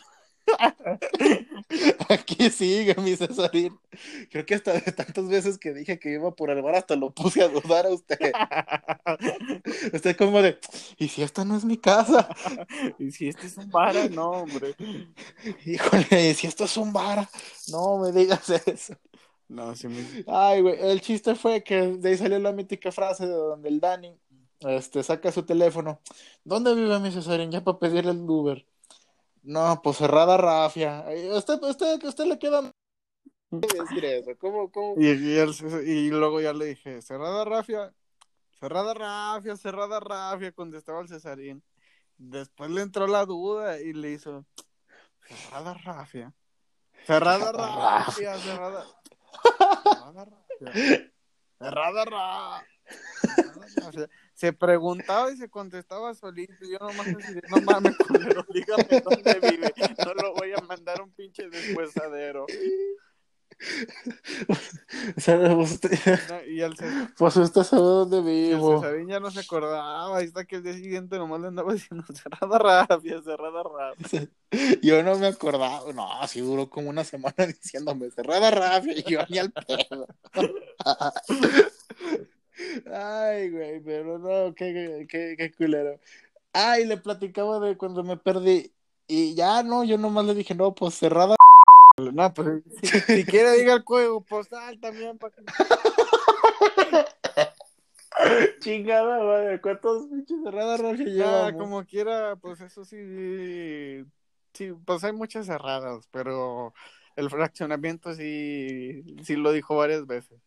Aquí 2.10 2.50
sigue, 2.50 2.96
mi 2.96 3.16
Cesarín. 3.16 3.80
Creo 4.30 4.46
que 4.46 4.56
hasta 4.56 4.74
de 4.74 4.92
tantas 4.92 5.28
veces 5.30 5.58
que 5.58 5.74
dije 5.74 6.00
que 6.00 6.14
iba 6.14 6.36
por 6.36 6.50
el 6.50 6.62
bar, 6.62 6.76
hasta 6.76 6.96
lo 6.96 7.12
puse 7.12 7.42
a 7.42 7.48
dudar 7.48 7.86
a 7.86 7.89
usted. 7.89 8.18
Usted 9.94 10.18
como 10.18 10.42
de, 10.42 10.60
¿y 10.98 11.08
si 11.08 11.24
esta 11.24 11.46
no 11.46 11.56
es 11.56 11.64
mi 11.66 11.78
casa? 11.78 12.28
Y 13.00 13.12
si 13.12 13.30
este 13.30 13.48
es 13.48 13.58
un 13.58 13.70
vara, 13.70 14.10
no, 14.10 14.32
hombre. 14.32 14.76
Híjole, 15.66 16.30
¿y 16.32 16.34
si 16.34 16.48
esto 16.48 16.66
es 16.66 16.78
un 16.78 16.92
bar? 16.92 17.28
No 17.68 18.00
me 18.00 18.12
digas 18.12 18.50
eso. 18.50 18.96
No, 19.52 19.76
sí 19.76 19.89
me... 19.89 20.24
Ay, 20.28 20.62
güey, 20.62 20.78
el 20.80 21.02
chiste 21.02 21.36
fue 21.36 21.62
que 21.62 21.76
de 21.76 22.10
ahí 22.10 22.18
salió 22.18 22.39
la 22.39 22.54
mítica 22.54 22.89
frase 22.91 23.28
de 23.28 23.34
donde 23.34 23.68
el 23.68 23.82
Dani 23.82 24.18
este, 24.62 25.04
saca 25.04 25.30
su 25.32 25.43
teléfono. 25.43 25.99
¿Dónde 26.45 26.74
vive 26.74 26.97
mi 26.99 27.12
Cesarín? 27.12 27.52
Ya 27.52 27.62
para 27.62 27.78
pedirle 27.78 28.12
el 28.12 28.22
Uber. 28.22 28.66
No, 29.43 29.82
pues 29.84 29.97
cerrada 29.97 30.38
rafia. 30.38 31.04
Usted, 31.36 31.62
usted, 31.64 32.02
usted 32.02 32.26
le 32.26 32.39
queda 32.39 32.72
decir 33.52 34.06
eso. 34.06 34.32
¿Cómo, 34.39 34.72
cómo? 34.72 34.93
Y, 34.97 35.08
y, 35.08 35.38
él- 35.38 35.54
y 35.86 36.10
luego 36.12 36.39
ya 36.39 36.54
le 36.54 36.66
dije, 36.68 37.02
cerrada 37.02 37.43
Rafia, 37.43 37.93
cerrada 38.58 38.93
Rafia, 38.93 39.58
cerrada 39.58 39.99
Rafia, 39.99 40.54
contestaba 40.54 41.02
el 41.02 41.10
Cesarín. 41.10 41.62
Después 42.18 42.70
le 42.72 42.82
entró 42.84 43.08
la 43.08 43.26
duda 43.26 43.82
y 43.82 43.91
le 43.91 44.12
hizo, 44.12 44.45
cerrada 45.28 45.74
Rafia, 45.74 46.34
cerrada 47.06 47.52
Rafia, 47.52 48.38
cerrada, 48.38 48.86
Se 54.34 54.53
preguntaba 54.53 55.32
y 55.32 55.38
se 55.38 55.49
contestaba 55.49 56.13
solito. 56.13 56.53
Yo 56.61 56.79
nomás 56.79 57.07
así 57.07 57.34
de, 57.34 57.41
no 57.49 57.61
mames, 57.61 57.95
culero, 57.97 58.45
dígame 58.53 59.01
dónde 59.01 59.39
vive. 59.49 59.73
No 60.05 60.13
lo 60.15 60.34
voy 60.34 60.51
a 60.53 60.61
mandar 60.61 61.01
un 61.01 61.11
pinche 61.13 61.49
despuesadero. 61.49 62.45
O 65.18 65.22
sea, 65.22 65.38
No, 65.38 65.64
Y 66.47 66.62
el, 66.62 66.76
pues 67.18 67.38
usted 67.38 67.64
sabe 67.64 67.82
dónde 67.82 68.18
el 68.18 68.24
vivo. 68.24 68.82
Cesarín 68.82 69.07
ya 69.07 69.20
no 69.20 69.32
se 69.32 69.39
acordaba. 69.39 70.18
Ahí 70.18 70.26
está 70.26 70.45
que 70.45 70.57
el 70.57 70.64
día 70.64 70.74
siguiente 70.74 71.18
nomás 71.18 71.41
le 71.41 71.47
andaba 71.47 71.74
diciendo 71.74 72.03
cerrada 72.14 72.88
rabia, 72.88 73.22
cerrada 73.22 73.64
rabia. 73.64 74.28
Yo 74.82 75.03
no 75.03 75.18
me 75.18 75.28
acordaba. 75.28 75.91
No, 75.93 76.07
sí 76.28 76.41
duró 76.41 76.70
como 76.70 76.89
una 76.89 77.03
semana 77.03 77.36
diciéndome 77.47 78.12
cerrada 78.12 78.51
rabia 78.51 78.93
y 78.97 79.03
yo 79.03 79.20
ni 79.30 79.38
al 79.38 79.51
pedo. 79.51 80.07
Ay, 82.93 83.49
güey, 83.49 83.80
pero 83.82 84.20
no, 84.20 84.53
qué, 84.53 85.07
qué, 85.09 85.36
qué 85.38 85.51
culero. 85.51 85.99
Ay, 86.53 86.86
le 86.86 86.97
platicaba 86.97 87.59
de 87.59 87.78
cuando 87.78 88.03
me 88.03 88.18
perdí. 88.18 88.72
Y 89.07 89.36
ya 89.36 89.64
no, 89.64 89.84
yo 89.84 89.97
nomás 89.97 90.26
le 90.26 90.36
dije, 90.36 90.55
no, 90.55 90.74
pues 90.74 90.95
cerrada. 90.95 91.36
No, 92.12 92.34
pues 92.34 92.64
si, 92.84 92.99
si 92.99 93.26
quiere 93.26 93.58
diga 93.58 93.74
el 93.74 93.84
código 93.84 94.22
postal 94.22 94.80
también 94.80 95.18
para 95.18 95.34
que... 95.36 95.43
Chingada, 98.60 99.24
madre, 99.24 99.62
¿cuántos 99.62 100.08
pinches 100.08 100.38
cerradas 100.43 100.80
rabia 100.80 101.06
Ya, 101.06 101.08
llevamos? 101.08 101.54
como 101.54 101.86
quiera, 101.86 102.36
pues 102.36 102.62
eso 102.62 102.86
sí, 102.86 104.06
sí, 104.54 104.74
pues 104.86 105.04
hay 105.04 105.14
muchas 105.14 105.47
cerradas, 105.47 106.08
pero 106.12 106.74
el 107.16 107.30
fraccionamiento 107.30 108.14
sí, 108.14 109.04
sí 109.24 109.36
lo 109.36 109.52
dijo 109.52 109.76
varias 109.76 110.06
veces. 110.06 110.39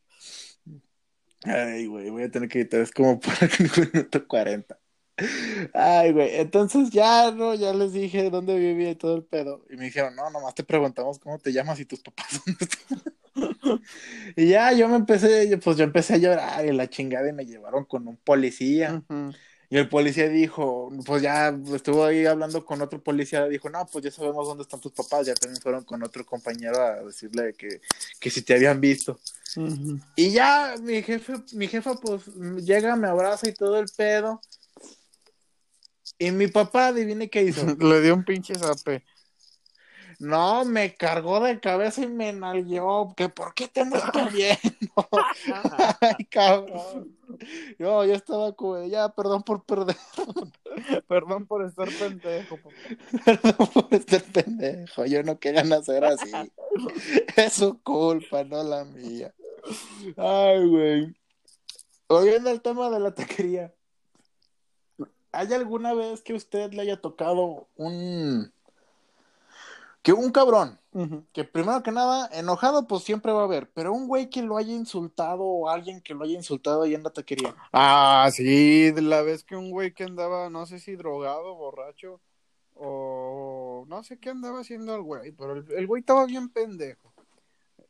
Ay, 1.45 1.87
güey, 1.87 2.11
voy 2.11 2.23
a 2.23 2.31
tener 2.31 2.49
que 2.49 2.61
editar, 2.61 2.81
es 2.81 2.91
como 2.91 3.21
por 3.21 3.35
el 3.41 3.91
minuto 3.93 4.27
40. 4.27 4.79
Ay, 5.73 6.13
güey, 6.13 6.37
entonces 6.37 6.91
ya, 6.91 7.31
no, 7.31 7.55
ya 7.55 7.73
les 7.73 7.93
dije 7.93 8.31
dónde 8.31 8.59
vivía 8.59 8.91
y 8.91 8.97
todo 8.97 9.17
el 9.17 9.23
pedo. 9.23 9.65
Y 9.71 9.77
me 9.77 9.85
dijeron, 9.85 10.17
no, 10.17 10.29
nomás 10.31 10.55
te 10.55 10.65
preguntamos 10.65 11.19
cómo 11.19 11.39
te 11.39 11.53
llamas 11.53 11.79
y 11.81 11.85
tus 11.85 12.01
papás 12.01 12.27
dónde 12.47 12.65
están. 12.65 13.03
Y 14.37 14.49
ya, 14.49 14.73
yo 14.73 14.89
me 14.89 14.97
empecé, 14.97 15.57
pues 15.59 15.77
yo 15.77 15.85
empecé 15.85 16.15
a 16.15 16.19
llorar 16.19 16.67
y 16.67 16.73
la 16.73 16.89
chingada 16.89 17.29
y 17.29 17.33
me 17.33 17.47
llevaron 17.47 17.85
con 17.85 18.07
un 18.09 18.17
policía. 18.17 19.03
Ujú. 19.09 19.33
Y 19.71 19.79
el 19.79 19.89
policía 19.89 20.29
dijo, 20.29 20.93
pues 21.05 21.23
ya 21.23 21.57
estuvo 21.75 22.05
ahí 22.05 22.27
hablando 22.27 22.65
con 22.65 22.81
otro 22.83 23.03
policía, 23.03 23.47
dijo, 23.47 23.71
no, 23.71 23.85
pues 23.87 24.05
ya 24.05 24.11
sabemos 24.11 24.47
dónde 24.47 24.63
están 24.63 24.81
tus 24.81 24.93
papás, 24.93 25.27
ya 25.27 25.35
también 25.35 25.61
fueron 25.61 25.85
con 25.85 26.03
otro 26.03 26.25
compañero 26.25 26.81
a 26.81 27.03
decirle 27.03 27.55
que, 27.55 27.81
que 28.21 28.31
si 28.31 28.43
te 28.43 28.55
habían 28.55 28.81
visto. 28.81 29.19
Y 30.17 30.31
ya 30.31 30.75
mi 30.81 31.03
jefe, 31.03 31.35
mi 31.55 31.67
jefa 31.69 31.95
pues 31.95 32.27
llega, 32.65 32.95
me 32.97 33.09
abraza 33.09 33.49
y 33.49 33.55
todo 33.55 33.79
el 33.79 33.87
pedo. 33.97 34.41
Y 36.19 36.31
mi 36.31 36.49
papá, 36.49 36.89
adivine 36.89 37.29
qué 37.29 37.43
hizo. 37.43 37.65
Le 37.79 38.01
dio 38.01 38.15
un 38.15 38.25
pinche 38.25 38.55
zape. 38.55 39.05
No, 40.21 40.65
me 40.65 40.95
cargó 40.95 41.41
de 41.41 41.59
cabeza 41.59 42.03
y 42.03 42.07
me 42.07 42.33
nalgueó, 42.33 43.13
que 43.17 43.29
por 43.29 43.53
qué 43.53 43.67
te 43.69 43.81
andas 43.81 44.11
perdiendo. 44.13 44.61
Ay, 46.01 46.25
cabrón. 46.31 47.17
Yo, 47.79 48.05
yo 48.05 48.15
estaba 48.15 48.53
como, 48.53 48.85
ya, 48.87 49.09
perdón 49.09 49.43
por 49.43 49.65
perder, 49.65 49.97
Perdón 51.09 51.47
por 51.47 51.65
estar 51.67 51.89
pendejo. 51.89 52.59
papá. 52.59 52.77
perdón 53.25 53.69
por 53.75 53.95
estar 53.95 54.23
pendejo. 54.23 55.05
Yo 55.07 55.23
no 55.23 55.39
quería 55.39 55.65
nacer 55.65 56.05
así. 56.05 56.31
Es 57.37 57.55
su 57.55 57.81
culpa, 57.83 58.45
no 58.45 58.63
la 58.63 58.85
mía. 58.85 59.35
Ay, 60.17 60.67
güey. 60.69 61.17
Volviendo 62.09 62.51
al 62.51 62.61
tema 62.61 62.91
de 62.91 63.01
la 63.01 63.15
taquería. 63.15 63.75
¿Hay 65.35 65.53
alguna 65.53 65.95
vez 65.95 66.23
que 66.23 66.35
usted 66.35 66.73
le 66.73 66.83
haya 66.83 67.01
tocado 67.01 67.67
un... 67.77 68.53
que 70.03 70.13
un 70.13 70.31
cabrón, 70.31 70.79
que 71.33 71.45
primero 71.45 71.83
que 71.83 71.91
nada, 71.91 72.29
enojado 72.33 72.87
pues 72.87 73.03
siempre 73.03 73.33
va 73.33 73.41
a 73.43 73.45
haber, 73.45 73.71
pero 73.71 73.93
un 73.93 74.07
güey 74.07 74.31
que 74.31 74.43
lo 74.43 74.57
haya 74.57 74.73
insultado 74.73 75.43
o 75.43 75.69
alguien 75.69 76.01
que 76.01 76.15
lo 76.15 76.25
haya 76.25 76.35
insultado 76.35 76.83
ahí 76.83 76.95
en 76.95 77.03
la 77.03 77.11
taquería? 77.11 77.55
Ah, 77.73 78.29
sí, 78.33 78.93
la 78.93 79.23
vez 79.23 79.45
que 79.45 79.57
un 79.57 79.71
güey 79.71 79.93
que 79.93 80.05
andaba, 80.05 80.51
no 80.51 80.67
sé 80.67 80.79
si 80.79 80.95
drogado, 80.95 81.55
borracho, 81.55 82.21
o 82.75 83.85
no 83.89 84.03
sé 84.05 84.19
qué 84.19 84.31
andaba 84.31 84.61
haciendo 84.61 84.95
el 84.95 85.03
güey, 85.03 85.33
pero 85.33 85.55
el, 85.55 85.65
el 85.73 85.87
güey 85.87 86.01
estaba 86.01 86.27
bien 86.27 86.49
pendejo. 86.49 87.13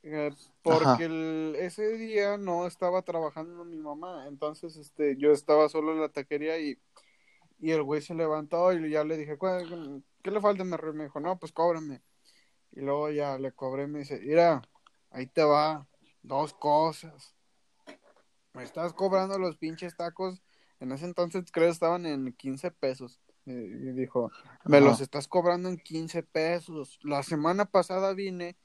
Eh, 0.03 0.31
porque 0.63 1.05
el- 1.05 1.57
ese 1.59 1.97
día 1.97 2.37
no 2.37 2.67
estaba 2.67 3.01
trabajando 3.03 3.65
mi 3.65 3.79
mamá, 3.79 4.27
entonces 4.29 4.77
este, 4.77 5.17
yo 5.17 5.33
estaba 5.33 5.69
solo 5.71 5.93
en 5.93 6.01
la 6.01 6.11
taquería 6.11 6.59
y, 6.59 6.79
y 7.65 7.71
el 7.71 7.83
güey 7.83 8.03
se 8.03 8.15
levantó 8.15 8.75
y 8.75 8.91
ya 8.91 9.05
le 9.05 9.17
dije, 9.17 9.39
"¿Cuál- 9.39 10.05
¿qué 10.23 10.31
le 10.31 10.39
falta? 10.39 10.65
Me, 10.65 10.77
dijo, 11.05 11.19
no, 11.19 11.39
pues 11.39 11.51
cóbrame. 11.51 12.03
Y 12.73 12.83
luego 12.83 13.09
ya 13.11 13.39
le 13.39 13.53
cobré 13.53 13.85
y 13.85 13.87
me 13.87 14.01
dice, 14.01 14.21
mira, 14.21 14.61
ahí 15.11 15.27
te 15.27 15.43
va, 15.45 15.89
dos 16.23 16.53
cosas. 16.53 17.35
Me 18.53 18.65
estás 18.65 18.93
cobrando 18.93 19.39
los 19.39 19.57
pinches 19.57 19.97
tacos. 19.97 20.43
En 20.79 20.93
ese 20.93 21.07
entonces 21.07 21.51
creo 21.51 21.69
que 21.69 21.73
estaban 21.73 22.05
en 22.05 22.35
15 22.35 22.71
pesos. 22.71 23.19
Y, 23.47 23.55
dijo, 23.93 24.31
me 24.65 24.83
los 24.83 25.01
estás 25.01 25.27
cobrando 25.27 25.71
en 25.71 25.79
15 25.79 26.23
pesos. 26.23 26.99
La 27.03 27.23
semana 27.23 27.65
pasada 27.65 28.13
vine 28.13 28.59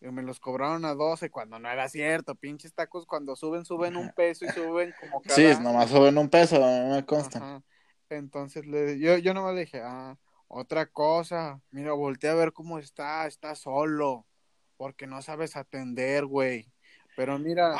y 0.00 0.06
me 0.06 0.22
los 0.22 0.40
cobraron 0.40 0.86
a 0.86 0.94
12 0.94 1.30
cuando 1.30 1.58
no 1.58 1.70
era 1.70 1.90
cierto. 1.90 2.36
Pinches 2.36 2.72
tacos 2.72 3.04
cuando 3.04 3.36
suben, 3.36 3.66
suben 3.66 3.98
un 3.98 4.10
peso 4.16 4.46
y 4.46 4.48
suben 4.48 4.94
como 4.98 5.20
cada... 5.20 5.36
Sí, 5.36 5.62
nomás 5.62 5.90
suben 5.90 6.16
un 6.16 6.30
peso, 6.30 6.58
me 6.58 7.04
consta. 7.04 7.38
Ajá. 7.38 7.62
Entonces 8.08 8.66
le, 8.66 8.98
yo, 8.98 9.18
yo 9.18 9.34
nomás 9.34 9.54
le 9.54 9.60
dije, 9.60 9.80
ah, 9.82 10.16
otra 10.48 10.86
cosa, 10.86 11.60
mira, 11.70 11.92
volteé 11.92 12.30
a 12.30 12.34
ver 12.34 12.52
cómo 12.52 12.78
está, 12.78 13.26
está 13.26 13.54
solo, 13.54 14.26
porque 14.76 15.06
no 15.06 15.22
sabes 15.22 15.56
atender, 15.56 16.26
güey. 16.26 16.70
Pero 17.16 17.38
mira, 17.38 17.72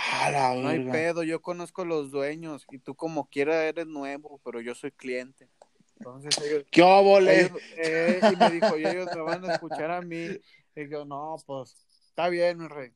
no 0.60 0.68
hay 0.68 0.80
pedo, 0.80 1.22
yo 1.22 1.42
conozco 1.42 1.82
a 1.82 1.86
los 1.86 2.10
dueños 2.10 2.66
y 2.70 2.78
tú 2.78 2.94
como 2.94 3.28
quiera 3.28 3.64
eres 3.64 3.86
nuevo, 3.86 4.40
pero 4.42 4.60
yo 4.60 4.74
soy 4.74 4.90
cliente. 4.92 5.48
Entonces 5.98 6.38
ellos, 6.40 6.64
¿Qué 6.70 6.82
óvole? 6.82 7.50
eh, 7.76 8.20
y 8.32 8.36
me 8.36 8.50
dijo, 8.50 8.78
y 8.78 8.86
ellos 8.86 9.12
me 9.12 9.20
van 9.20 9.44
a 9.44 9.52
escuchar 9.52 9.90
a 9.90 10.00
mí. 10.00 10.40
Y 10.74 10.88
yo, 10.88 11.04
no, 11.04 11.36
pues, 11.46 11.74
está 12.08 12.28
bien, 12.28 12.58
mi 12.58 12.68
rey. 12.68 12.92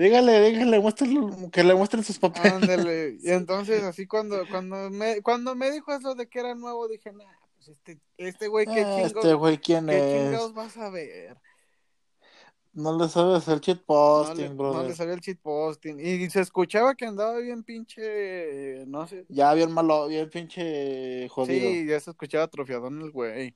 Dígale, 0.00 0.40
dígale, 0.50 0.80
muéstrale- 0.80 1.50
que 1.50 1.62
le 1.62 1.74
muestren 1.74 2.02
sus 2.02 2.18
papeles. 2.18 2.52
Ándale. 2.52 3.18
Y 3.22 3.30
entonces 3.30 3.82
así 3.82 4.06
cuando, 4.06 4.46
cuando 4.48 4.88
me, 4.90 5.20
cuando 5.20 5.54
me 5.54 5.70
dijo 5.70 5.92
eso 5.92 6.14
de 6.14 6.26
que 6.26 6.40
era 6.40 6.54
nuevo, 6.54 6.88
dije, 6.88 7.12
nah, 7.12 7.24
pues 7.56 7.68
este, 7.68 7.98
este 8.16 8.48
güey, 8.48 8.64
qué 8.66 8.80
Ah, 8.80 8.84
chingados, 8.96 9.12
este 9.16 9.34
güey, 9.34 9.58
¿quién 9.58 9.86
qué 9.88 9.98
es? 9.98 10.24
chingados 10.24 10.54
vas 10.54 10.76
a 10.78 10.88
ver. 10.88 11.36
No 12.72 12.96
le 12.96 13.08
sabes 13.08 13.46
el 13.48 13.60
cheat 13.60 13.78
No 13.80 13.84
posting, 13.86 14.36
le, 14.50 14.54
brother. 14.54 14.82
no 14.82 14.88
le 14.88 14.94
sabía 14.94 15.14
el 15.14 15.20
cheat 15.20 15.38
posting. 15.42 15.98
Y 15.98 16.30
se 16.30 16.40
escuchaba 16.40 16.94
que 16.94 17.04
andaba 17.04 17.36
bien 17.38 17.64
pinche, 17.64 18.84
no 18.86 19.06
sé. 19.08 19.26
Ya 19.28 19.52
bien 19.54 19.72
malo, 19.72 20.06
bien 20.08 20.30
pinche 20.30 21.28
jodido. 21.28 21.68
Sí, 21.68 21.86
ya 21.86 21.98
se 22.00 22.10
escuchaba 22.10 22.44
atrofiadón 22.44 23.02
el 23.02 23.10
güey. 23.10 23.54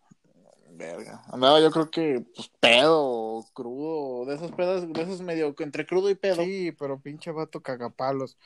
Verga. 0.76 1.22
Andaba 1.28 1.60
yo 1.60 1.70
creo 1.70 1.90
que, 1.90 2.24
pues, 2.34 2.50
pedo, 2.60 3.44
crudo, 3.52 4.26
de 4.26 4.34
esos 4.34 4.50
pedos, 4.52 4.92
de 4.92 5.02
esos 5.02 5.20
medio, 5.20 5.54
entre 5.60 5.86
crudo 5.86 6.10
y 6.10 6.16
pedo. 6.16 6.42
Sí, 6.42 6.72
pero 6.72 6.98
pinche 7.00 7.30
vato 7.30 7.62
cagapalos. 7.62 8.36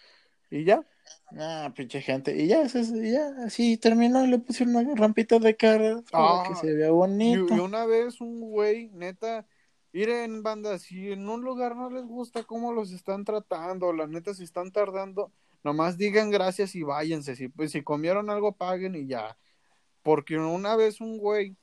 Y 0.51 0.65
ya. 0.65 0.87
Ah, 1.39 1.73
pinche 1.75 2.01
gente. 2.03 2.37
Y 2.37 2.49
ya, 2.49 2.63
ese- 2.63 3.11
ya, 3.11 3.29
así 3.47 3.79
terminó, 3.79 4.27
le 4.27 4.39
pusieron 4.39 4.77
una 4.77 4.95
rampita 4.95 5.39
de 5.39 5.57
cara 5.57 6.03
Ah, 6.13 6.45
que 6.47 6.55
se 6.55 6.73
vea 6.75 6.91
bonito. 6.91 7.55
y 7.55 7.59
una 7.59 7.87
vez 7.87 8.21
un 8.21 8.41
güey, 8.41 8.89
neta, 8.91 9.47
miren, 9.93 10.43
banda, 10.43 10.79
si 10.79 11.13
en 11.13 11.27
un 11.29 11.41
lugar 11.43 11.77
no 11.77 11.89
les 11.91 12.05
gusta 12.07 12.45
cómo 12.45 12.73
los 12.73 12.93
están 12.93 13.25
tratando, 13.25 13.93
la 13.93 14.07
neta, 14.07 14.35
si 14.35 14.45
están 14.45 14.71
tardando, 14.71 15.33
nomás 15.65 15.97
digan 15.97 16.31
gracias 16.31 16.75
y 16.75 16.83
váyanse. 16.83 17.37
Si, 17.37 17.49
pues, 17.49 17.73
si 17.73 17.83
comieron 17.83 18.29
algo, 18.29 18.53
paguen 18.53 18.95
y 18.97 19.07
ya. 19.07 19.39
Porque 20.03 20.39
una 20.39 20.77
vez 20.77 21.01
un 21.01 21.19
güey 21.19 21.57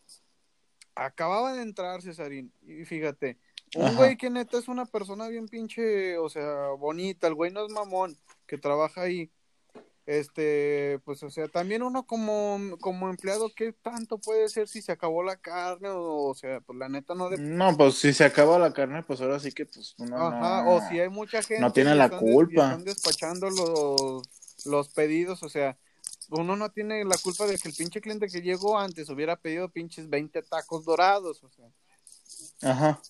acababa 0.96 1.54
de 1.54 1.62
entrar, 1.62 2.02
Cesarín, 2.02 2.52
y 2.62 2.86
fíjate, 2.86 3.38
un 3.76 3.86
Ajá. 3.86 3.96
güey 3.96 4.18
que 4.18 4.30
neta 4.30 4.58
es 4.58 4.68
una 4.68 4.86
persona 4.86 5.28
bien 5.28 5.48
pinche, 5.48 6.18
o 6.18 6.30
sea, 6.30 6.70
bonita, 6.78 7.28
el 7.28 7.36
güey 7.36 7.52
no 7.52 7.66
es 7.66 7.72
mamón, 7.72 8.18
que 8.48 8.58
trabaja 8.58 9.02
ahí. 9.02 9.30
Este, 10.06 11.00
pues, 11.04 11.24
o 11.24 11.32
sea, 11.32 11.48
también 11.48 11.82
uno 11.82 12.06
como, 12.06 12.78
como 12.80 13.10
empleado, 13.10 13.52
¿qué 13.56 13.74
tanto 13.74 14.20
puede 14.20 14.50
ser 14.50 14.68
si 14.68 14.84
se 14.84 14.92
acabó 14.92 15.24
la 15.24 15.36
carne? 15.38 15.90
O, 15.90 16.28
o 16.28 16.36
sea, 16.36 16.62
pues 16.62 16.78
la 16.78 16.88
neta 16.90 17.16
no 17.16 17.30
le... 17.30 17.40
No, 17.40 17.76
pues 17.76 17.96
si 17.96 18.14
se 18.14 18.24
acaba 18.24 18.60
la 18.60 18.72
carne, 18.72 19.02
pues 19.02 19.20
ahora 19.22 19.40
sí 19.40 19.52
que 19.52 19.66
pues 19.66 19.96
uno 19.98 20.16
Ajá, 20.16 20.64
no... 20.64 20.76
o 20.76 20.82
si 20.88 21.00
hay 21.00 21.10
mucha 21.10 21.42
gente 21.42 21.60
no 21.60 21.74
tiene 21.74 21.96
la 21.96 22.06
están 22.06 22.20
culpa. 22.20 22.66
están 22.66 22.84
despachando 22.84 23.50
los, 23.50 24.66
los 24.66 24.90
pedidos, 24.90 25.42
o 25.42 25.50
sea, 25.50 25.76
uno 26.30 26.56
no 26.56 26.70
tiene 26.72 27.04
la 27.04 27.18
culpa 27.18 27.46
de 27.46 27.58
que 27.58 27.68
el 27.68 27.76
pinche 27.76 28.02
cliente 28.02 28.28
que 28.28 28.42
llegó 28.42 28.78
antes 28.78 29.10
hubiera 29.10 29.36
pedido 29.36 29.70
pinches 29.70 30.10
20 30.10 30.42
tacos 30.44 30.86
dorados, 30.86 31.44
o 31.44 31.50
sea. 31.50 31.70
Ajá. 32.62 33.02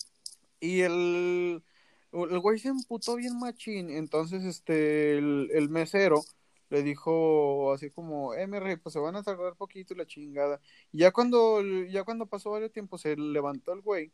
Y 0.59 0.81
el, 0.81 1.63
el 2.11 2.39
güey 2.39 2.59
se 2.59 2.69
emputó 2.69 3.15
bien 3.15 3.37
machín. 3.39 3.89
Entonces, 3.89 4.43
este, 4.43 5.17
el, 5.17 5.49
el 5.53 5.69
mesero 5.69 6.23
le 6.69 6.83
dijo 6.83 7.73
así 7.73 7.91
como, 7.91 8.33
eh, 8.33 8.47
mi 8.47 8.59
rey, 8.59 8.77
pues 8.77 8.93
se 8.93 8.99
van 8.99 9.15
a 9.15 9.23
tardar 9.23 9.55
poquito 9.55 9.93
y 9.93 9.97
la 9.97 10.05
chingada. 10.05 10.59
Y 10.91 10.99
ya 10.99 11.11
cuando, 11.11 11.61
ya 11.61 12.03
cuando 12.03 12.25
pasó 12.25 12.51
varios 12.51 12.71
tiempo, 12.71 12.97
se 12.97 13.15
levantó 13.15 13.73
el 13.73 13.81
güey 13.81 14.11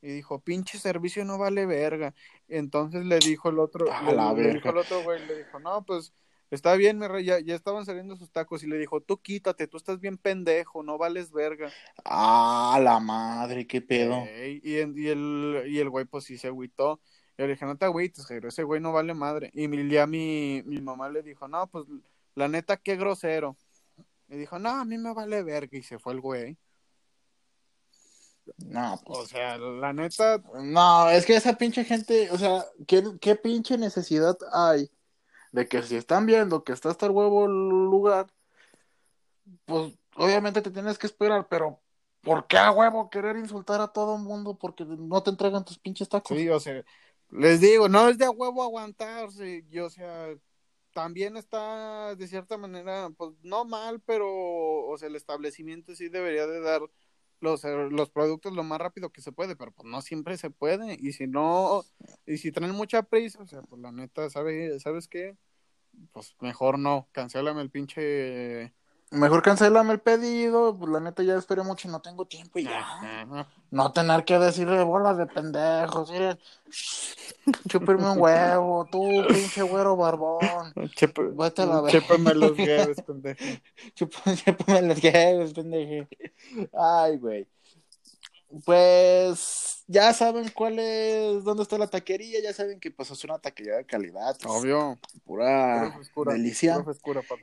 Y 0.00 0.08
dijo, 0.08 0.40
pinche 0.40 0.78
servicio 0.78 1.24
no 1.24 1.38
vale 1.38 1.66
verga. 1.66 2.14
Entonces 2.48 3.04
le 3.04 3.18
dijo 3.18 3.50
el 3.50 3.58
otro, 3.58 3.92
A 3.92 4.02
le, 4.02 4.14
la 4.14 4.32
le 4.32 4.54
dijo 4.54 4.70
el 4.70 4.78
otro 4.78 5.02
güey, 5.02 5.24
le 5.26 5.38
dijo, 5.44 5.60
no, 5.60 5.84
pues 5.84 6.12
está 6.54 6.74
bien, 6.76 6.98
mi 6.98 7.08
rey, 7.08 7.24
ya, 7.24 7.40
ya 7.40 7.54
estaban 7.54 7.86
saliendo 7.86 8.16
sus 8.16 8.30
tacos. 8.30 8.62
Y 8.62 8.66
le 8.66 8.78
dijo, 8.78 9.00
tú 9.00 9.20
quítate, 9.20 9.66
tú 9.66 9.78
estás 9.78 9.98
bien 10.00 10.18
pendejo, 10.18 10.82
no 10.82 10.98
vales 10.98 11.32
verga. 11.32 11.72
Ah, 12.04 12.78
la 12.82 13.00
madre, 13.00 13.66
qué 13.66 13.80
pedo. 13.80 14.24
Y, 14.26 14.60
y 14.62 14.76
el, 15.08 15.64
y 15.66 15.78
el 15.78 15.90
güey, 15.90 16.04
pues 16.04 16.24
sí 16.24 16.36
se 16.36 16.48
agüitó. 16.48 17.00
Yo 17.38 17.46
le 17.46 17.54
dije, 17.54 17.64
no 17.64 17.76
te 17.76 17.86
agüites, 17.86 18.30
ese 18.30 18.62
güey 18.62 18.80
no 18.80 18.92
vale 18.92 19.14
madre. 19.14 19.50
Y 19.54 19.66
mi, 19.66 19.88
ya 19.90 20.06
mi, 20.06 20.62
mi 20.66 20.80
mamá 20.80 21.08
le 21.08 21.22
dijo, 21.22 21.48
no, 21.48 21.66
pues 21.68 21.86
la 22.34 22.48
neta, 22.48 22.76
qué 22.76 22.96
grosero. 22.96 23.56
Y 24.28 24.36
dijo, 24.36 24.58
no, 24.58 24.70
a 24.70 24.84
mí 24.84 24.98
me 24.98 25.14
vale 25.14 25.42
verga. 25.42 25.78
Y 25.78 25.82
se 25.82 25.98
fue 25.98 26.12
el 26.12 26.20
güey. 26.20 26.58
No, 28.58 29.00
pues, 29.06 29.18
O 29.18 29.26
sea, 29.26 29.56
la 29.56 29.92
neta, 29.92 30.42
No, 30.62 31.08
es 31.08 31.24
que 31.24 31.36
esa 31.36 31.56
pinche 31.56 31.84
gente, 31.84 32.30
o 32.30 32.36
sea, 32.36 32.64
¿qué, 32.86 33.02
qué 33.20 33.36
pinche 33.36 33.78
necesidad 33.78 34.36
hay 34.52 34.90
de 35.52 35.68
que 35.68 35.82
si 35.82 35.96
están 35.96 36.26
viendo 36.26 36.64
que 36.64 36.72
está 36.72 36.90
hasta 36.90 37.06
el 37.06 37.12
huevo 37.12 37.44
el 37.46 37.52
lugar, 37.52 38.26
pues 39.64 39.92
obviamente 40.16 40.62
te 40.62 40.70
tienes 40.70 40.98
que 40.98 41.06
esperar, 41.06 41.46
pero 41.48 41.80
¿por 42.22 42.46
qué 42.46 42.58
a 42.58 42.70
huevo 42.72 43.10
querer 43.10 43.36
insultar 43.36 43.80
a 43.80 43.88
todo 43.88 44.16
el 44.16 44.22
mundo 44.22 44.58
porque 44.58 44.84
no 44.84 45.22
te 45.22 45.30
entregan 45.30 45.64
tus 45.64 45.78
pinches 45.78 46.08
tacos? 46.08 46.36
sí, 46.36 46.48
o 46.48 46.60
sea, 46.60 46.84
les 47.30 47.60
digo, 47.60 47.88
no 47.88 48.08
es 48.08 48.18
de 48.18 48.26
a 48.26 48.30
huevo 48.30 48.62
aguantarse. 48.62 49.64
Y, 49.70 49.78
o 49.78 49.90
sea, 49.90 50.34
también 50.92 51.36
está 51.36 52.14
de 52.14 52.28
cierta 52.28 52.58
manera, 52.58 53.10
pues 53.16 53.32
no 53.42 53.64
mal, 53.64 54.00
pero, 54.00 54.28
o 54.28 54.96
sea, 54.98 55.08
el 55.08 55.16
establecimiento 55.16 55.94
sí 55.94 56.08
debería 56.08 56.46
de 56.46 56.60
dar 56.60 56.82
los, 57.42 57.64
eh, 57.64 57.88
los 57.90 58.10
productos 58.10 58.54
lo 58.54 58.62
más 58.62 58.80
rápido 58.80 59.10
que 59.10 59.20
se 59.20 59.32
puede, 59.32 59.56
pero 59.56 59.72
pues 59.72 59.86
no 59.88 60.00
siempre 60.00 60.38
se 60.38 60.50
puede. 60.50 60.96
Y 60.98 61.12
si 61.12 61.26
no, 61.26 61.84
y 62.24 62.38
si 62.38 62.52
traen 62.52 62.72
mucha 62.72 63.02
prisa, 63.02 63.42
o 63.42 63.46
sea, 63.46 63.62
pues 63.62 63.82
la 63.82 63.92
neta, 63.92 64.30
¿sabe, 64.30 64.78
¿sabes 64.80 65.08
qué? 65.08 65.36
Pues 66.12 66.36
mejor 66.40 66.78
no, 66.78 67.08
cancélame 67.12 67.62
el 67.62 67.70
pinche... 67.70 68.72
Mejor 69.12 69.42
cancélame 69.42 69.92
el 69.92 70.00
pedido, 70.00 70.76
pues 70.76 70.90
la 70.90 70.98
neta 71.00 71.22
ya 71.22 71.36
esperé 71.36 71.62
mucho 71.62 71.86
y 71.86 71.90
no 71.90 72.00
tengo 72.00 72.24
tiempo 72.24 72.58
y 72.58 72.64
ya. 72.64 72.78
Ajá. 72.80 73.46
No 73.70 73.92
tener 73.92 74.24
que 74.24 74.38
decirle 74.38 74.82
bolas 74.82 75.18
de 75.18 75.26
pendejos, 75.26 76.10
mire, 76.10 76.38
chúpeme 77.68 78.10
un 78.10 78.18
huevo, 78.18 78.86
tú 78.90 79.02
pinche 79.28 79.62
güero 79.62 79.96
barbón. 79.96 80.72
Chepe- 80.96 81.30
Vete 81.36 81.62
a 81.62 81.66
la 81.66 81.80
los 82.34 82.58
huevos, 82.58 82.96
pendejo. 83.06 83.44
Chupa- 83.94 84.34
Chúpame 84.44 84.82
los 84.82 85.02
huevos, 85.04 85.52
pendeje. 85.52 86.08
Ay, 86.72 87.16
güey. 87.18 87.46
Pues 88.64 89.84
ya 89.86 90.12
saben 90.12 90.50
cuál 90.50 90.78
es, 90.78 91.42
dónde 91.44 91.62
está 91.62 91.78
la 91.78 91.88
taquería, 91.88 92.40
ya 92.42 92.52
saben 92.52 92.80
que 92.80 92.90
pues 92.90 93.10
es 93.10 93.24
una 93.24 93.38
taquería 93.38 93.76
de 93.76 93.86
calidad, 93.86 94.36
es 94.38 94.46
Obvio. 94.46 94.98
pura 95.24 95.92
frescura, 95.94 96.34
delicia. 96.34 96.84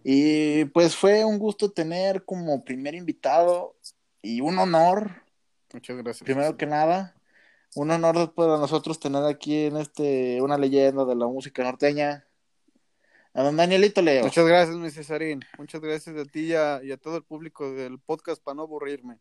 Y 0.03 0.65
pues 0.65 0.95
fue 0.95 1.25
un 1.25 1.39
gusto 1.39 1.71
tener 1.71 2.25
como 2.25 2.63
primer 2.63 2.93
invitado 2.93 3.75
y 4.21 4.41
un 4.41 4.59
honor, 4.59 5.23
Muchas 5.73 5.97
gracias. 5.97 6.23
primero 6.23 6.57
que 6.57 6.65
nada, 6.65 7.15
un 7.75 7.89
honor 7.91 8.33
para 8.33 8.57
nosotros 8.57 8.99
tener 8.99 9.23
aquí 9.23 9.65
en 9.65 9.77
este 9.77 10.41
una 10.41 10.57
leyenda 10.57 11.05
de 11.05 11.15
la 11.15 11.27
música 11.27 11.63
norteña, 11.63 12.25
a 13.33 13.43
don 13.43 13.57
Danielito 13.57 14.01
Leo. 14.01 14.23
Muchas 14.23 14.45
gracias, 14.45 14.75
mi 14.75 14.89
Cesarín. 14.91 15.41
Muchas 15.57 15.81
gracias 15.81 16.15
a 16.15 16.25
ti 16.25 16.47
y 16.47 16.53
a, 16.53 16.81
y 16.83 16.91
a 16.91 16.97
todo 16.97 17.17
el 17.17 17.23
público 17.23 17.71
del 17.71 17.99
podcast 17.99 18.43
para 18.43 18.55
no 18.55 18.63
aburrirme 18.63 19.19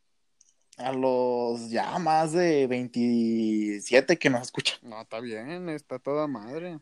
a 0.78 0.92
los 0.92 1.70
ya 1.70 1.98
más 1.98 2.32
de 2.32 2.66
27 2.66 4.18
que 4.18 4.30
nos 4.30 4.42
escuchan. 4.42 4.78
No, 4.82 5.00
está 5.00 5.20
bien, 5.20 5.68
está 5.68 5.98
toda 5.98 6.26
madre. 6.26 6.78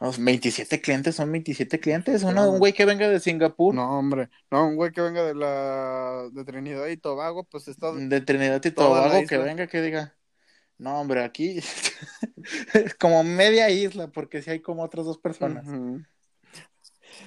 Los 0.00 0.22
27 0.22 0.80
clientes 0.80 1.16
son 1.16 1.32
27 1.32 1.80
clientes. 1.80 2.22
Uno, 2.22 2.52
un 2.52 2.60
güey 2.60 2.72
que 2.72 2.84
venga 2.84 3.08
de 3.08 3.18
Singapur. 3.18 3.74
No, 3.74 3.98
hombre. 3.98 4.28
No, 4.50 4.68
un 4.68 4.76
güey 4.76 4.92
que 4.92 5.00
venga 5.00 5.24
de 5.24 5.34
la 5.34 6.28
de 6.32 6.44
Trinidad 6.44 6.86
y 6.86 6.96
Tobago, 6.96 7.44
pues 7.44 7.66
está. 7.66 7.92
De 7.92 8.20
Trinidad 8.20 8.64
y 8.64 8.70
Tobago, 8.70 9.26
que 9.26 9.38
venga, 9.38 9.66
que 9.66 9.82
diga. 9.82 10.14
No, 10.76 11.00
hombre, 11.00 11.24
aquí 11.24 11.58
es 11.58 11.92
como 13.00 13.24
media 13.24 13.68
isla, 13.70 14.06
porque 14.06 14.42
si 14.42 14.50
hay 14.50 14.60
como 14.60 14.84
otras 14.84 15.04
dos 15.04 15.18
personas. 15.18 15.66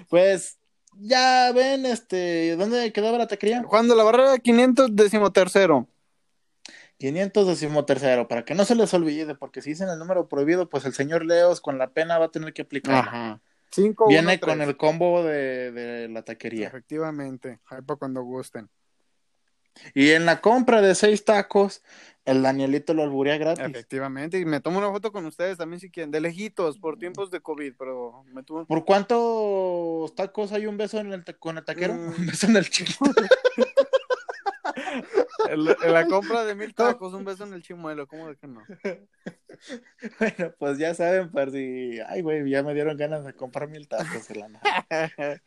Pues 0.09 0.57
ya 0.93 1.51
ven, 1.51 1.85
este, 1.85 2.55
¿dónde 2.55 2.93
quedaba 2.93 3.17
la 3.17 3.27
taquería? 3.27 3.63
Juan 3.63 3.89
de 3.89 3.95
la 3.95 4.03
Barrera, 4.03 4.37
513. 4.37 5.67
512 7.01 7.83
tercero, 7.83 8.27
para 8.27 8.45
que 8.45 8.53
no 8.53 8.63
se 8.63 8.75
les 8.75 8.93
olvide, 8.93 9.33
porque 9.33 9.63
si 9.63 9.71
dicen 9.71 9.89
el 9.89 9.97
número 9.97 10.27
prohibido, 10.27 10.69
pues 10.69 10.85
el 10.85 10.93
señor 10.93 11.25
Leos 11.25 11.59
con 11.59 11.79
la 11.79 11.89
pena 11.89 12.19
va 12.19 12.25
a 12.25 12.31
tener 12.31 12.53
que 12.53 12.61
aplicar. 12.61 13.07
Ajá. 13.07 13.41
Cinco, 13.71 14.07
Viene 14.07 14.39
con 14.39 14.61
el 14.61 14.77
combo 14.77 15.23
de, 15.23 15.71
de, 15.71 16.09
la 16.09 16.21
taquería. 16.21 16.67
Efectivamente, 16.67 17.59
ahí 17.69 17.81
para 17.81 17.97
cuando 17.97 18.21
gusten. 18.21 18.69
Y 19.95 20.11
en 20.11 20.27
la 20.27 20.41
compra 20.41 20.81
de 20.81 20.93
seis 20.93 21.25
tacos, 21.25 21.81
el 22.25 22.43
Danielito 22.43 22.93
lo 22.93 23.01
alburea 23.01 23.37
gratis. 23.37 23.65
Efectivamente, 23.65 24.37
y 24.37 24.45
me 24.45 24.59
tomo 24.59 24.77
una 24.77 24.91
foto 24.91 25.11
con 25.11 25.25
ustedes 25.25 25.57
también 25.57 25.79
si 25.79 25.89
quieren, 25.89 26.11
de 26.11 26.21
lejitos, 26.21 26.77
por 26.77 26.99
tiempos 26.99 27.31
de 27.31 27.39
COVID, 27.39 27.73
pero 27.79 28.23
me 28.31 28.43
tomo... 28.43 28.67
¿Por 28.67 28.85
cuántos 28.85 30.13
tacos 30.13 30.51
hay 30.51 30.67
un 30.67 30.77
beso 30.77 30.99
en 30.99 31.13
el 31.13 31.23
con 31.39 31.57
el 31.57 31.65
taquero? 31.65 31.95
Mm. 31.95 32.13
Un 32.19 32.25
beso 32.27 32.45
en 32.45 32.57
el 32.57 32.69
chiquito. 32.69 33.05
En 35.49 35.65
la, 35.65 35.77
en 35.83 35.93
la 35.93 36.07
compra 36.07 36.43
de 36.43 36.55
mil 36.55 36.73
tacos, 36.75 37.13
un 37.13 37.25
beso 37.25 37.45
en 37.45 37.53
el 37.53 37.61
chimuelo. 37.61 38.07
¿Cómo 38.07 38.27
de 38.27 38.35
que 38.35 38.47
no? 38.47 38.61
bueno, 40.19 40.53
pues 40.59 40.77
ya 40.77 40.93
saben, 40.93 41.31
por 41.31 41.51
si. 41.51 41.99
Ay, 42.07 42.21
güey, 42.21 42.49
ya 42.49 42.63
me 42.63 42.73
dieron 42.73 42.97
ganas 42.97 43.25
de 43.25 43.33
comprar 43.33 43.69
mil 43.69 43.87
tacos 43.87 44.29
la 44.35 44.49
nada. 44.49 44.85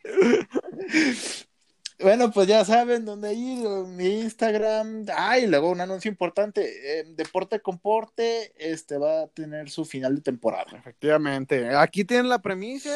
Bueno, 1.97 2.29
pues 2.29 2.47
ya 2.47 2.65
saben 2.65 3.05
dónde 3.05 3.33
ir, 3.33 3.65
mi 3.87 4.19
Instagram. 4.19 5.05
Ay, 5.15 5.47
luego 5.47 5.71
un 5.71 5.79
anuncio 5.79 6.11
importante. 6.11 6.99
eh, 6.99 7.05
Deporte 7.15 7.61
con 7.61 7.79
Porte 7.79 8.51
este, 8.57 8.97
va 8.97 9.21
a 9.21 9.27
tener 9.27 9.69
su 9.69 9.85
final 9.85 10.15
de 10.15 10.21
temporada. 10.21 10.77
Efectivamente. 10.77 11.73
Aquí 11.73 12.03
tienen 12.03 12.27
la 12.27 12.41
premisa. 12.41 12.89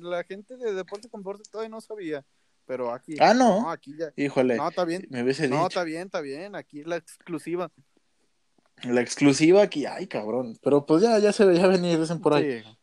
La 0.00 0.22
gente 0.24 0.58
de 0.58 0.74
Deporte 0.74 1.08
con 1.08 1.22
Porte 1.22 1.48
todavía 1.50 1.70
no 1.70 1.80
sabía. 1.80 2.22
Pero 2.70 2.92
aquí. 2.94 3.16
Ah, 3.18 3.34
¿no? 3.34 3.68
aquí 3.68 3.96
ya. 3.98 4.12
Híjole, 4.14 4.54
No, 4.54 4.68
está 4.68 4.84
bien. 4.84 5.04
me 5.10 5.24
hubiese 5.24 5.48
No, 5.48 5.56
dicho. 5.56 5.66
está 5.66 5.82
bien, 5.82 6.02
está 6.02 6.20
bien. 6.20 6.54
Aquí 6.54 6.78
es 6.78 6.86
la 6.86 6.98
exclusiva. 6.98 7.72
La 8.84 9.00
exclusiva 9.00 9.60
aquí, 9.60 9.86
ay, 9.86 10.06
cabrón. 10.06 10.56
Pero 10.62 10.86
pues 10.86 11.02
ya, 11.02 11.18
ya 11.18 11.32
se 11.32 11.44
veía 11.44 11.66
venir, 11.66 11.98
dicen 11.98 12.20
por 12.20 12.32
ahí. 12.34 12.62
Sí. 12.62 12.78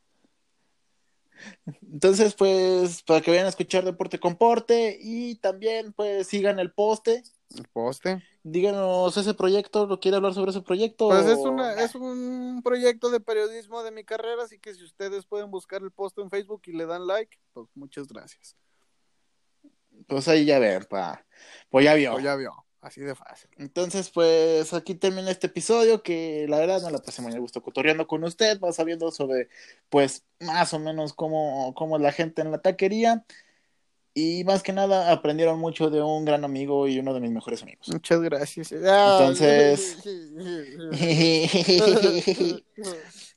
Entonces, 1.89 2.33
pues, 2.35 3.01
para 3.03 3.21
que 3.21 3.31
vayan 3.31 3.45
a 3.45 3.49
escuchar 3.49 3.85
Deporte 3.85 4.19
con 4.19 4.35
Porte 4.35 4.97
y 5.01 5.35
también, 5.35 5.93
pues, 5.93 6.27
sigan 6.27 6.59
el 6.59 6.73
poste. 6.73 7.23
El 7.55 7.65
poste. 7.69 8.21
Díganos 8.43 9.15
ese 9.15 9.35
proyecto, 9.35 9.87
¿lo 9.87 10.01
quiere 10.01 10.17
hablar 10.17 10.33
sobre 10.33 10.51
ese 10.51 10.61
proyecto? 10.61 11.07
Pues 11.07 11.27
es, 11.27 11.37
una, 11.37 11.81
es 11.81 11.95
un 11.95 12.59
proyecto 12.61 13.09
de 13.09 13.21
periodismo 13.21 13.83
de 13.83 13.91
mi 13.91 14.03
carrera, 14.03 14.43
así 14.43 14.59
que 14.59 14.75
si 14.75 14.83
ustedes 14.83 15.25
pueden 15.25 15.49
buscar 15.49 15.81
el 15.81 15.91
post 15.91 16.17
en 16.19 16.29
Facebook 16.29 16.63
y 16.65 16.73
le 16.73 16.85
dan 16.85 17.07
like, 17.07 17.37
pues 17.53 17.67
muchas 17.73 18.09
gracias. 18.09 18.57
Pues 20.07 20.27
ahí 20.27 20.45
ya 20.45 20.59
ven, 20.59 20.85
pa. 20.85 21.25
Pues 21.69 21.85
ya 21.85 21.93
vio. 21.93 22.15
O 22.15 22.19
ya 22.19 22.35
vio, 22.35 22.65
así 22.81 23.01
de 23.01 23.13
fácil. 23.13 23.49
Entonces, 23.57 24.09
pues 24.09 24.73
aquí 24.73 24.95
termina 24.95 25.29
este 25.29 25.47
episodio 25.47 26.01
que 26.01 26.45
la 26.47 26.59
verdad 26.59 26.81
no 26.81 26.89
la 26.89 26.99
pasé 26.99 27.21
muy 27.21 27.33
a 27.33 27.39
gusto 27.39 27.61
cotorreando 27.61 28.07
con 28.07 28.23
usted, 28.23 28.59
va 28.59 28.71
sabiendo 28.71 29.11
sobre, 29.11 29.49
pues, 29.89 30.25
más 30.39 30.73
o 30.73 30.79
menos 30.79 31.13
cómo, 31.13 31.73
cómo 31.75 31.97
es 31.97 32.01
la 32.01 32.11
gente 32.11 32.41
en 32.41 32.51
la 32.51 32.61
taquería. 32.61 33.25
Y 34.19 34.43
más 34.45 34.63
que 34.63 34.73
nada 34.73 35.11
aprendieron 35.11 35.59
mucho 35.59 35.91
de 35.91 36.01
un 36.01 36.25
gran 36.25 36.43
amigo 36.43 36.87
y 36.87 36.97
uno 36.97 37.13
de 37.13 37.19
mis 37.19 37.29
mejores 37.29 37.61
amigos. 37.61 37.87
Muchas 37.89 38.19
gracias. 38.19 38.71
Entonces- 38.71 39.99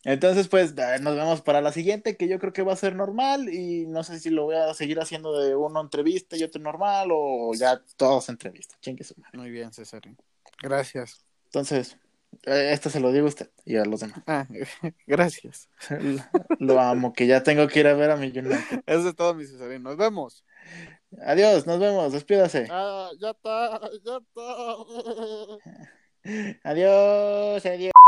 Entonces, 0.04 0.48
pues 0.48 0.74
nos 1.02 1.16
vemos 1.16 1.42
para 1.42 1.60
la 1.60 1.72
siguiente, 1.72 2.16
que 2.16 2.28
yo 2.28 2.38
creo 2.38 2.54
que 2.54 2.62
va 2.62 2.72
a 2.72 2.76
ser 2.76 2.96
normal 2.96 3.52
y 3.52 3.84
no 3.88 4.02
sé 4.04 4.20
si 4.20 4.30
lo 4.30 4.44
voy 4.44 4.56
a 4.56 4.72
seguir 4.72 4.98
haciendo 5.00 5.38
de 5.38 5.54
uno 5.54 5.82
entrevista 5.82 6.38
y 6.38 6.44
otro 6.44 6.62
normal 6.62 7.10
o 7.12 7.52
ya 7.54 7.82
todos 7.98 8.30
entrevistas. 8.30 8.80
Chingue 8.80 9.04
su 9.04 9.12
madre. 9.18 9.36
Muy 9.36 9.50
bien, 9.50 9.74
César. 9.74 10.00
Gracias. 10.62 11.22
Entonces, 11.44 11.98
eh, 12.46 12.70
esto 12.72 12.88
se 12.88 13.00
lo 13.00 13.12
digo 13.12 13.26
a 13.26 13.28
usted 13.28 13.50
y 13.66 13.76
a 13.76 13.84
los 13.84 14.00
demás. 14.00 14.22
Ah, 14.26 14.46
gracias. 15.06 15.68
Lo 16.58 16.80
amo, 16.80 17.12
que 17.12 17.26
ya 17.26 17.42
tengo 17.42 17.68
que 17.68 17.80
ir 17.80 17.86
a 17.86 17.92
ver 17.92 18.10
a 18.10 18.16
mi 18.16 18.28
United. 18.28 18.82
Eso 18.86 19.10
es 19.10 19.14
todo, 19.14 19.34
mi 19.34 19.44
Cesarín. 19.44 19.82
Nos 19.82 19.98
vemos. 19.98 20.42
Adiós, 21.20 21.64
nos 21.64 21.78
vemos, 21.78 22.12
despídase. 22.12 22.66
Ah, 22.70 23.10
ya 23.18 23.30
está, 23.30 23.80
ya 24.04 24.16
está. 24.18 24.76
Adiós, 26.64 27.64
adiós. 27.64 27.99